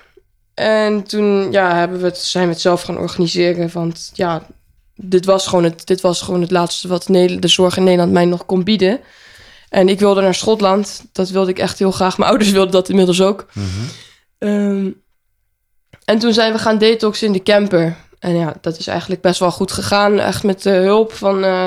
En 0.55 1.03
toen 1.03 1.53
ja, 1.53 1.75
hebben 1.75 1.99
we 1.99 2.05
het, 2.05 2.19
zijn 2.19 2.47
we 2.47 2.53
het 2.53 2.61
zelf 2.61 2.83
gaan 2.83 2.99
organiseren. 2.99 3.71
Want 3.73 4.11
ja, 4.15 4.47
dit 4.95 5.25
was 5.25 5.47
gewoon 5.47 5.65
het, 5.65 5.87
dit 5.87 6.01
was 6.01 6.23
gewoon 6.23 6.41
het 6.41 6.51
laatste 6.51 6.89
wat 6.89 7.07
de 7.07 7.39
zorg 7.41 7.77
in 7.77 7.85
Nederland 7.85 8.13
mij 8.13 8.25
nog 8.25 8.47
kon 8.47 8.65
bieden. 8.65 9.01
En 9.69 9.89
ik 9.89 9.99
wilde 9.99 10.21
naar 10.21 10.35
Schotland. 10.35 11.05
Dat 11.13 11.31
wilde 11.31 11.51
ik 11.51 11.59
echt 11.59 11.79
heel 11.79 11.91
graag. 11.91 12.19
Mijn 12.19 12.31
ouders 12.31 12.51
wilden 12.51 12.73
dat 12.73 12.89
inmiddels 12.89 13.23
ook. 13.23 13.47
Mm 13.53 13.65
-hmm. 13.65 14.49
um, 14.49 15.05
en 16.07 16.19
toen 16.19 16.33
zijn 16.33 16.53
we 16.53 16.59
gaan 16.59 16.79
detoxen 16.79 17.27
in 17.27 17.33
de 17.33 17.43
camper. 17.43 17.97
En 18.19 18.37
ja, 18.37 18.55
dat 18.61 18.79
is 18.79 18.87
eigenlijk 18.87 19.21
best 19.21 19.41
wel 19.41 19.51
goed 19.51 19.73
gegaan. 19.73 20.19
Echt 20.19 20.43
met 20.43 20.63
de 20.63 20.71
hulp 20.71 21.13
van, 21.13 21.45
uh, 21.45 21.67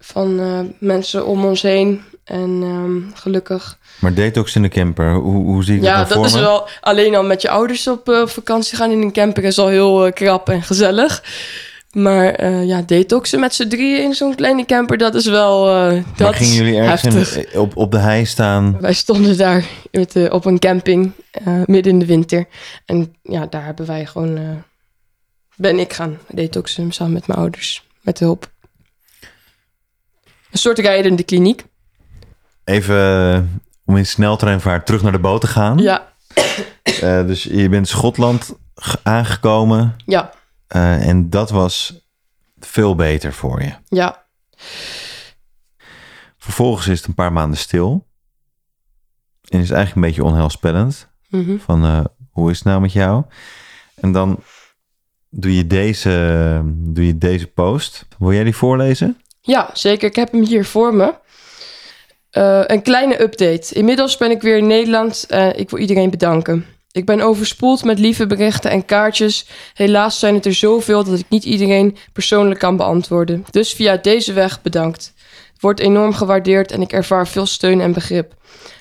van 0.00 0.40
uh, 0.40 0.60
mensen 0.78 1.26
om 1.26 1.44
ons 1.44 1.62
heen. 1.62 2.02
En 2.24 2.62
um, 2.62 3.12
gelukkig. 3.14 3.78
Maar 4.00 4.14
detox 4.14 4.54
in 4.54 4.62
de 4.62 4.68
camper, 4.68 5.14
hoe, 5.14 5.44
hoe 5.44 5.64
zie 5.64 5.74
je 5.74 5.82
ja, 5.82 5.98
dat 5.98 6.08
Ja, 6.08 6.14
dat 6.14 6.24
is 6.24 6.32
wel... 6.32 6.68
Alleen 6.80 7.14
al 7.14 7.24
met 7.24 7.42
je 7.42 7.48
ouders 7.48 7.86
op 7.86 8.08
uh, 8.08 8.26
vakantie 8.26 8.76
gaan 8.76 8.90
in 8.90 9.02
een 9.02 9.12
camper 9.12 9.44
is 9.44 9.58
al 9.58 9.68
heel 9.68 10.12
krap 10.12 10.48
en 10.48 10.62
gezellig. 10.62 11.22
Maar 11.94 12.46
ja, 12.64 12.82
detoxen 12.82 13.40
met 13.40 13.54
z'n 13.54 13.68
drieën 13.68 14.02
in 14.02 14.14
zo'n 14.14 14.34
kleine 14.34 14.64
camper, 14.64 14.98
dat 14.98 15.14
is 15.14 15.26
wel 15.26 15.90
uh, 15.92 16.02
dat 16.16 16.34
gingen 16.34 16.54
jullie 16.54 16.78
ergens 16.78 17.36
in, 17.36 17.60
op, 17.60 17.76
op 17.76 17.90
de 17.90 17.98
hei 17.98 18.26
staan? 18.26 18.80
Wij 18.80 18.92
stonden 18.92 19.36
daar 19.36 19.64
met, 19.90 20.30
op 20.30 20.44
een 20.44 20.58
camping 20.58 21.12
uh, 21.46 21.62
midden 21.64 21.92
in 21.92 21.98
de 21.98 22.06
winter. 22.06 22.46
En 22.86 23.14
ja, 23.22 23.46
daar 23.46 23.64
hebben 23.64 23.86
wij 23.86 24.06
gewoon... 24.06 24.64
ben 25.56 25.78
ik 25.78 25.92
gaan 25.92 26.18
detoxen 26.28 26.92
samen 26.92 27.12
met 27.12 27.26
mijn 27.26 27.38
ouders. 27.38 27.86
Met 28.00 28.18
hulp. 28.18 28.50
Een 30.50 30.58
soort 30.58 30.78
rijdende 30.78 31.22
kliniek. 31.22 31.64
Even 32.64 33.62
om 33.84 33.96
in 33.96 34.06
sneltreinvaart 34.06 34.86
terug 34.86 35.02
naar 35.02 35.12
de 35.12 35.18
boot 35.18 35.40
te 35.40 35.46
gaan. 35.46 35.78
Ja. 35.78 36.12
dus 37.00 37.42
je 37.42 37.68
bent 37.68 37.88
Schotland 37.88 38.54
aangekomen. 39.02 39.96
Ja. 40.06 40.32
Uh, 40.68 41.08
en 41.08 41.30
dat 41.30 41.50
was 41.50 42.06
veel 42.58 42.94
beter 42.94 43.32
voor 43.32 43.62
je. 43.62 43.72
Ja. 43.88 44.26
Vervolgens 46.38 46.88
is 46.88 46.98
het 46.98 47.06
een 47.08 47.14
paar 47.14 47.32
maanden 47.32 47.58
stil. 47.58 48.06
En 49.48 49.60
is 49.60 49.70
eigenlijk 49.70 49.94
een 49.94 50.12
beetje 50.12 50.24
onheilspellend. 50.24 51.08
Mm 51.28 51.44
-hmm. 51.44 51.60
Van 51.60 51.84
uh, 51.84 52.04
hoe 52.30 52.50
is 52.50 52.56
het 52.56 52.66
nou 52.66 52.80
met 52.80 52.92
jou? 52.92 53.24
En 53.94 54.12
dan 54.12 54.42
doe 55.30 55.56
je 55.56 55.66
deze, 55.66 56.62
doe 56.66 57.06
je 57.06 57.18
deze 57.18 57.46
post. 57.46 58.06
Wil 58.18 58.32
jij 58.32 58.44
die 58.44 58.56
voorlezen? 58.56 59.20
Ja, 59.40 59.70
zeker. 59.72 60.08
Ik 60.08 60.16
heb 60.16 60.32
hem 60.32 60.44
hier 60.44 60.64
voor 60.64 60.94
me. 60.94 61.14
Uh, 62.32 62.62
een 62.66 62.82
kleine 62.82 63.20
update. 63.22 63.74
Inmiddels 63.74 64.16
ben 64.16 64.30
ik 64.30 64.42
weer 64.42 64.56
in 64.56 64.66
Nederland. 64.66 65.26
ik 65.54 65.70
wil 65.70 65.78
iedereen 65.78 66.10
bedanken. 66.10 66.66
Ik 66.94 67.06
ben 67.06 67.20
overspoeld 67.20 67.84
met 67.84 67.98
lieve 67.98 68.26
berichten 68.26 68.70
en 68.70 68.84
kaartjes. 68.84 69.48
Helaas 69.72 70.18
zijn 70.18 70.34
het 70.34 70.46
er 70.46 70.54
zoveel 70.54 71.04
dat 71.04 71.18
ik 71.18 71.28
niet 71.28 71.44
iedereen 71.44 71.96
persoonlijk 72.12 72.60
kan 72.60 72.76
beantwoorden. 72.76 73.44
Dus 73.50 73.72
via 73.72 73.96
deze 73.96 74.32
weg 74.32 74.62
bedankt. 74.62 75.12
Het 75.52 75.60
wordt 75.60 75.80
enorm 75.80 76.12
gewaardeerd 76.12 76.72
en 76.72 76.80
ik 76.80 76.92
ervaar 76.92 77.28
veel 77.28 77.46
steun 77.46 77.80
en 77.80 77.92
begrip. 77.92 78.34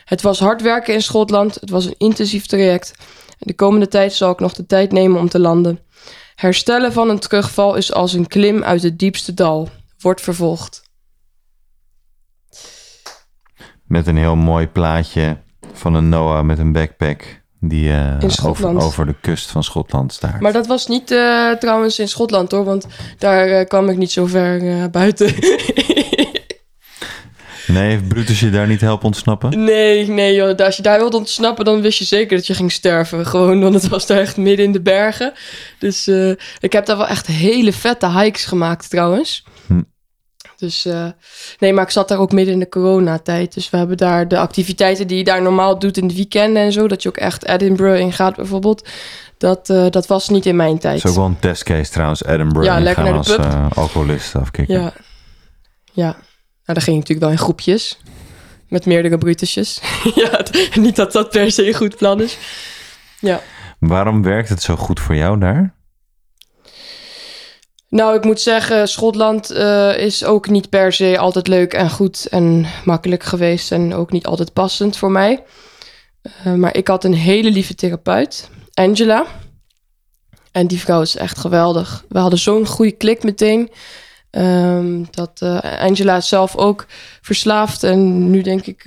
Het 0.05 0.21
was 0.21 0.39
hard 0.39 0.61
werken 0.61 0.93
in 0.93 1.01
Schotland. 1.01 1.55
Het 1.55 1.69
was 1.69 1.85
een 1.85 1.95
intensief 1.97 2.45
traject. 2.45 2.93
De 3.39 3.53
komende 3.53 3.87
tijd 3.87 4.13
zal 4.13 4.31
ik 4.31 4.39
nog 4.39 4.53
de 4.53 4.65
tijd 4.65 4.91
nemen 4.91 5.19
om 5.19 5.29
te 5.29 5.39
landen. 5.39 5.79
Herstellen 6.35 6.93
van 6.93 7.09
een 7.09 7.19
terugval 7.19 7.75
is 7.75 7.93
als 7.93 8.13
een 8.13 8.27
klim 8.27 8.63
uit 8.63 8.83
het 8.83 8.99
diepste 8.99 9.33
dal. 9.33 9.69
Wordt 9.99 10.21
vervolgd. 10.21 10.83
Met 13.83 14.07
een 14.07 14.17
heel 14.17 14.35
mooi 14.35 14.67
plaatje 14.67 15.37
van 15.73 15.93
een 15.93 16.09
Noah 16.09 16.43
met 16.43 16.59
een 16.59 16.71
backpack 16.71 17.41
die 17.67 17.89
uh, 17.89 18.17
over, 18.43 18.77
over, 18.77 19.05
de 19.05 19.15
kust 19.21 19.49
van 19.49 19.63
Schotland 19.63 20.13
staat. 20.13 20.39
Maar 20.39 20.53
dat 20.53 20.67
was 20.67 20.87
niet 20.87 21.11
uh, 21.11 21.51
trouwens 21.51 21.99
in 21.99 22.07
Schotland 22.07 22.51
hoor, 22.51 22.63
want 22.63 22.87
daar 23.17 23.49
uh, 23.49 23.65
kwam 23.67 23.89
ik 23.89 23.97
niet 23.97 24.11
zo 24.11 24.25
ver 24.25 24.89
buiten. 24.89 25.25
nee, 27.67 27.89
heeft 27.89 28.07
Brutus 28.07 28.39
je 28.39 28.49
daar 28.49 28.67
niet 28.67 28.81
helpen 28.81 29.05
ontsnappen? 29.05 29.63
Nee, 29.63 30.07
nee 30.07 30.33
joh. 30.33 30.57
Als 30.57 30.75
je 30.75 30.83
daar 30.83 30.99
wilde 30.99 31.17
ontsnappen, 31.17 31.65
dan 31.65 31.81
wist 31.81 31.99
je 31.99 32.05
zeker 32.05 32.37
dat 32.37 32.47
je 32.47 32.53
ging 32.53 32.71
sterven. 32.71 33.25
Gewoon, 33.25 33.61
want 33.61 33.73
het 33.73 33.87
was 33.87 34.07
daar 34.07 34.19
echt 34.19 34.37
midden 34.37 34.65
in 34.65 34.71
de 34.71 34.81
bergen. 34.81 35.33
Dus 35.79 36.07
ik 36.59 36.73
heb 36.73 36.85
daar 36.85 36.97
wel 36.97 37.07
echt 37.07 37.27
hele 37.27 37.73
vette 37.73 38.11
hikes 38.11 38.45
gemaakt 38.45 38.89
trouwens. 38.89 39.43
Hm. 39.67 39.81
Dus 40.63 40.85
uh, 40.85 41.07
nee, 41.59 41.73
maar 41.73 41.83
ik 41.83 41.89
zat 41.89 42.07
daar 42.07 42.19
ook 42.19 42.31
midden 42.31 42.53
in 42.53 42.59
de 42.59 42.69
coronatijd. 42.69 43.53
Dus 43.53 43.69
we 43.69 43.77
hebben 43.77 43.97
daar 43.97 44.27
de 44.27 44.37
activiteiten 44.37 45.07
die 45.07 45.17
je 45.17 45.23
daar 45.23 45.41
normaal 45.41 45.79
doet 45.79 45.97
in 45.97 46.07
de 46.07 46.15
weekenden 46.15 46.63
en 46.63 46.71
zo. 46.71 46.87
Dat 46.87 47.03
je 47.03 47.09
ook 47.09 47.17
echt 47.17 47.45
Edinburgh 47.45 47.99
in 47.99 48.11
gaat 48.11 48.35
bijvoorbeeld. 48.35 48.89
Dat, 49.37 49.69
uh, 49.69 49.89
dat 49.89 50.07
was 50.07 50.29
niet 50.29 50.45
in 50.45 50.55
mijn 50.55 50.79
tijd. 50.79 50.95
Het 50.95 51.03
is 51.03 51.09
ook 51.09 51.15
wel 51.15 51.25
een 51.25 51.39
testcase 51.39 51.91
trouwens, 51.91 52.25
Edinburgh. 52.25 52.67
Ja, 52.67 52.79
lekker 52.79 53.03
naar 53.03 53.11
de 53.11 53.17
als. 53.17 53.37
Uh, 53.37 53.67
alcoholist 53.75 54.35
afkicken. 54.35 54.81
Ja. 54.81 54.93
ja, 55.91 56.09
nou 56.11 56.15
dan 56.65 56.81
ging 56.81 56.85
je 56.85 57.01
natuurlijk 57.01 57.19
wel 57.19 57.29
in 57.29 57.37
groepjes. 57.37 57.99
Met 58.67 58.85
meerdere 58.85 59.17
brutusjes. 59.17 59.81
ja, 60.15 60.45
niet 60.73 60.95
dat 60.95 61.11
dat 61.11 61.29
per 61.29 61.51
se 61.51 61.67
een 61.67 61.73
goed 61.73 61.97
plan 61.97 62.21
is. 62.21 62.37
Ja. 63.19 63.41
Waarom 63.79 64.23
werkt 64.23 64.49
het 64.49 64.61
zo 64.61 64.75
goed 64.75 64.99
voor 64.99 65.15
jou 65.15 65.39
daar? 65.39 65.73
Nou, 67.93 68.15
ik 68.15 68.23
moet 68.23 68.41
zeggen, 68.41 68.87
Schotland 68.87 69.51
uh, 69.51 69.97
is 69.97 70.25
ook 70.25 70.49
niet 70.49 70.69
per 70.69 70.93
se 70.93 71.17
altijd 71.17 71.47
leuk 71.47 71.73
en 71.73 71.89
goed 71.89 72.27
en 72.29 72.65
makkelijk 72.85 73.23
geweest. 73.23 73.71
En 73.71 73.93
ook 73.93 74.11
niet 74.11 74.25
altijd 74.25 74.53
passend 74.53 74.97
voor 74.97 75.11
mij. 75.11 75.43
Uh, 76.47 76.53
maar 76.53 76.75
ik 76.75 76.87
had 76.87 77.03
een 77.03 77.13
hele 77.13 77.51
lieve 77.51 77.75
therapeut, 77.75 78.49
Angela. 78.73 79.25
En 80.51 80.67
die 80.67 80.79
vrouw 80.79 81.01
is 81.01 81.15
echt 81.15 81.37
geweldig. 81.37 82.05
We 82.09 82.19
hadden 82.19 82.39
zo'n 82.39 82.65
goede 82.65 82.91
klik 82.91 83.23
meteen. 83.23 83.71
Ehm, 84.29 85.03
dat 85.11 85.41
uh, 85.43 85.59
Angela 85.79 86.21
zelf 86.21 86.55
ook 86.55 86.85
verslaafd. 87.21 87.83
En 87.83 88.29
nu 88.29 88.41
denk 88.41 88.65
ik, 88.65 88.85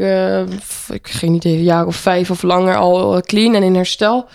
ik 0.88 1.08
geen 1.08 1.34
idee, 1.34 1.56
een 1.56 1.62
jaar 1.62 1.86
of 1.86 1.96
vijf 1.96 2.30
of 2.30 2.42
langer 2.42 2.76
al 2.76 3.20
clean 3.20 3.54
en 3.54 3.62
in 3.62 3.74
herstel. 3.74 4.28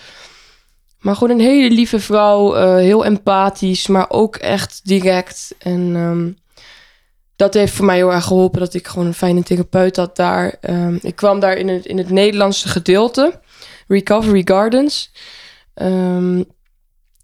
Maar 1.02 1.16
gewoon 1.16 1.38
een 1.38 1.46
hele 1.46 1.74
lieve 1.74 2.00
vrouw. 2.00 2.56
Uh, 2.56 2.74
heel 2.74 3.04
empathisch, 3.04 3.86
maar 3.86 4.10
ook 4.10 4.36
echt 4.36 4.80
direct. 4.84 5.54
En 5.58 5.80
um, 5.94 6.36
dat 7.36 7.54
heeft 7.54 7.72
voor 7.72 7.84
mij 7.84 7.96
heel 7.96 8.12
erg 8.12 8.24
geholpen 8.24 8.60
dat 8.60 8.74
ik 8.74 8.86
gewoon 8.86 9.06
een 9.06 9.14
fijne 9.14 9.42
therapeut 9.42 9.96
had 9.96 10.16
daar. 10.16 10.54
Um, 10.60 10.98
ik 11.02 11.16
kwam 11.16 11.40
daar 11.40 11.56
in 11.56 11.68
het, 11.68 11.86
in 11.86 11.98
het 11.98 12.10
Nederlandse 12.10 12.68
gedeelte. 12.68 13.40
Recovery 13.88 14.42
Gardens. 14.44 15.12
Um, 15.74 16.44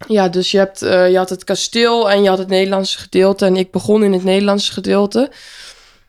ja, 0.07 0.29
dus 0.29 0.51
je, 0.51 0.59
hebt, 0.59 0.83
uh, 0.83 1.11
je 1.11 1.17
had 1.17 1.31
het 1.31 1.45
kasteel 1.45 2.11
en 2.11 2.23
je 2.23 2.29
had 2.29 2.39
het 2.39 2.49
Nederlandse 2.49 2.99
gedeelte. 2.99 3.47
En 3.47 3.57
ik 3.57 3.71
begon 3.71 4.05
in 4.05 4.13
het 4.13 4.25
Nederlandse 4.25 4.73
gedeelte. 4.73 5.31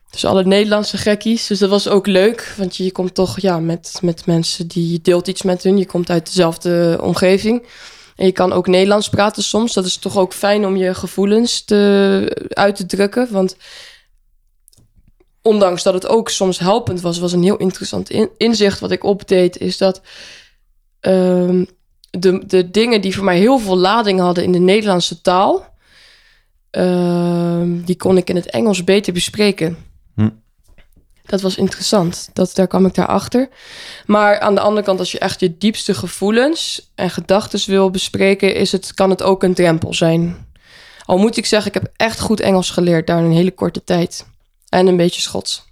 Dus 0.10 0.26
alle 0.26 0.44
Nederlandse 0.44 0.98
gekkies. 0.98 1.48
Dus 1.48 1.60
dat 1.60 1.70
was 1.70 1.88
ook 1.88 2.08
leuk. 2.08 2.54
Want 2.58 2.76
je, 2.76 2.92
komt 2.92 3.14
toch 3.14 3.40
ja, 3.40 3.60
met, 3.60 4.00
met 4.02 4.26
mensen 4.26 4.68
die 4.68 4.92
je 4.92 5.02
deelt 5.02 5.28
iets 5.28 5.42
met 5.42 5.64
hun. 5.64 5.78
Je 5.78 5.86
komt 5.86 6.10
uit 6.10 6.26
dezelfde 6.26 7.00
omgeving. 7.02 7.68
En 8.16 8.26
je 8.26 8.32
kan 8.32 8.54
ook 8.54 8.68
Nederlands 8.68 9.10
praten 9.10 9.44
soms. 9.44 9.74
Dat 9.74 9.86
is 9.86 9.98
toch 9.98 10.18
ook 10.18 10.34
fijn 10.34 10.66
om 10.66 10.76
je 10.76 10.94
gevoelens 10.94 11.64
te, 11.64 12.48
uit 12.50 12.76
te 12.76 12.86
drukken. 12.86 13.28
Want 13.32 13.56
ondanks 15.42 15.84
dat 15.84 15.94
het 15.94 16.08
ook 16.08 16.30
soms 16.30 16.60
helpend 16.60 17.02
was, 17.02 17.20
was 17.20 17.32
een 17.32 17.44
heel 17.44 17.58
interessant 17.58 18.10
in, 18.10 18.30
inzicht 18.38 18.80
wat 18.80 18.92
ik 18.92 19.04
opdeed. 19.04 19.58
Is 19.58 19.78
dat 19.78 20.02
um, 21.02 21.68
de, 22.10 22.46
de 22.46 22.72
dingen 22.72 23.02
die 23.02 23.16
voor 23.16 23.24
mij 23.24 23.38
heel 23.38 23.60
veel 23.60 23.78
lading 23.78 24.20
hadden 24.20 24.44
in 24.44 24.52
de 24.52 24.60
Nederlandse 24.60 25.22
taal, 25.22 25.78
uh, 26.72 27.62
die 27.66 27.96
kon 27.96 28.18
ik 28.18 28.30
in 28.30 28.36
het 28.36 28.50
Engels 28.50 28.84
beter 28.84 29.14
bespreken. 29.14 29.78
Dat 31.30 31.42
was 31.42 31.56
interessant. 31.56 32.30
Dat, 32.34 32.56
daar 32.56 32.68
kwam 32.68 32.86
ik 32.86 32.94
daarachter. 32.94 33.50
Maar 34.06 34.40
aan 34.40 34.56
de 34.56 34.62
andere 34.62 34.86
kant, 34.86 35.00
als 35.00 35.12
je 35.12 35.20
echt 35.20 35.40
je 35.40 35.58
diepste 35.58 35.94
gevoelens 35.94 36.92
en 36.96 37.10
gedachten 37.10 37.60
wil 37.70 37.90
bespreken, 37.90 38.56
is 38.56 38.72
het, 38.72 38.94
kan 38.94 39.10
het 39.10 39.24
ook 39.24 39.44
een 39.44 39.54
drempel 39.54 39.94
zijn. 39.94 40.48
Al 41.06 41.18
moet 41.18 41.38
ik 41.38 41.46
zeggen, 41.46 41.68
ik 41.68 41.82
heb 41.82 41.92
echt 41.96 42.20
goed 42.20 42.40
Engels 42.40 42.70
geleerd 42.70 43.08
daar 43.08 43.20
in 43.20 43.26
een 43.26 43.32
hele 43.32 43.52
korte 43.52 43.84
tijd. 43.84 44.26
En 44.70 44.88
een 44.88 44.98
beetje 44.98 45.22
Schots. 45.22 45.64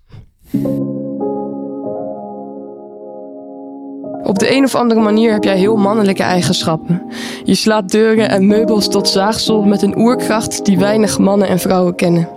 Op 4.24 4.40
de 4.40 4.56
een 4.56 4.64
of 4.64 4.76
andere 4.76 5.02
manier 5.02 5.32
heb 5.32 5.44
jij 5.44 5.58
heel 5.58 5.76
mannelijke 5.76 6.24
eigenschappen. 6.24 7.02
Je 7.44 7.56
slaat 7.56 7.90
deuren 7.90 8.30
en 8.30 8.48
meubels 8.48 8.90
tot 8.90 9.10
zaagsel 9.10 9.62
met 9.62 9.82
een 9.82 9.98
oerkracht 9.98 10.66
die 10.66 10.78
weinig 10.78 11.20
mannen 11.20 11.48
en 11.48 11.60
vrouwen 11.60 11.96
kennen. 11.96 12.37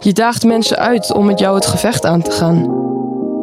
Je 0.00 0.12
daagt 0.12 0.44
mensen 0.44 0.78
uit 0.78 1.12
om 1.12 1.26
met 1.26 1.38
jou 1.38 1.54
het 1.54 1.66
gevecht 1.66 2.06
aan 2.06 2.22
te 2.22 2.30
gaan. 2.30 2.56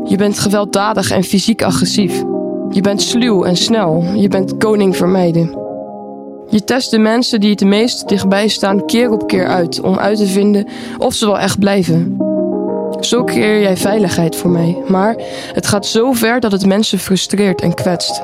Je 0.03 0.15
bent 0.17 0.39
gewelddadig 0.39 1.11
en 1.11 1.23
fysiek 1.23 1.63
agressief. 1.63 2.23
Je 2.69 2.81
bent 2.81 3.01
sluw 3.01 3.43
en 3.43 3.57
snel. 3.57 4.03
Je 4.15 4.27
bent 4.27 4.57
koning 4.57 4.95
vermijden. 4.95 5.57
Je 6.49 6.63
test 6.63 6.91
de 6.91 6.97
mensen 6.97 7.39
die 7.39 7.49
het 7.49 7.63
meest 7.63 8.07
dichtbij 8.09 8.47
staan 8.47 8.85
keer 8.85 9.11
op 9.11 9.27
keer 9.27 9.47
uit 9.47 9.81
om 9.81 9.97
uit 9.97 10.17
te 10.17 10.27
vinden 10.27 10.67
of 10.97 11.13
ze 11.13 11.25
wel 11.25 11.39
echt 11.39 11.59
blijven. 11.59 12.17
Zo 12.99 13.23
creëer 13.23 13.61
jij 13.61 13.77
veiligheid 13.77 14.35
voor 14.35 14.49
mij, 14.49 14.77
maar 14.87 15.15
het 15.53 15.67
gaat 15.67 15.85
zo 15.85 16.11
ver 16.11 16.39
dat 16.39 16.51
het 16.51 16.65
mensen 16.65 16.99
frustreert 16.99 17.61
en 17.61 17.73
kwetst. 17.73 18.23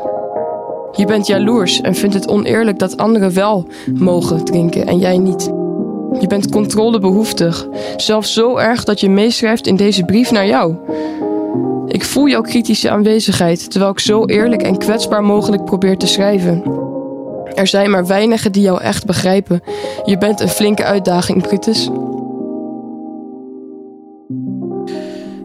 Je 0.92 1.06
bent 1.06 1.28
jaloers 1.28 1.82
en 1.82 1.96
vindt 1.96 2.16
het 2.16 2.28
oneerlijk 2.28 2.80
dat 2.80 2.98
anderen 2.98 3.34
wel 3.34 3.68
mogen 3.94 4.44
drinken 4.44 4.88
en 4.88 4.98
jij 4.98 5.18
niet. 5.18 5.61
Je 6.20 6.28
bent 6.28 6.52
controlebehoeftig, 6.52 7.68
zelfs 7.96 8.34
zo 8.34 8.58
erg 8.58 8.84
dat 8.84 9.00
je 9.00 9.10
meeschrijft 9.10 9.68
in 9.68 9.76
deze 9.76 10.06
brief 10.06 10.32
naar 10.32 10.48
jou. 10.48 10.76
Ik 11.88 12.06
voel 12.06 12.28
jouw 12.28 12.42
kritische 12.42 12.90
aanwezigheid, 12.90 13.72
terwijl 13.72 13.92
ik 13.92 14.00
zo 14.00 14.26
eerlijk 14.26 14.62
en 14.62 14.78
kwetsbaar 14.78 15.24
mogelijk 15.24 15.66
probeer 15.66 15.98
te 15.98 16.08
schrijven. 16.08 16.64
Er 17.54 17.68
zijn 17.68 17.90
maar 17.90 18.08
weinigen 18.08 18.52
die 18.52 18.62
jou 18.62 18.82
echt 18.82 19.06
begrijpen. 19.06 19.62
Je 20.06 20.18
bent 20.18 20.40
een 20.40 20.50
flinke 20.50 20.84
uitdaging, 20.84 21.42
Brutus. 21.42 21.90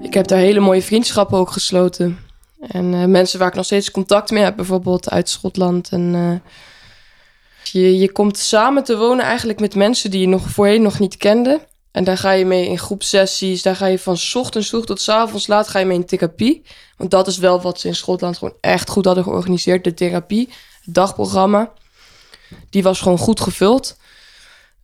Ik 0.00 0.14
heb 0.14 0.26
daar 0.26 0.38
hele 0.38 0.60
mooie 0.60 0.82
vriendschappen 0.82 1.38
ook 1.38 1.50
gesloten. 1.50 2.18
En 2.60 2.92
uh, 2.92 3.04
mensen 3.04 3.38
waar 3.38 3.48
ik 3.48 3.54
nog 3.54 3.64
steeds 3.64 3.90
contact 3.90 4.30
mee 4.30 4.42
heb, 4.42 4.56
bijvoorbeeld 4.56 5.10
uit 5.10 5.28
Schotland. 5.28 5.88
En 5.90 6.14
uh, 6.14 6.30
je, 7.80 7.98
je 7.98 8.12
komt 8.12 8.38
samen 8.38 8.84
te 8.84 8.96
wonen 8.96 9.24
eigenlijk 9.24 9.60
met 9.60 9.74
mensen 9.74 10.10
die 10.10 10.20
je 10.20 10.28
nog 10.28 10.50
voorheen 10.50 10.82
nog 10.82 10.98
niet 10.98 11.16
kende. 11.16 11.60
En 11.90 12.04
daar 12.04 12.18
ga 12.18 12.30
je 12.30 12.46
mee 12.46 12.68
in 12.68 12.78
groepsessies. 12.78 13.62
Daar 13.62 13.76
ga 13.76 13.86
je 13.86 13.98
van 13.98 14.16
ochtends 14.34 14.68
vroeg 14.68 14.86
tot 14.86 15.08
avonds 15.08 15.46
laat 15.46 15.68
ga 15.68 15.78
je 15.78 15.84
mee 15.84 15.96
in 15.96 16.06
therapie. 16.06 16.62
Want 16.96 17.10
dat 17.10 17.26
is 17.26 17.38
wel 17.38 17.60
wat 17.60 17.80
ze 17.80 17.88
in 17.88 17.94
Schotland 17.94 18.38
gewoon 18.38 18.56
echt 18.60 18.90
goed 18.90 19.04
hadden 19.04 19.24
georganiseerd. 19.24 19.84
De 19.84 19.94
therapie, 19.94 20.48
het 20.84 20.94
dagprogramma. 20.94 21.72
Die 22.70 22.82
was 22.82 23.00
gewoon 23.00 23.18
goed 23.18 23.40
gevuld. 23.40 23.96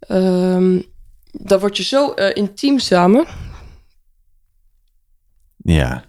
Um, 0.08 0.84
dan 1.32 1.58
word 1.58 1.76
je 1.76 1.82
zo 1.82 2.12
uh, 2.16 2.36
intiem 2.36 2.78
samen. 2.78 3.26
Ja. 5.56 6.04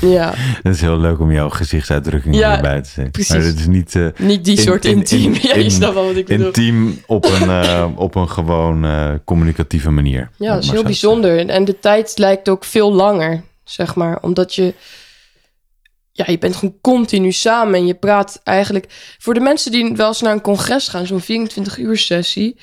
Ja. 0.00 0.32
Het 0.36 0.74
is 0.74 0.80
heel 0.80 0.98
leuk 0.98 1.20
om 1.20 1.32
jouw 1.32 1.48
gezichtsuitdrukking 1.48 2.36
ja, 2.36 2.56
erbij 2.56 2.82
te 2.82 2.88
zien. 2.88 3.10
Precies. 3.10 3.34
Maar 3.34 3.44
het 3.44 3.58
is 3.58 3.66
niet... 3.66 3.94
Uh, 3.94 4.08
niet 4.18 4.44
die 4.44 4.56
in, 4.56 4.62
soort 4.62 4.84
intiem. 4.84 5.34
In, 5.34 5.42
in, 5.42 5.48
ja, 5.48 5.56
je 5.56 5.70
snapt 5.70 5.94
wel 5.94 6.06
wat 6.06 6.16
ik 6.16 6.26
bedoel. 6.26 6.46
Intiem 6.46 7.02
op 7.06 7.24
een, 7.24 7.48
uh, 7.48 7.86
op 7.94 8.14
een 8.14 8.28
gewoon 8.28 8.84
uh, 8.84 9.10
communicatieve 9.24 9.90
manier. 9.90 10.30
Ja, 10.36 10.54
dat 10.54 10.62
is 10.62 10.70
heel 10.70 10.82
bijzonder. 10.82 11.48
En 11.48 11.64
de 11.64 11.78
tijd 11.78 12.18
lijkt 12.18 12.48
ook 12.48 12.64
veel 12.64 12.92
langer, 12.92 13.42
zeg 13.64 13.94
maar. 13.94 14.18
Omdat 14.22 14.54
je... 14.54 14.74
Ja, 16.12 16.24
je 16.28 16.38
bent 16.38 16.56
gewoon 16.56 16.78
continu 16.80 17.32
samen 17.32 17.74
en 17.74 17.86
je 17.86 17.94
praat 17.94 18.40
eigenlijk... 18.44 19.16
Voor 19.18 19.34
de 19.34 19.40
mensen 19.40 19.70
die 19.70 19.92
wel 19.94 20.08
eens 20.08 20.20
naar 20.20 20.32
een 20.32 20.40
congres 20.40 20.88
gaan, 20.88 21.06
zo'n 21.06 21.20
24 21.20 21.78
uur 21.78 21.98
sessie 21.98 22.56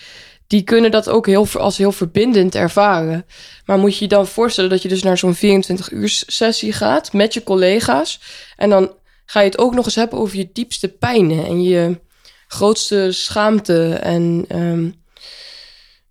die 0.54 0.64
kunnen 0.64 0.92
dat 0.92 1.10
ook 1.10 1.26
heel, 1.26 1.48
als 1.58 1.78
heel 1.78 1.92
verbindend 1.92 2.56
ervaren. 2.56 3.26
Maar 3.66 3.78
moet 3.78 3.98
je 3.98 4.04
je 4.04 4.10
dan 4.10 4.28
voorstellen 4.28 4.70
dat 4.70 4.82
je 4.82 4.88
dus 4.88 5.04
naar 5.04 5.18
zo'n 5.18 5.36
24 5.36 5.92
uur 5.92 6.24
sessie 6.28 6.74
gaat 6.74 7.14
met 7.14 7.34
je 7.34 7.44
collega's. 7.44 8.20
En 8.56 8.70
dan 8.70 8.92
ga 9.26 9.40
je 9.40 9.50
het 9.50 9.58
ook 9.58 9.74
nog 9.74 9.86
eens 9.86 9.96
hebben 9.96 10.20
over 10.20 10.38
je 10.38 10.50
diepste 10.54 10.88
pijnen 10.88 11.46
en 11.46 11.64
je 11.64 12.00
grootste 12.48 13.12
schaamte. 13.12 13.94
En, 13.94 14.46
um, 14.56 14.96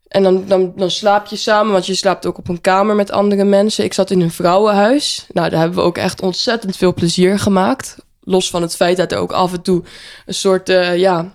en 0.09 0.23
dan, 0.23 0.45
dan, 0.47 0.73
dan 0.77 0.91
slaap 0.91 1.27
je 1.27 1.37
samen, 1.37 1.73
want 1.73 1.87
je 1.87 1.95
slaapt 1.95 2.27
ook 2.27 2.39
op 2.39 2.49
een 2.49 2.61
kamer 2.61 2.95
met 2.95 3.11
andere 3.11 3.45
mensen. 3.45 3.85
Ik 3.85 3.95
zat 3.95 4.11
in 4.11 4.21
een 4.21 4.31
vrouwenhuis. 4.31 5.27
Nou, 5.33 5.51
daar 5.51 5.61
hebben 5.61 5.79
we 5.79 5.85
ook 5.85 5.99
echt 5.99 6.23
ontzettend 6.23 6.77
veel 6.77 6.95
plezier 6.95 7.39
gemaakt. 7.39 7.97
Los 8.21 8.51
van 8.51 8.63
het 8.63 8.77
feit 8.77 8.97
dat 8.97 9.13
er 9.13 9.19
ook 9.19 9.33
af 9.33 9.53
en 9.53 9.63
toe 9.63 9.83
een 10.27 10.35
soort, 10.35 10.69
uh, 10.69 10.97
ja, 10.97 11.33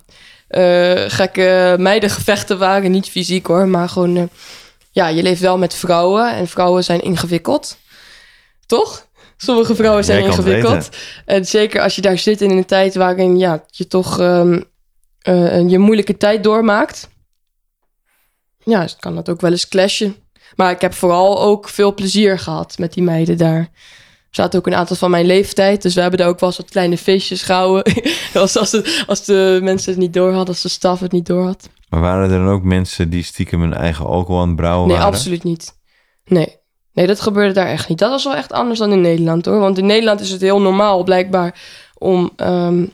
gekke 1.08 1.76
meidengevechten 1.80 2.58
waren. 2.58 2.92
Niet 2.92 3.10
fysiek 3.10 3.46
hoor, 3.46 3.68
maar 3.68 3.90
gewoon... 3.90 4.16
Uh, 4.16 4.24
ja, 4.92 5.08
je 5.08 5.24
leeft 5.24 5.42
wel 5.42 5.58
met 5.58 5.74
vrouwen 5.74 6.36
en 6.36 6.48
vrouwen 6.48 6.84
zijn 6.84 7.02
ingewikkeld. 7.02 7.78
Toch? 8.66 9.08
Sommige 9.38 9.76
vrouwen 9.76 10.04
zijn 10.04 10.24
ingewikkeld. 10.24 10.90
En 11.26 11.46
zeker 11.46 11.82
als 11.82 11.96
je 11.96 12.02
daar 12.02 12.18
zit 12.18 12.42
in 12.42 12.52
een 12.52 12.66
tijd 12.66 12.96
waarin 12.96 13.38
ja, 13.38 13.64
je 13.68 13.88
toch 13.88 14.20
um, 14.20 14.64
uh, 15.24 15.70
je 15.70 15.78
moeilijke 15.78 16.18
tijd 16.18 16.44
doormaakt. 16.44 17.10
Ja, 18.64 18.88
kan 19.00 19.16
dat 19.16 19.30
ook 19.30 19.42
wel 19.42 19.52
eens 19.52 19.68
clashen. 19.68 20.16
Maar 20.56 20.72
ik 20.72 20.82
heb 20.82 20.94
vooral 20.94 21.42
ook 21.42 21.70
veel 21.70 21.94
plezier 21.94 22.40
gehad 22.40 22.78
met 22.78 22.94
die 22.94 23.04
meiden 23.04 23.38
daar 23.38 23.70
zaten 24.38 24.60
ook 24.60 24.68
een 24.68 24.76
aantal 24.76 24.96
van 24.96 25.12
mijn 25.12 25.26
leeftijd. 25.26 25.82
Dus 25.82 25.94
we 25.94 26.02
hebben 26.02 26.20
daar 26.20 26.28
ook 26.28 26.40
wel 26.40 26.50
eens 26.50 26.58
wat 26.58 26.70
kleine 26.70 26.98
feestjes 26.98 27.42
gehouden. 27.42 27.94
als, 28.34 28.58
als, 28.58 28.70
de, 28.70 29.04
als 29.08 29.26
de 29.26 29.60
mensen 29.64 29.92
het 29.92 30.02
niet 30.02 30.14
door 30.14 30.32
hadden, 30.32 30.48
als 30.48 30.62
de 30.62 30.70
staf 30.70 31.00
het 31.00 31.12
niet 31.12 31.26
door 31.26 31.46
had. 31.46 31.70
Maar 31.90 32.02
waren 32.02 32.32
er 32.32 32.38
dan 32.38 32.50
ook 32.50 32.64
mensen 32.64 33.10
die 33.10 33.24
stiekem 33.24 33.62
hun 33.62 33.74
eigen 33.74 34.06
alcohol 34.06 34.42
aan 34.42 34.48
het 34.48 34.56
brouwen 34.56 34.88
nee, 34.88 34.98
waren? 34.98 35.12
Nee, 35.12 35.20
absoluut 35.20 35.44
niet. 35.44 35.74
Nee. 36.26 36.56
Nee, 36.94 37.08
dat 37.08 37.22
gebeurde 37.22 37.54
daar 37.54 37.68
echt 37.68 37.90
niet. 37.90 37.98
Dat 37.98 38.10
was 38.10 38.24
wel 38.24 38.36
echt 38.36 38.52
anders 38.52 38.80
dan 38.80 38.92
in 38.92 39.02
Nederland 39.02 39.46
hoor. 39.46 39.60
Want 39.60 39.78
in 39.78 39.86
Nederland 39.86 40.20
is 40.20 40.30
het 40.30 40.42
heel 40.42 40.62
normaal 40.62 41.04
blijkbaar 41.04 41.60
om 41.98 42.32
um, 42.38 42.94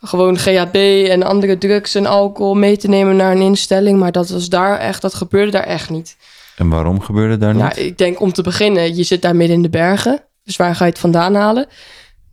gewoon 0.00 0.38
GHB 0.38 1.06
en 1.08 1.22
andere 1.22 1.58
drugs 1.58 1.94
en 1.94 2.06
alcohol 2.06 2.54
mee 2.54 2.76
te 2.76 2.88
nemen 2.88 3.16
naar 3.16 3.32
een 3.32 3.40
instelling. 3.40 3.98
Maar 3.98 4.12
dat 4.12 4.28
was 4.28 4.48
daar 4.48 4.78
echt, 4.78 5.02
dat 5.02 5.14
gebeurde 5.14 5.50
daar 5.50 5.64
echt 5.64 5.90
niet. 5.90 6.16
En 6.56 6.68
waarom 6.68 7.00
gebeurde 7.00 7.36
daar 7.36 7.54
niet? 7.54 7.62
Ja, 7.62 7.74
ik 7.74 7.98
denk 7.98 8.20
om 8.20 8.32
te 8.32 8.42
beginnen, 8.42 8.96
je 8.96 9.02
zit 9.02 9.22
daar 9.22 9.36
midden 9.36 9.56
in 9.56 9.62
de 9.62 9.68
bergen. 9.68 10.22
Dus 10.48 10.56
waar 10.56 10.74
ga 10.74 10.84
je 10.84 10.90
het 10.90 11.00
vandaan 11.00 11.34
halen? 11.34 11.66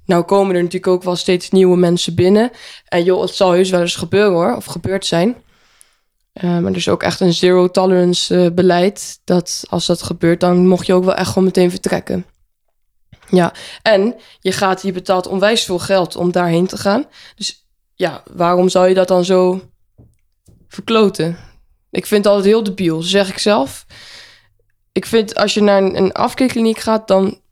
Nou 0.06 0.24
komen 0.24 0.56
er 0.56 0.64
natuurlijk 0.64 0.94
ook 0.94 1.04
wel 1.04 1.16
steeds 1.16 1.50
nieuwe 1.50 1.78
mensen 1.78 2.16
binnen. 2.16 2.52
En 2.86 3.04
joh, 3.04 3.22
het 3.22 3.36
zal 3.36 3.52
heus 3.52 3.70
wel 3.70 3.82
eens 3.82 3.96
gebeuren 3.96 4.34
hoor, 4.34 4.56
of 4.56 4.66
gebeurd 4.66 5.06
zijn. 5.06 5.36
Uh, 6.34 6.44
maar 6.44 6.72
er 6.72 6.78
is 6.78 6.90
ook 6.90 7.04
echt 7.04 7.20
een 7.20 7.34
zero 7.34 7.72
tolerance 7.72 8.36
uh, 8.36 8.52
beleid. 8.52 9.20
Dat 9.24 9.64
als 9.70 9.86
dat 9.86 10.02
gebeurt, 10.02 10.40
dan 10.40 10.68
mocht 10.68 10.86
je 10.86 10.94
ook 10.94 11.04
wel 11.04 11.16
echt 11.16 11.28
gewoon 11.28 11.44
meteen 11.44 11.70
vertrekken. 11.70 12.26
Ja, 13.30 13.54
en 13.82 14.16
je 14.40 14.52
gaat, 14.52 14.82
je 14.82 14.92
betaalt 14.92 15.28
onwijs 15.28 15.64
veel 15.64 15.80
geld 15.80 16.16
om 16.16 16.32
daarheen 16.32 16.68
te 16.68 16.78
gaan. 16.78 17.06
Dus 17.36 17.68
ja, 17.94 18.24
waarom 18.34 18.70
zou 18.70 18.88
je 18.88 18.94
dat 18.94 19.08
dan 19.08 19.26
zo 19.26 19.62
verkloten? 20.68 21.38
Ik 21.92 22.06
vind 22.06 22.24
het 22.24 22.34
altijd 22.34 22.54
heel 22.54 22.64
debiel, 22.64 23.02
zeg 23.02 23.30
ik 23.30 23.38
zelf. 23.38 23.86
Ik 24.92 25.06
vind 25.06 25.36
als 25.36 25.54
je 25.54 25.62
naar 25.62 25.84
een, 25.84 25.98
een 25.98 26.12
afkeerkliniek 26.12 26.80
gaat, 26.80 27.08
dan 27.08 27.44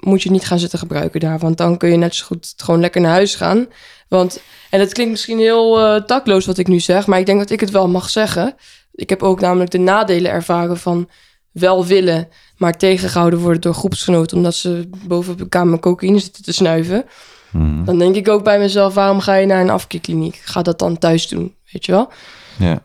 moet 0.00 0.22
je 0.22 0.30
niet 0.30 0.46
gaan 0.46 0.58
zitten 0.58 0.78
gebruiken 0.78 1.20
daar. 1.20 1.38
Want 1.38 1.56
dan 1.56 1.76
kun 1.76 1.90
je 1.90 1.96
net 1.96 2.14
zo 2.14 2.24
goed 2.26 2.54
gewoon 2.56 2.80
lekker 2.80 3.00
naar 3.00 3.10
huis 3.10 3.34
gaan. 3.34 3.66
Want, 4.08 4.40
en 4.70 4.80
het 4.80 4.92
klinkt 4.92 5.12
misschien 5.12 5.38
heel 5.38 5.94
uh, 5.94 6.02
takloos 6.02 6.46
wat 6.46 6.58
ik 6.58 6.68
nu 6.68 6.80
zeg, 6.80 7.06
maar 7.06 7.18
ik 7.18 7.26
denk 7.26 7.38
dat 7.38 7.50
ik 7.50 7.60
het 7.60 7.70
wel 7.70 7.88
mag 7.88 8.10
zeggen. 8.10 8.54
Ik 8.92 9.08
heb 9.08 9.22
ook 9.22 9.40
namelijk 9.40 9.70
de 9.70 9.78
nadelen 9.78 10.30
ervaren 10.30 10.78
van 10.78 11.08
wel 11.52 11.86
willen, 11.86 12.28
maar 12.56 12.76
tegengehouden 12.76 13.38
worden 13.38 13.60
door 13.60 13.74
groepsgenoten 13.74 14.36
omdat 14.36 14.54
ze 14.54 14.88
boven 15.06 15.36
de 15.36 15.48
kamer 15.48 15.78
cocaïne 15.78 16.18
zitten 16.18 16.42
te 16.42 16.52
snuiven. 16.52 17.04
Mhm. 17.50 17.84
Dan 17.84 17.98
denk 17.98 18.16
ik 18.16 18.28
ook 18.28 18.44
bij 18.44 18.58
mezelf, 18.58 18.94
waarom 18.94 19.20
ga 19.20 19.34
je 19.34 19.46
naar 19.46 19.60
een 19.60 19.70
afkeerkliniek? 19.70 20.36
Ga 20.44 20.62
dat 20.62 20.78
dan 20.78 20.98
thuis 20.98 21.28
doen, 21.28 21.54
weet 21.72 21.86
je 21.86 21.92
wel? 21.92 22.10
Ja. 22.58 22.82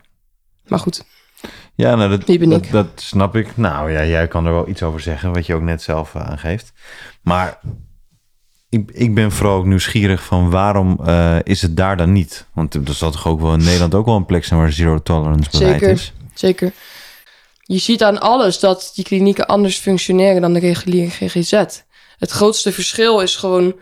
Maar 0.66 0.78
goed, 0.78 1.04
Ja, 1.74 1.94
nou, 1.94 2.18
dat, 2.18 2.66
dat 2.70 2.86
snap 2.94 3.36
ik. 3.36 3.56
Nou 3.56 3.92
ja, 3.92 4.04
jij 4.04 4.28
kan 4.28 4.46
er 4.46 4.52
wel 4.52 4.68
iets 4.68 4.82
over 4.82 5.00
zeggen, 5.00 5.32
wat 5.32 5.46
je 5.46 5.54
ook 5.54 5.62
net 5.62 5.82
zelf 5.82 6.14
eh, 6.14 6.22
aangeeft. 6.22 6.72
Maar 7.22 7.58
ik, 8.68 8.90
ik 8.92 9.14
ben 9.14 9.32
vooral 9.32 9.56
ook 9.56 9.66
nieuwsgierig 9.66 10.24
van 10.24 10.50
waarom 10.50 11.00
eh, 11.04 11.36
is 11.42 11.62
het 11.62 11.76
daar 11.76 11.96
dan 11.96 12.12
niet? 12.12 12.46
Want 12.54 12.74
er 12.74 12.94
zal 12.94 13.10
toch 13.10 13.26
ook 13.26 13.40
wel 13.40 13.52
in 13.52 13.64
Nederland 13.64 13.94
ook 13.94 14.06
wel 14.06 14.16
een 14.16 14.26
plek 14.26 14.44
zijn 14.44 14.60
waar 14.60 14.72
zero 14.72 15.02
tolerance 15.02 15.50
beleid 15.50 15.72
Zeker. 15.72 15.90
is? 15.90 16.12
zeker. 16.34 16.72
Je 17.62 17.78
ziet 17.78 18.02
aan 18.02 18.20
alles 18.20 18.58
dat 18.58 18.92
die 18.94 19.04
klinieken 19.04 19.46
anders 19.46 19.78
functioneren 19.78 20.40
dan 20.40 20.52
de 20.52 20.60
reguliere 20.60 21.10
GGZ. 21.10 21.52
Het 22.18 22.30
grootste 22.30 22.72
verschil 22.72 23.20
is 23.20 23.36
gewoon... 23.36 23.74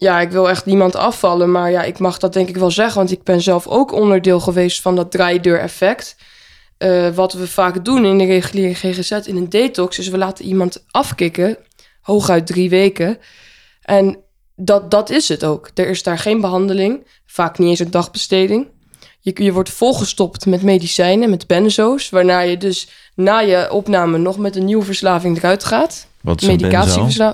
Ja, 0.00 0.20
ik 0.20 0.30
wil 0.30 0.48
echt 0.48 0.64
niemand 0.64 0.96
afvallen, 0.96 1.50
maar 1.50 1.70
ja, 1.70 1.82
ik 1.82 1.98
mag 1.98 2.18
dat 2.18 2.32
denk 2.32 2.48
ik 2.48 2.56
wel 2.56 2.70
zeggen, 2.70 2.96
want 2.96 3.10
ik 3.10 3.22
ben 3.22 3.40
zelf 3.40 3.66
ook 3.66 3.92
onderdeel 3.92 4.40
geweest 4.40 4.80
van 4.80 4.96
dat 4.96 5.10
draaideur-effect. 5.10 6.16
Eh, 6.76 7.08
wat 7.14 7.32
we 7.32 7.48
vaak 7.48 7.84
doen 7.84 8.04
in 8.04 8.18
de 8.18 8.24
reguliere 8.24 8.74
GGZ 8.74 9.10
in 9.10 9.36
een 9.36 9.48
detox, 9.48 9.98
is 9.98 10.08
we 10.08 10.18
laten 10.18 10.44
iemand 10.44 10.84
afkicken, 10.90 11.58
hooguit 12.00 12.46
drie 12.46 12.70
weken. 12.70 13.18
En 13.82 14.18
dat, 14.56 14.90
dat 14.90 15.10
is 15.10 15.28
het 15.28 15.44
ook. 15.44 15.70
Er 15.74 15.88
is 15.88 16.02
daar 16.02 16.18
geen 16.18 16.40
behandeling, 16.40 17.06
vaak 17.26 17.58
niet 17.58 17.68
eens 17.68 17.78
een 17.78 17.90
dagbesteding. 17.90 18.68
Je, 19.20 19.42
je 19.42 19.52
wordt 19.52 19.70
volgestopt 19.70 20.46
met 20.46 20.62
medicijnen, 20.62 21.30
met 21.30 21.46
benzo's, 21.46 22.10
waarna 22.10 22.40
je 22.40 22.56
dus 22.56 22.88
na 23.14 23.38
je 23.38 23.70
opname 23.70 24.18
nog 24.18 24.38
met 24.38 24.56
een 24.56 24.64
nieuwe 24.64 24.84
verslaving 24.84 25.36
eruit 25.36 25.64
gaat 25.64 26.07
Wat 26.22 26.42
is 26.42 26.46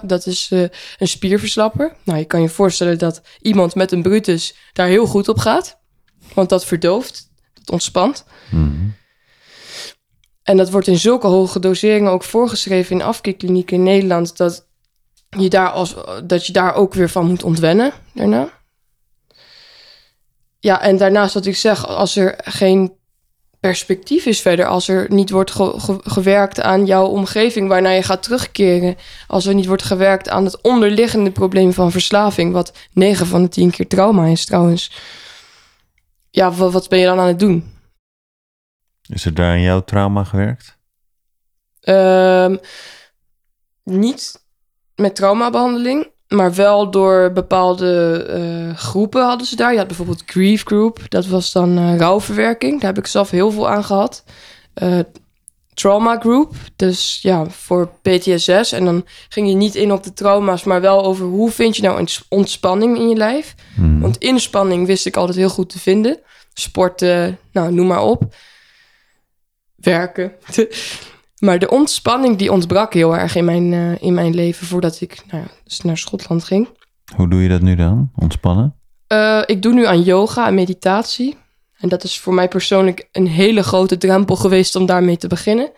dat 0.02 0.26
is 0.26 0.48
eh, 0.50 0.60
een 0.98 1.08
spierverslapper. 1.08 1.94
Nou, 2.04 2.18
je 2.18 2.24
kan 2.24 2.42
je 2.42 2.48
voorstellen 2.48 2.98
dat 2.98 3.22
iemand 3.40 3.74
met 3.74 3.92
een 3.92 4.02
brutus 4.02 4.54
daar 4.72 4.86
heel 4.86 5.06
goed 5.06 5.28
op 5.28 5.38
gaat. 5.38 5.78
Want 6.34 6.48
dat 6.48 6.64
verdooft, 6.64 7.30
dat 7.54 7.70
ontspant. 7.70 8.24
Mhm. 8.50 8.88
En 10.42 10.56
dat 10.56 10.70
wordt 10.70 10.86
in 10.86 10.98
zulke 10.98 11.26
hoge 11.26 11.58
doseringen 11.58 12.10
ook 12.10 12.24
voorgeschreven 12.24 12.96
in 12.96 13.02
afkeerklinieken 13.02 13.76
in 13.76 13.82
Nederland... 13.82 14.36
dat 14.36 14.66
je 15.38 15.48
daar, 15.48 15.70
als, 15.70 15.94
dat 16.24 16.46
je 16.46 16.52
daar 16.52 16.74
ook 16.74 16.94
weer 16.94 17.10
van 17.10 17.26
moet 17.26 17.44
ontwennen 17.44 17.92
daarna. 18.12 18.48
Ja, 20.58 20.80
en 20.80 20.96
daarnaast 20.96 21.34
wat 21.34 21.46
ik 21.46 21.56
zeg, 21.56 21.86
als 21.86 22.16
er 22.16 22.34
geen 22.44 22.92
perspectief 23.68 24.26
is 24.26 24.40
verder... 24.40 24.66
als 24.66 24.88
er 24.88 25.06
niet 25.12 25.30
wordt 25.30 25.50
ge- 25.50 25.80
ge- 25.80 26.00
gewerkt 26.02 26.60
aan 26.60 26.86
jouw 26.86 27.06
omgeving 27.06 27.68
waarnaar 27.68 27.94
je 27.94 28.02
gaat 28.02 28.22
terugkeren... 28.22 28.96
als 29.26 29.46
er 29.46 29.54
niet 29.54 29.66
wordt 29.66 29.82
gewerkt 29.82 30.28
aan 30.28 30.44
het 30.44 30.60
onderliggende 30.60 31.30
probleem 31.30 31.72
van 31.72 31.90
verslaving... 31.90 32.52
wat 32.52 32.72
9 32.92 33.26
van 33.26 33.42
de 33.42 33.48
10 33.48 33.70
keer 33.70 33.88
trauma 33.88 34.26
is 34.26 34.44
trouwens... 34.44 34.92
Ja, 36.30 36.52
wa- 36.52 36.70
wat 36.70 36.88
ben 36.88 36.98
je 36.98 37.04
dan 37.04 37.18
aan 37.18 37.26
het 37.26 37.38
doen? 37.38 37.72
Is 39.08 39.24
er 39.24 39.34
daar 39.34 39.50
aan 39.50 39.60
jouw 39.60 39.84
trauma 39.84 40.24
gewerkt? 40.24 40.78
Ehm, 41.80 42.56
niet 43.82 44.44
met 44.94 45.14
traumabehandeling, 45.14 46.10
maar 46.28 46.54
wel 46.54 46.90
door 46.90 47.32
bepaalde 47.32 48.22
eh, 48.28 48.76
groepen 48.76 49.24
hadden 49.24 49.46
ze 49.46 49.56
daar. 49.56 49.72
Je 49.72 49.78
had 49.78 49.86
bijvoorbeeld 49.86 50.22
Grief 50.26 50.64
Group, 50.64 51.00
dat 51.08 51.26
was 51.26 51.52
dan 51.52 51.78
eh, 51.78 51.96
rouwverwerking. 51.96 52.80
Daar 52.80 52.94
heb 52.94 53.04
ik 53.04 53.10
zelf 53.10 53.30
heel 53.30 53.50
veel 53.50 53.68
aan 53.68 53.84
gehad. 53.84 54.24
Eh, 54.74 54.98
trauma 55.74 56.18
Group, 56.18 56.54
dus 56.76 57.18
ja, 57.22 57.46
voor 57.46 57.90
PTSS. 58.02 58.72
En 58.72 58.84
dan 58.84 59.04
ging 59.28 59.48
je 59.48 59.54
niet 59.54 59.74
in 59.74 59.92
op 59.92 60.02
de 60.02 60.12
trauma's, 60.12 60.64
maar 60.64 60.80
wel 60.80 61.04
over 61.04 61.26
hoe 61.26 61.50
vind 61.50 61.76
je 61.76 61.82
nou 61.82 62.06
ontspanning 62.28 62.98
in 62.98 63.08
je 63.08 63.16
lijf. 63.16 63.54
Mhm. 63.76 64.00
Want 64.00 64.18
inspanning 64.18 64.86
wist 64.86 65.06
ik 65.06 65.16
altijd 65.16 65.36
heel 65.36 65.48
goed 65.48 65.68
te 65.68 65.78
vinden. 65.78 66.20
Sporten, 66.54 67.38
nou, 67.52 67.72
noem 67.72 67.86
maar 67.86 68.02
op. 68.02 68.34
Werken. 69.74 70.32
maar 71.44 71.58
de 71.58 71.70
ontspanning 71.70 72.36
die 72.36 72.52
ontbrak 72.52 72.94
heel 72.94 73.16
erg 73.16 73.34
in 73.34 73.44
mijn, 73.44 73.72
eh, 73.72 74.02
in 74.02 74.14
mijn 74.14 74.34
leven 74.34 74.66
voordat 74.66 75.00
ik 75.00 75.22
nou 75.30 75.42
ja, 75.42 75.48
dus 75.64 75.80
naar 75.80 75.98
Schotland 75.98 76.44
ging. 76.44 76.68
Hoe 77.16 77.28
doe 77.28 77.42
je 77.42 77.48
dat 77.48 77.60
nu 77.60 77.74
dan? 77.74 78.10
Ontspannen? 78.14 78.74
Eh, 79.06 79.42
ik 79.46 79.62
doe 79.62 79.72
nu 79.74 79.86
aan 79.86 80.02
yoga 80.02 80.46
en 80.46 80.54
meditatie. 80.54 81.36
En 81.78 81.88
dat 81.88 82.04
is 82.04 82.20
voor 82.20 82.34
mij 82.34 82.48
persoonlijk 82.48 83.08
een 83.12 83.26
hele 83.26 83.62
grote 83.62 83.96
drempel 83.98 84.36
geweest 84.36 84.76
om 84.76 84.86
daarmee 84.86 85.16
te 85.16 85.26
beginnen. 85.28 85.70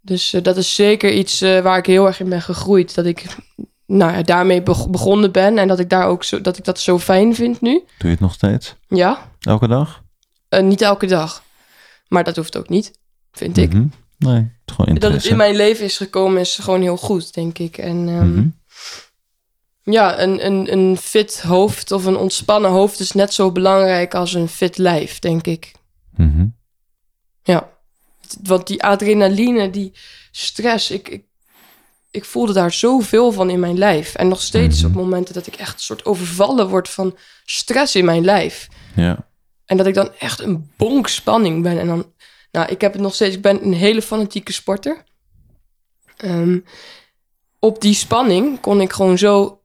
Dus 0.00 0.32
eh, 0.32 0.42
dat 0.42 0.56
is 0.56 0.74
zeker 0.74 1.12
iets 1.12 1.40
waar 1.40 1.78
ik 1.78 1.86
heel 1.86 2.06
erg 2.06 2.20
in 2.20 2.28
ben 2.28 2.42
gegroeid. 2.42 2.94
Dat 2.94 3.04
ik 3.04 3.26
nou 3.86 4.12
ja, 4.12 4.22
daarmee 4.22 4.62
beg- 4.62 4.88
begonnen 4.90 5.32
ben 5.32 5.58
en 5.58 5.68
dat 5.68 5.78
ik, 5.78 5.88
daar 5.90 6.06
ook 6.06 6.24
zo, 6.24 6.40
dat 6.40 6.58
ik 6.58 6.64
dat 6.64 6.78
zo 6.80 6.98
fijn 6.98 7.34
vind 7.34 7.60
nu. 7.60 7.72
Doe 7.72 7.84
je 7.98 8.08
het 8.08 8.20
nog 8.20 8.32
steeds? 8.32 8.76
Ja, 8.88 9.30
Elke 9.40 9.68
dag? 9.68 10.02
Niet 10.60 10.80
elke 10.80 11.06
dag. 11.06 11.42
Maar 12.08 12.24
dat 12.24 12.36
hoeft 12.36 12.56
ook 12.56 12.68
niet, 12.68 12.92
vind 13.32 13.56
ik. 13.56 13.72
Nee, 14.24 14.52
het 14.64 15.00
Dat 15.00 15.12
het 15.12 15.24
in 15.24 15.36
mijn 15.36 15.56
leven 15.56 15.84
is 15.84 15.96
gekomen 15.96 16.40
is 16.40 16.54
gewoon 16.54 16.82
heel 16.82 16.96
goed, 16.96 17.34
denk 17.34 17.58
ik. 17.58 17.78
En 17.78 18.08
ehm, 18.08 18.32
Mhm. 18.34 18.48
ja, 19.82 20.20
een, 20.20 20.46
een, 20.46 20.72
een 20.72 20.96
fit 20.96 21.40
hoofd 21.42 21.92
of 21.92 22.04
een 22.04 22.16
ontspannen 22.16 22.70
hoofd 22.70 23.00
is 23.00 23.12
net 23.12 23.34
zo 23.34 23.52
belangrijk 23.52 24.14
als 24.14 24.34
een 24.34 24.48
fit 24.48 24.78
lijf, 24.78 25.18
denk 25.18 25.46
ik. 25.46 25.72
Mhm. 26.16 26.46
Ja. 27.42 27.70
Want 28.42 28.66
die 28.66 28.82
adrenaline, 28.82 29.70
die 29.70 29.92
stress, 30.30 30.90
ik, 30.90 31.08
ik, 31.08 31.24
ik 32.10 32.24
voelde 32.24 32.52
daar 32.52 32.72
zoveel 32.72 33.32
van 33.32 33.50
in 33.50 33.60
mijn 33.60 33.78
lijf. 33.78 34.14
En 34.14 34.28
nog 34.28 34.42
steeds 34.42 34.78
Mhm. 34.82 34.86
op 34.90 34.94
momenten 34.94 35.34
dat 35.34 35.46
ik 35.46 35.54
echt 35.54 35.74
een 35.74 35.80
soort 35.80 36.04
overvallen 36.04 36.68
word 36.68 36.88
van 36.88 37.16
stress 37.44 37.94
in 37.96 38.04
mijn 38.04 38.24
lijf. 38.24 38.68
Ja. 38.96 39.26
En 39.64 39.76
dat 39.76 39.86
ik 39.86 39.94
dan 39.94 40.10
echt 40.18 40.40
een 40.40 40.70
bonk 40.76 41.08
spanning 41.08 41.62
ben. 41.62 41.78
En 41.78 41.86
dan, 41.86 42.12
nou, 42.54 42.68
ik 42.68 42.80
heb 42.80 42.92
het 42.92 43.02
nog 43.02 43.14
steeds, 43.14 43.34
ik 43.34 43.42
ben 43.42 43.64
een 43.64 43.72
hele 43.72 44.02
fanatieke 44.02 44.52
sporter. 44.52 45.04
Ehm, 46.16 46.58
op 47.58 47.80
die 47.80 47.94
spanning 47.94 48.60
kon 48.60 48.80
ik 48.80 48.92
gewoon 48.92 49.18
zo 49.18 49.60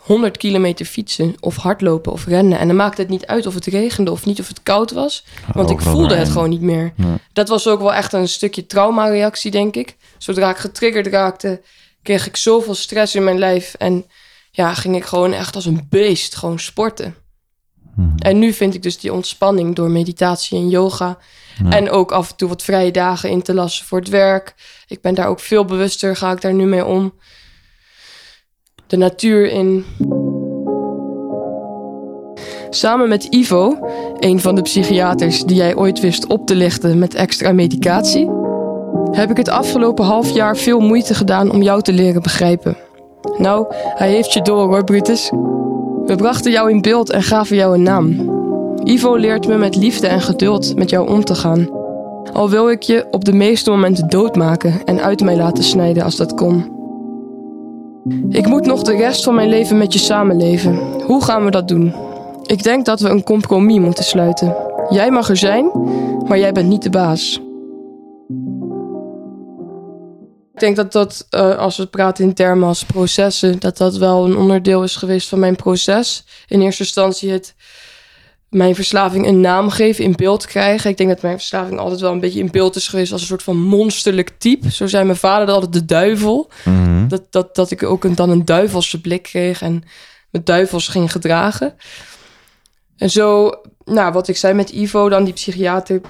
100 0.00 0.36
kilometer 0.36 0.86
fietsen 0.86 1.34
of 1.40 1.56
hardlopen 1.56 2.12
of 2.12 2.26
rennen. 2.26 2.58
En 2.58 2.66
dan 2.66 2.76
maakte 2.76 3.00
het 3.00 3.10
niet 3.10 3.26
uit 3.26 3.46
of 3.46 3.54
het 3.54 3.66
regende 3.66 4.10
of 4.10 4.26
niet 4.26 4.40
of 4.40 4.48
het 4.48 4.62
koud 4.62 4.90
was. 4.90 5.24
Want 5.52 5.70
ik 5.70 5.80
voelde 5.80 6.14
het 6.14 6.28
gewoon 6.28 6.48
niet 6.48 6.60
meer. 6.60 6.92
Dat 7.32 7.48
was 7.48 7.66
ook 7.66 7.80
wel 7.80 7.94
echt 7.94 8.12
een 8.12 8.28
stukje 8.28 8.66
traumareactie, 8.66 9.50
denk 9.50 9.76
ik. 9.76 9.96
Zodra 10.18 10.50
ik 10.50 10.56
getriggerd 10.56 11.06
raakte, 11.06 11.62
kreeg 12.02 12.26
ik 12.26 12.36
zoveel 12.36 12.74
stress 12.74 13.14
in 13.14 13.24
mijn 13.24 13.38
lijf. 13.38 13.74
En 13.74 14.06
ja, 14.50 14.74
ging 14.74 14.96
ik 14.96 15.04
gewoon 15.04 15.32
echt 15.32 15.54
als 15.54 15.66
een 15.66 15.86
beest 15.88 16.34
gewoon 16.34 16.58
sporten. 16.58 17.14
Mhm. 17.96 18.16
En 18.18 18.38
nu 18.38 18.52
vind 18.52 18.74
ik 18.74 18.82
dus 18.82 18.98
die 18.98 19.12
ontspanning 19.12 19.74
door 19.74 19.90
meditatie 19.90 20.58
en 20.58 20.68
yoga. 20.68 21.18
Ja. 21.64 21.70
En 21.70 21.90
ook 21.90 22.12
af 22.12 22.30
en 22.30 22.36
toe 22.36 22.48
wat 22.48 22.62
vrije 22.62 22.90
dagen 22.90 23.30
in 23.30 23.42
te 23.42 23.54
lassen 23.54 23.86
voor 23.86 23.98
het 23.98 24.08
werk. 24.08 24.54
Ik 24.86 25.00
ben 25.00 25.14
daar 25.14 25.28
ook 25.28 25.40
veel 25.40 25.64
bewuster, 25.64 26.16
ga 26.16 26.32
ik 26.32 26.40
daar 26.40 26.54
nu 26.54 26.66
mee 26.66 26.84
om. 26.84 27.12
De 28.86 28.96
natuur 28.96 29.50
in. 29.50 29.84
Samen 32.70 33.08
met 33.08 33.24
Ivo, 33.24 33.78
een 34.18 34.40
van 34.40 34.54
de 34.54 34.62
psychiaters 34.62 35.42
die 35.42 35.56
jij 35.56 35.76
ooit 35.76 36.00
wist 36.00 36.26
op 36.26 36.46
te 36.46 36.54
lichten 36.54 36.98
met 36.98 37.14
extra 37.14 37.52
medicatie, 37.52 38.30
heb 39.10 39.30
ik 39.30 39.36
het 39.36 39.48
afgelopen 39.48 40.04
half 40.04 40.30
jaar 40.30 40.56
veel 40.56 40.80
moeite 40.80 41.14
gedaan 41.14 41.50
om 41.50 41.62
jou 41.62 41.82
te 41.82 41.92
leren 41.92 42.22
begrijpen. 42.22 42.76
Nou, 43.38 43.66
hij 43.74 44.10
heeft 44.10 44.32
je 44.32 44.42
door 44.42 44.68
hoor, 44.68 44.84
Brutus. 44.84 45.30
We 46.06 46.14
brachten 46.16 46.50
jou 46.50 46.70
in 46.70 46.80
beeld 46.80 47.10
en 47.10 47.22
gaven 47.22 47.56
jou 47.56 47.74
een 47.74 47.82
naam. 47.82 48.38
Ivo 48.84 49.14
leert 49.16 49.48
me 49.48 49.56
met 49.56 49.76
liefde 49.76 50.06
en 50.06 50.20
geduld 50.20 50.76
met 50.76 50.90
jou 50.90 51.08
om 51.08 51.24
te 51.24 51.34
gaan. 51.34 51.68
Al 52.32 52.50
wil 52.50 52.70
ik 52.70 52.82
je 52.82 53.06
op 53.10 53.24
de 53.24 53.32
meeste 53.32 53.70
momenten 53.70 54.08
doodmaken 54.08 54.84
en 54.84 55.00
uit 55.00 55.20
mij 55.20 55.36
laten 55.36 55.64
snijden 55.64 56.02
als 56.04 56.16
dat 56.16 56.34
kon. 56.34 56.78
Ik 58.28 58.46
moet 58.46 58.66
nog 58.66 58.82
de 58.82 58.96
rest 58.96 59.24
van 59.24 59.34
mijn 59.34 59.48
leven 59.48 59.78
met 59.78 59.92
je 59.92 59.98
samenleven. 59.98 60.78
Hoe 61.06 61.24
gaan 61.24 61.44
we 61.44 61.50
dat 61.50 61.68
doen? 61.68 61.94
Ik 62.42 62.62
denk 62.62 62.84
dat 62.84 63.00
we 63.00 63.08
een 63.08 63.22
compromis 63.22 63.78
moeten 63.78 64.04
sluiten. 64.04 64.56
Jij 64.88 65.10
mag 65.10 65.28
er 65.28 65.36
zijn, 65.36 65.70
maar 66.28 66.38
jij 66.38 66.52
bent 66.52 66.68
niet 66.68 66.82
de 66.82 66.90
baas. 66.90 67.40
Ik 70.60 70.66
denk 70.66 70.76
dat 70.76 70.92
dat, 70.92 71.26
eh, 71.30 71.56
als 71.56 71.76
we 71.76 71.86
praten 71.86 72.24
in 72.24 72.34
termen 72.34 72.68
als 72.68 72.84
processen, 72.84 73.58
dat 73.58 73.76
dat 73.76 73.96
wel 73.96 74.24
een 74.24 74.36
onderdeel 74.36 74.82
is 74.82 74.96
geweest 74.96 75.28
van 75.28 75.38
mijn 75.38 75.56
proces. 75.56 76.24
In 76.46 76.60
eerste 76.60 76.82
instantie 76.82 77.30
het 77.30 77.54
mijn 78.48 78.74
verslaving 78.74 79.26
een 79.26 79.40
naam 79.40 79.70
geven, 79.70 80.04
in 80.04 80.16
beeld 80.16 80.46
krijgen. 80.46 80.90
Ik 80.90 80.96
denk 80.96 81.08
dat 81.08 81.22
mijn 81.22 81.36
verslaving 81.38 81.78
altijd 81.78 82.00
wel 82.00 82.12
een 82.12 82.20
beetje 82.20 82.38
in 82.38 82.50
beeld 82.50 82.76
is 82.76 82.88
geweest 82.88 83.12
als 83.12 83.20
een 83.20 83.26
soort 83.26 83.42
van 83.42 83.56
monsterlijk 83.56 84.30
type. 84.38 84.70
Zo 84.70 84.86
zei 84.86 85.04
mijn 85.04 85.16
vader 85.16 85.54
altijd 85.54 85.72
de 85.72 85.84
duivel. 85.84 86.50
Mhm. 86.64 87.08
Dat, 87.08 87.22
dat, 87.30 87.54
dat 87.54 87.70
ik 87.70 87.82
ook 87.82 88.04
een, 88.04 88.14
dan 88.14 88.30
een 88.30 88.44
duivelse 88.44 89.00
blik 89.00 89.22
kreeg 89.22 89.62
en 89.62 89.84
met 90.30 90.46
duivels 90.46 90.88
ging 90.88 91.12
gedragen. 91.12 91.74
En 92.96 93.10
zo, 93.10 93.52
nou, 93.84 94.12
wat 94.12 94.28
ik 94.28 94.36
zei 94.36 94.54
met 94.54 94.70
Ivo, 94.70 95.08
dan 95.08 95.24
die 95.24 95.34
psychiater, 95.34 96.00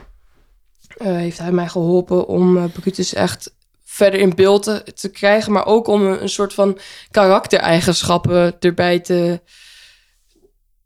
eh, 0.97 1.07
heeft 1.07 1.39
hij 1.39 1.53
mij 1.53 1.69
geholpen 1.69 2.27
om 2.27 2.57
uh, 2.57 2.65
Brutus 2.73 3.15
echt 3.15 3.59
verder 4.03 4.21
in 4.21 4.35
beeld 4.35 4.63
te, 4.63 4.83
te 4.95 5.11
krijgen, 5.11 5.53
maar 5.53 5.67
ook 5.67 5.87
om 5.87 6.03
een, 6.03 6.23
een 6.23 6.29
soort 6.29 6.55
van 6.55 6.79
karaktereigenschappen 7.11 8.57
erbij 8.61 8.99
te 8.99 9.41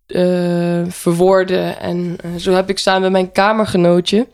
uh, 0.06 0.82
verwoorden. 0.88 1.80
En 1.80 2.16
uh, 2.24 2.34
zo 2.36 2.52
heb 2.52 2.70
ik 2.70 2.78
samen 2.78 3.02
met 3.02 3.10
mijn 3.10 3.32
kamergenootje 3.32 4.26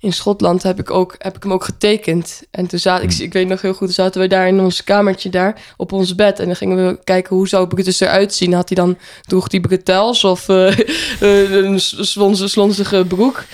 in 0.00 0.12
Schotland 0.12 0.62
heb 0.62 0.78
ik, 0.78 0.90
ook, 0.90 1.14
heb 1.18 1.36
ik 1.36 1.42
hem 1.42 1.52
ook 1.52 1.64
getekend. 1.64 2.42
En 2.50 2.66
toen 2.66 2.78
zat 2.78 3.02
ik, 3.02 3.12
ik 3.12 3.32
weet 3.32 3.48
nog 3.48 3.62
heel 3.62 3.72
goed, 3.72 3.86
toen 3.86 4.04
zaten 4.04 4.20
we 4.20 4.26
daar 4.26 4.48
in 4.48 4.60
ons 4.60 4.84
kamertje 4.84 5.28
daar 5.28 5.74
op 5.76 5.92
ons 5.92 6.14
bed. 6.14 6.38
En 6.38 6.46
dan 6.46 6.56
gingen 6.56 6.86
we 6.86 6.98
kijken 7.04 7.36
hoe 7.36 7.48
zou 7.48 7.66
Brutus 7.66 8.00
eruit 8.00 8.34
zien. 8.34 8.52
Had 8.52 8.68
hij 8.68 8.76
dan, 8.76 8.98
droeg 9.22 9.50
hij 9.50 9.60
bretels 9.60 10.24
of 10.24 10.48
uh, 10.48 10.76
een 11.20 11.80
slonzige 11.80 13.04
broek? 13.08 13.44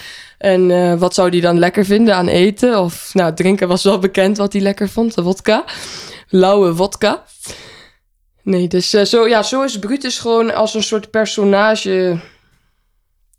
En 0.44 0.98
wat 0.98 1.14
zou 1.14 1.28
hij 1.28 1.40
dan 1.40 1.58
lekker 1.58 1.84
vinden 1.84 2.14
aan 2.14 2.28
eten? 2.28 2.80
Of 2.80 3.14
nou, 3.14 3.34
drinken 3.34 3.68
was 3.68 3.84
wel 3.84 3.98
bekend 3.98 4.36
wat 4.36 4.52
hij 4.52 4.62
lekker 4.62 4.88
vond, 4.88 5.14
de 5.14 5.22
wodka. 5.22 5.64
Lauwe 6.28 6.74
wodka. 6.74 7.24
Nee, 8.42 8.68
dus 8.68 8.94
uh, 8.94 9.02
zo, 9.02 9.28
ja, 9.28 9.42
zo 9.42 9.62
is 9.62 9.78
Brutus 9.78 10.18
gewoon 10.18 10.54
als 10.54 10.74
een 10.74 10.82
soort 10.82 11.10
personage 11.10 12.20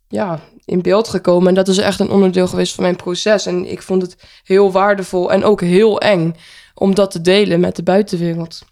ja, 0.08 0.40
in 0.66 0.82
beeld 0.82 1.08
gekomen. 1.08 1.48
En 1.48 1.54
dat 1.54 1.68
is 1.68 1.78
echt 1.78 2.00
een 2.00 2.10
onderdeel 2.10 2.48
geweest 2.48 2.74
van 2.74 2.84
mijn 2.84 2.96
proces. 2.96 3.46
En 3.46 3.72
ik 3.72 3.82
vond 3.82 4.02
het 4.02 4.18
heel 4.44 4.72
waardevol 4.72 5.32
en 5.32 5.44
ook 5.44 5.62
heel 5.62 6.00
eng 6.00 6.36
om 6.74 6.96
dat 6.96 7.12
te 7.12 7.22
delen 7.22 7.60
met 7.60 7.76
de 7.76 7.84
buitenwereld. 7.84 8.66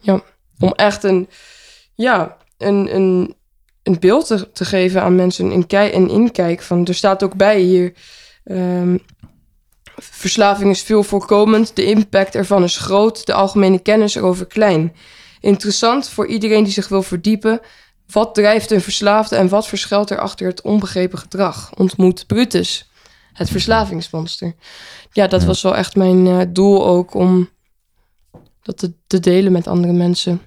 Ja, 0.00 0.22
om 0.58 0.72
echt 0.72 1.04
een, 1.04 1.28
ja, 1.94 2.36
een, 2.58 2.94
een, 2.94 3.34
een 3.86 4.00
beeld 4.00 4.26
te, 4.26 4.52
te 4.52 4.64
geven 4.64 5.02
aan 5.02 5.14
mensen, 5.14 5.50
een, 5.50 5.66
kei, 5.66 5.92
een 5.92 6.08
inkijk 6.08 6.62
van. 6.62 6.86
Er 6.86 6.94
staat 6.94 7.22
ook 7.22 7.36
bij 7.36 7.60
hier. 7.60 7.92
Um, 8.44 9.02
verslaving 9.96 10.70
is 10.70 10.82
veel 10.82 11.02
voorkomend, 11.02 11.76
de 11.76 11.84
impact 11.84 12.34
ervan 12.34 12.62
is 12.62 12.76
groot, 12.76 13.26
de 13.26 13.32
algemene 13.32 13.78
kennis 13.78 14.14
erover 14.14 14.46
klein. 14.46 14.92
Interessant 15.40 16.08
voor 16.08 16.26
iedereen 16.26 16.64
die 16.64 16.72
zich 16.72 16.88
wil 16.88 17.02
verdiepen. 17.02 17.60
Wat 18.10 18.34
drijft 18.34 18.70
een 18.70 18.80
verslaafde 18.80 19.36
en 19.36 19.48
wat 19.48 19.66
verschilt 19.66 20.10
er 20.10 20.18
achter 20.18 20.46
het 20.46 20.60
onbegrepen 20.60 21.18
gedrag? 21.18 21.74
Ontmoet 21.74 22.26
Brutus, 22.26 22.90
het 23.32 23.50
verslavingsmonster. 23.50 24.54
Ja, 25.12 25.26
dat 25.26 25.44
was 25.44 25.62
wel 25.62 25.76
echt 25.76 25.96
mijn 25.96 26.26
uh, 26.26 26.40
doel 26.48 26.86
ook 26.86 27.14
om 27.14 27.48
dat 28.62 28.78
te, 28.78 28.92
te, 29.06 29.20
delen 29.20 29.52
met 29.52 29.66
andere 29.66 29.92
mensen. 29.92 30.40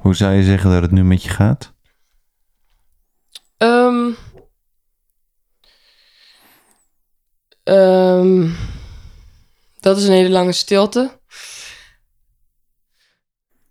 Hoe 0.00 0.14
zou 0.14 0.34
je 0.34 0.42
zeggen 0.42 0.70
dat 0.70 0.82
het 0.82 0.90
nu 0.90 1.04
met 1.04 1.22
je 1.22 1.28
gaat? 1.28 1.72
Um, 3.58 4.16
um, 7.64 8.56
dat 9.80 9.96
is 9.96 10.04
een 10.04 10.12
hele 10.12 10.28
lange 10.28 10.52
stilte. 10.52 11.20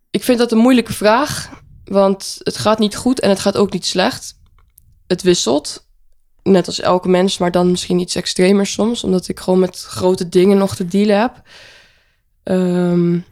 Ik 0.10 0.24
vind 0.24 0.38
dat 0.38 0.52
een 0.52 0.58
moeilijke 0.58 0.94
vraag, 0.94 1.50
want 1.84 2.40
het 2.40 2.58
gaat 2.58 2.80
niet 2.80 2.96
goed 2.96 3.20
en 3.20 3.30
het 3.30 3.40
gaat 3.40 3.58
ook 3.58 3.72
niet 3.72 3.86
slecht. 3.86 4.40
Het 5.08 5.22
wisselt, 5.22 5.88
net 6.44 6.68
als 6.68 6.80
elke 6.80 7.10
mens, 7.10 7.38
maar 7.38 7.52
dan 7.52 7.72
misschien 7.72 8.00
iets 8.00 8.16
extremer 8.16 8.66
soms, 8.66 9.04
omdat 9.04 9.28
ik 9.28 9.40
gewoon 9.40 9.60
met 9.60 9.82
grote 9.82 10.30
dingen 10.30 10.58
nog 10.58 10.76
te 10.76 10.88
dealen 10.88 11.20
heb. 11.20 11.42
Um, 12.44 13.26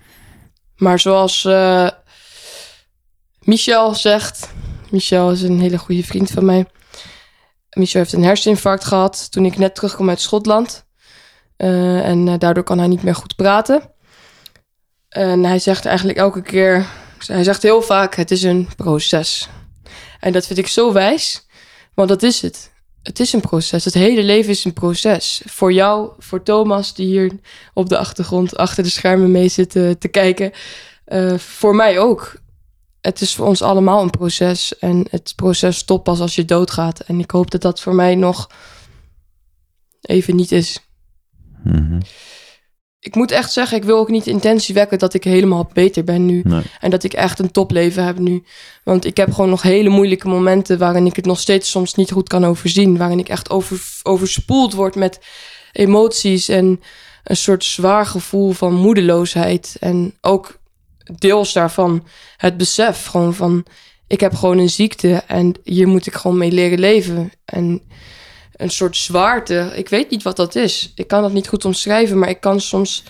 maar 0.75 0.99
zoals 0.99 1.43
uh, 1.43 1.89
Michel 3.47 3.95
zegt, 3.95 4.49
Michel 4.89 5.31
is 5.31 5.41
een 5.41 5.59
hele 5.59 5.77
goede 5.77 6.03
vriend 6.03 6.31
van 6.31 6.45
mij. 6.45 6.65
Michel 7.69 7.99
heeft 7.99 8.13
een 8.13 8.23
herseninfarct 8.23 8.83
gehad 8.83 9.31
toen 9.31 9.45
ik 9.45 9.57
net 9.57 9.75
terugkwam 9.75 10.09
uit 10.09 10.21
Schotland. 10.21 10.85
Uh, 11.57 12.07
en 12.07 12.27
uh, 12.27 12.33
daardoor 12.37 12.63
kan 12.63 12.77
hij 12.77 12.87
niet 12.87 13.03
meer 13.03 13.15
goed 13.15 13.35
praten. 13.35 13.91
En 15.09 15.43
hij 15.43 15.59
zegt 15.59 15.85
eigenlijk 15.85 16.17
elke 16.17 16.41
keer, 16.41 16.85
hij 17.25 17.43
zegt 17.43 17.61
heel 17.61 17.81
vaak, 17.81 18.15
het 18.15 18.31
is 18.31 18.43
een 18.43 18.69
proces. 18.75 19.49
En 20.19 20.31
dat 20.31 20.47
vind 20.47 20.59
ik 20.59 20.67
zo 20.67 20.93
wijs, 20.93 21.47
want 21.93 22.09
dat 22.09 22.23
is 22.23 22.41
het. 22.41 22.71
Het 23.03 23.19
is 23.19 23.33
een 23.33 23.41
proces. 23.41 23.85
Het 23.85 23.93
hele 23.93 24.23
leven 24.23 24.51
is 24.51 24.65
een 24.65 24.73
proces. 24.73 25.41
Voor 25.45 25.73
jou, 25.73 26.11
voor 26.17 26.43
Thomas, 26.43 26.93
die 26.93 27.07
hier 27.07 27.31
op 27.73 27.89
de 27.89 27.97
achtergrond 27.97 28.57
achter 28.57 28.83
de 28.83 28.89
schermen 28.89 29.31
mee 29.31 29.47
zit 29.47 29.69
te, 29.69 29.95
te 29.99 30.07
kijken. 30.07 30.51
Voor 31.37 31.75
mij 31.75 31.99
ook. 31.99 32.45
Het 33.01 33.21
is 33.21 33.35
voor 33.35 33.47
ons 33.47 33.61
allemaal 33.61 34.01
een 34.01 34.09
proces. 34.09 34.77
En 34.79 35.05
het 35.09 35.33
proces 35.35 35.77
stopt 35.77 36.03
pas 36.03 36.19
als 36.19 36.35
je 36.35 36.45
doodgaat. 36.45 36.99
En 36.99 37.19
ik 37.19 37.31
hoop 37.31 37.51
dat 37.51 37.61
dat 37.61 37.81
voor 37.81 37.95
mij 37.95 38.15
nog 38.15 38.49
even 40.01 40.35
niet 40.35 40.51
is. 40.51 40.79
Mm 41.63 41.87
-hmm 41.87 41.99
ik 43.07 43.15
moet 43.15 43.31
echt 43.31 43.51
zeggen, 43.51 43.77
ik 43.77 43.83
wil 43.83 43.97
ook 43.97 44.09
niet 44.09 44.23
de 44.23 44.31
intentie 44.31 44.73
wekken 44.73 44.99
dat 44.99 45.13
ik 45.13 45.23
helemaal 45.23 45.69
beter 45.73 46.03
ben 46.03 46.25
nu. 46.25 46.41
Nee. 46.43 46.61
En 46.79 46.89
dat 46.89 47.03
ik 47.03 47.13
echt 47.13 47.39
een 47.39 47.51
topleven 47.51 48.05
heb 48.05 48.19
nu. 48.19 48.43
Want 48.83 49.05
ik 49.05 49.17
heb 49.17 49.31
gewoon 49.31 49.49
nog 49.49 49.61
hele 49.61 49.89
moeilijke 49.89 50.27
momenten 50.27 50.77
waarin 50.77 51.05
ik 51.05 51.15
het 51.15 51.25
nog 51.25 51.39
steeds 51.39 51.69
soms 51.69 51.95
niet 51.95 52.11
goed 52.11 52.29
kan 52.29 52.45
overzien. 52.45 52.97
Waarin 52.97 53.19
ik 53.19 53.29
echt 53.29 53.49
over, 53.49 53.81
overspoeld 54.03 54.73
word 54.73 54.95
met 54.95 55.19
emoties 55.71 56.49
en 56.49 56.81
een 57.23 57.37
soort 57.37 57.63
zwaar 57.63 58.05
gevoel 58.05 58.51
van 58.51 58.73
moedeloosheid. 58.73 59.77
En 59.79 60.13
ook 60.21 60.59
deels 61.17 61.53
daarvan 61.53 62.07
het 62.37 62.57
besef 62.57 63.05
gewoon 63.05 63.33
van, 63.33 63.65
ik 64.07 64.19
heb 64.19 64.35
gewoon 64.35 64.57
een 64.57 64.69
ziekte 64.69 65.23
en 65.27 65.53
hier 65.63 65.87
moet 65.87 66.07
ik 66.07 66.13
gewoon 66.13 66.37
mee 66.37 66.51
leren 66.51 66.79
leven. 66.79 67.31
En 67.45 67.81
een 68.57 68.69
soort 68.69 68.97
zwaarte. 68.97 69.71
Ik 69.75 69.89
weet 69.89 70.09
niet 70.09 70.23
wat 70.23 70.35
dat 70.35 70.55
is. 70.55 70.91
Ik 70.95 71.07
kan 71.07 71.21
dat 71.21 71.33
niet 71.33 71.47
goed 71.47 71.65
omschrijven, 71.65 72.19
maar 72.19 72.29
ik 72.29 72.41
kan 72.41 72.61
soms. 72.61 73.03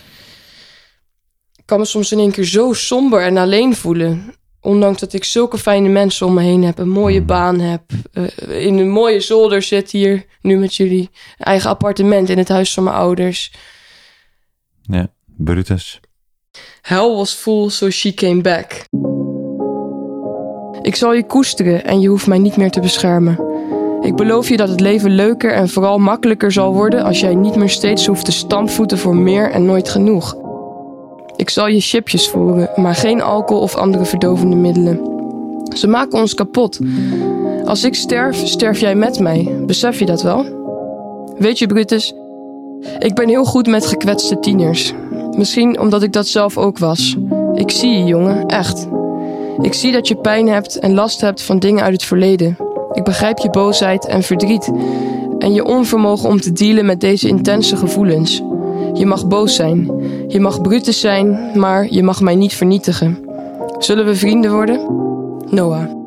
Ik 1.55 1.65
kan 1.65 1.79
me 1.79 1.85
soms 1.85 2.11
in 2.11 2.19
één 2.19 2.31
keer 2.31 2.45
zo 2.45 2.73
somber 2.73 3.21
en 3.21 3.37
alleen 3.37 3.75
voelen. 3.75 4.35
Ondanks 4.61 4.99
dat 4.99 5.13
ik 5.13 5.23
zulke 5.23 5.57
fijne 5.57 5.89
mensen 5.89 6.25
om 6.25 6.33
me 6.33 6.41
heen 6.41 6.63
heb, 6.63 6.77
een 6.77 6.89
mooie 6.89 7.21
baan 7.21 7.59
heb, 7.59 7.81
uh, 8.13 8.65
in 8.65 8.77
een 8.77 8.89
mooie 8.89 9.19
zolder 9.19 9.61
zit 9.61 9.91
hier 9.91 10.25
nu 10.41 10.57
met 10.57 10.75
jullie, 10.75 11.09
een 11.37 11.45
eigen 11.45 11.69
appartement 11.69 12.29
in 12.29 12.37
het 12.37 12.47
huis 12.47 12.73
van 12.73 12.83
mijn 12.83 12.95
ouders. 12.95 13.53
Ja, 14.81 15.11
Brutus. 15.25 15.99
Hell 16.81 17.15
was 17.15 17.33
full, 17.33 17.69
so 17.69 17.89
she 17.89 18.13
came 18.13 18.41
back. 18.41 18.85
Ik 20.81 20.95
zal 20.95 21.13
je 21.13 21.25
koesteren 21.25 21.85
en 21.85 21.99
je 21.99 22.07
hoeft 22.07 22.27
mij 22.27 22.37
niet 22.37 22.57
meer 22.57 22.71
te 22.71 22.79
beschermen. 22.79 23.39
Ik 24.01 24.15
beloof 24.15 24.49
je 24.49 24.57
dat 24.57 24.69
het 24.69 24.79
leven 24.79 25.11
leuker 25.11 25.53
en 25.53 25.69
vooral 25.69 25.97
makkelijker 25.97 26.51
zal 26.51 26.73
worden 26.73 27.03
als 27.03 27.19
jij 27.19 27.35
niet 27.35 27.55
meer 27.55 27.69
steeds 27.69 28.05
hoeft 28.05 28.25
te 28.25 28.31
stampvoeten 28.31 28.97
voor 28.97 29.15
meer 29.15 29.51
en 29.51 29.65
nooit 29.65 29.89
genoeg. 29.89 30.37
Ik 31.35 31.49
zal 31.49 31.67
je 31.67 31.79
chipjes 31.79 32.29
voeren, 32.29 32.69
maar 32.75 32.95
geen 32.95 33.21
alcohol 33.21 33.61
of 33.61 33.75
andere 33.75 34.05
verdovende 34.05 34.55
middelen. 34.55 35.15
Ze 35.75 35.87
maken 35.87 36.19
ons 36.19 36.33
kapot. 36.33 36.79
Als 37.65 37.83
ik 37.83 37.95
sterf, 37.95 38.47
sterf 38.47 38.79
jij 38.79 38.95
met 38.95 39.19
mij. 39.19 39.55
Besef 39.65 39.99
je 39.99 40.05
dat 40.05 40.21
wel? 40.21 40.45
Weet 41.37 41.59
je, 41.59 41.67
Brutus, 41.67 42.13
ik 42.99 43.13
ben 43.13 43.27
heel 43.27 43.45
goed 43.45 43.67
met 43.67 43.85
gekwetste 43.85 44.39
tieners. 44.39 44.93
Misschien 45.37 45.79
omdat 45.79 46.03
ik 46.03 46.13
dat 46.13 46.27
zelf 46.27 46.57
ook 46.57 46.77
was. 46.77 47.17
Ik 47.53 47.71
zie 47.71 47.91
je, 47.91 48.03
jongen, 48.03 48.45
echt. 48.45 48.87
Ik 49.61 49.73
zie 49.73 49.91
dat 49.91 50.07
je 50.07 50.15
pijn 50.15 50.47
hebt 50.47 50.79
en 50.79 50.93
last 50.93 51.21
hebt 51.21 51.41
van 51.41 51.59
dingen 51.59 51.83
uit 51.83 51.93
het 51.93 52.03
verleden. 52.03 52.57
Ik 52.93 53.03
begrijp 53.03 53.37
je 53.37 53.49
boosheid 53.49 54.05
en 54.05 54.23
verdriet 54.23 54.71
en 55.39 55.53
je 55.53 55.65
onvermogen 55.65 56.29
om 56.29 56.41
te 56.41 56.51
dealen 56.51 56.85
met 56.85 56.99
deze 56.99 57.27
intense 57.27 57.77
gevoelens. 57.77 58.41
Je 58.93 59.05
mag 59.05 59.27
boos 59.27 59.55
zijn, 59.55 59.91
je 60.27 60.39
mag 60.39 60.61
Brutus 60.61 60.99
zijn, 60.99 61.51
maar 61.55 61.87
je 61.89 62.03
mag 62.03 62.21
mij 62.21 62.35
niet 62.35 62.53
vernietigen. 62.53 63.17
Zullen 63.77 64.05
we 64.05 64.15
vrienden 64.15 64.51
worden? 64.51 64.79
Noah. 65.49 66.06